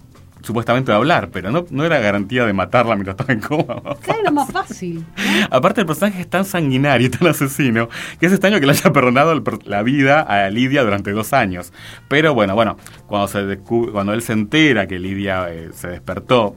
supuestamente 0.45 0.91
a 0.91 0.95
hablar, 0.95 1.29
pero 1.31 1.51
no, 1.51 1.65
no 1.69 1.83
era 1.83 1.99
garantía 1.99 2.45
de 2.45 2.53
matarla 2.53 2.95
mientras 2.95 3.15
estaba 3.19 3.33
en 3.33 3.39
coma. 3.41 3.81
Claro, 4.01 4.21
era 4.21 4.31
más 4.31 4.51
fácil. 4.51 4.99
¿no? 5.15 5.47
Aparte 5.51 5.81
el 5.81 5.87
personaje 5.87 6.21
es 6.21 6.29
tan 6.29 6.45
sanguinario 6.45 7.07
y 7.07 7.09
tan 7.09 7.27
asesino 7.27 7.89
que 8.19 8.27
es 8.27 8.31
extraño 8.31 8.59
que 8.59 8.65
le 8.65 8.71
haya 8.73 8.93
perdonado 8.93 9.31
el 9.31 9.43
la 9.65 9.83
vida 9.83 10.21
a 10.21 10.49
Lidia 10.49 10.83
durante 10.83 11.11
dos 11.11 11.33
años. 11.33 11.73
Pero 12.07 12.33
bueno, 12.33 12.55
bueno, 12.55 12.77
cuando, 13.07 13.27
se 13.27 13.39
descu- 13.39 13.91
cuando 13.91 14.13
él 14.13 14.21
se 14.21 14.33
entera 14.33 14.87
que 14.87 14.99
Lidia 14.99 15.49
eh, 15.51 15.69
se 15.73 15.87
despertó, 15.87 16.55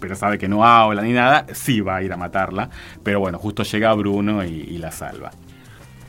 pero 0.00 0.14
sabe 0.14 0.38
que 0.38 0.48
no 0.48 0.64
habla 0.64 1.02
ni 1.02 1.12
nada, 1.12 1.46
sí 1.52 1.80
va 1.80 1.96
a 1.96 2.02
ir 2.02 2.12
a 2.12 2.16
matarla. 2.16 2.70
Pero 3.02 3.20
bueno, 3.20 3.38
justo 3.38 3.62
llega 3.64 3.92
Bruno 3.94 4.44
y, 4.44 4.48
y 4.48 4.78
la 4.78 4.92
salva. 4.92 5.30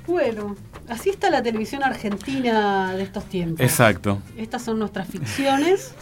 Bueno, 0.07 0.55
así 0.87 1.09
está 1.11 1.29
la 1.29 1.43
televisión 1.43 1.83
argentina 1.83 2.93
de 2.95 3.03
estos 3.03 3.25
tiempos. 3.25 3.59
Exacto. 3.61 4.19
Estas 4.37 4.63
son 4.63 4.79
nuestras 4.79 5.07
ficciones. 5.07 5.93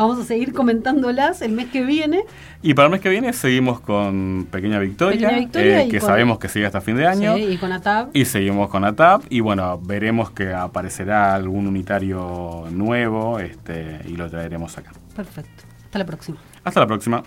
Vamos 0.00 0.18
a 0.18 0.24
seguir 0.24 0.52
comentándolas 0.52 1.42
el 1.42 1.52
mes 1.52 1.66
que 1.68 1.84
viene. 1.84 2.22
Y 2.62 2.74
para 2.74 2.86
el 2.86 2.92
mes 2.92 3.00
que 3.00 3.08
viene 3.08 3.32
seguimos 3.32 3.80
con 3.80 4.46
Pequeña 4.50 4.78
Victoria, 4.78 5.28
Pequeña 5.28 5.38
Victoria 5.40 5.82
eh, 5.82 5.88
que 5.88 5.98
con- 5.98 6.08
sabemos 6.08 6.38
que 6.38 6.48
sigue 6.48 6.66
hasta 6.66 6.80
fin 6.80 6.96
de 6.96 7.06
año. 7.06 7.34
Sí, 7.36 7.42
y 7.42 7.56
con 7.58 7.72
ATAP. 7.72 8.16
Y 8.16 8.24
seguimos 8.24 8.68
con 8.70 8.84
ATAP 8.84 9.24
y 9.30 9.40
bueno, 9.40 9.78
veremos 9.82 10.30
que 10.30 10.52
aparecerá 10.52 11.34
algún 11.34 11.66
unitario 11.66 12.64
nuevo 12.70 13.38
este, 13.38 14.00
y 14.06 14.16
lo 14.16 14.28
traeremos 14.30 14.76
acá. 14.78 14.92
Perfecto. 15.14 15.64
Hasta 15.86 15.98
la 15.98 16.06
próxima. 16.06 16.38
Hasta 16.64 16.80
la 16.80 16.86
próxima. 16.86 17.22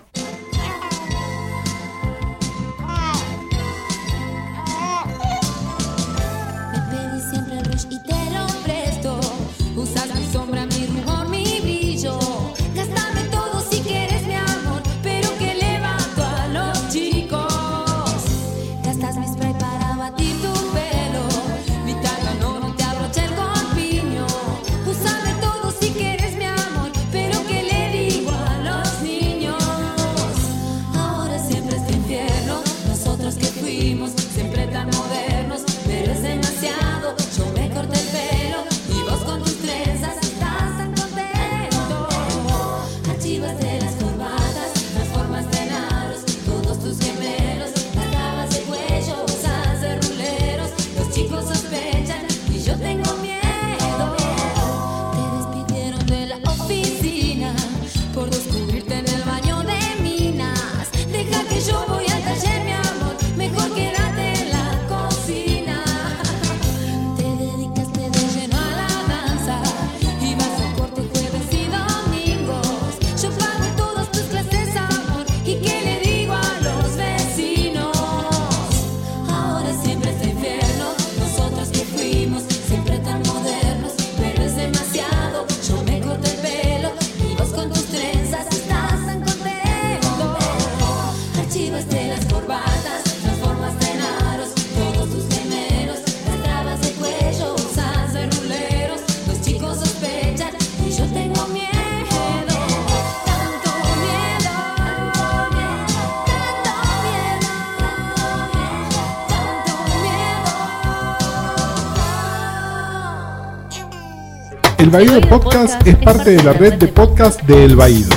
Baído 114.94 115.20
Podcast 115.22 115.84
es 115.88 115.96
parte 115.96 116.36
de 116.36 116.42
la 116.44 116.52
red 116.52 116.74
de 116.74 116.86
podcast 116.86 117.42
de 117.42 117.64
El 117.64 117.74
Baído. 117.74 118.10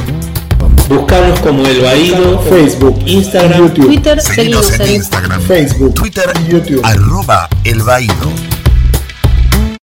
Buscanos 0.87 1.39
como 1.39 1.65
El 1.65 1.81
Baído, 1.81 2.39
Facebook, 2.41 2.99
Instagram, 3.03 3.61
YouTube, 3.61 3.85
Twitter, 3.87 4.21
seguimos 4.21 4.71
en 4.73 4.81
en 4.83 4.95
Instagram, 4.97 5.41
Facebook, 5.41 5.95
Twitter, 5.95 6.31
YouTube. 6.47 6.81
arroba 6.83 7.49
El 7.63 7.81
Baído. 7.81 8.56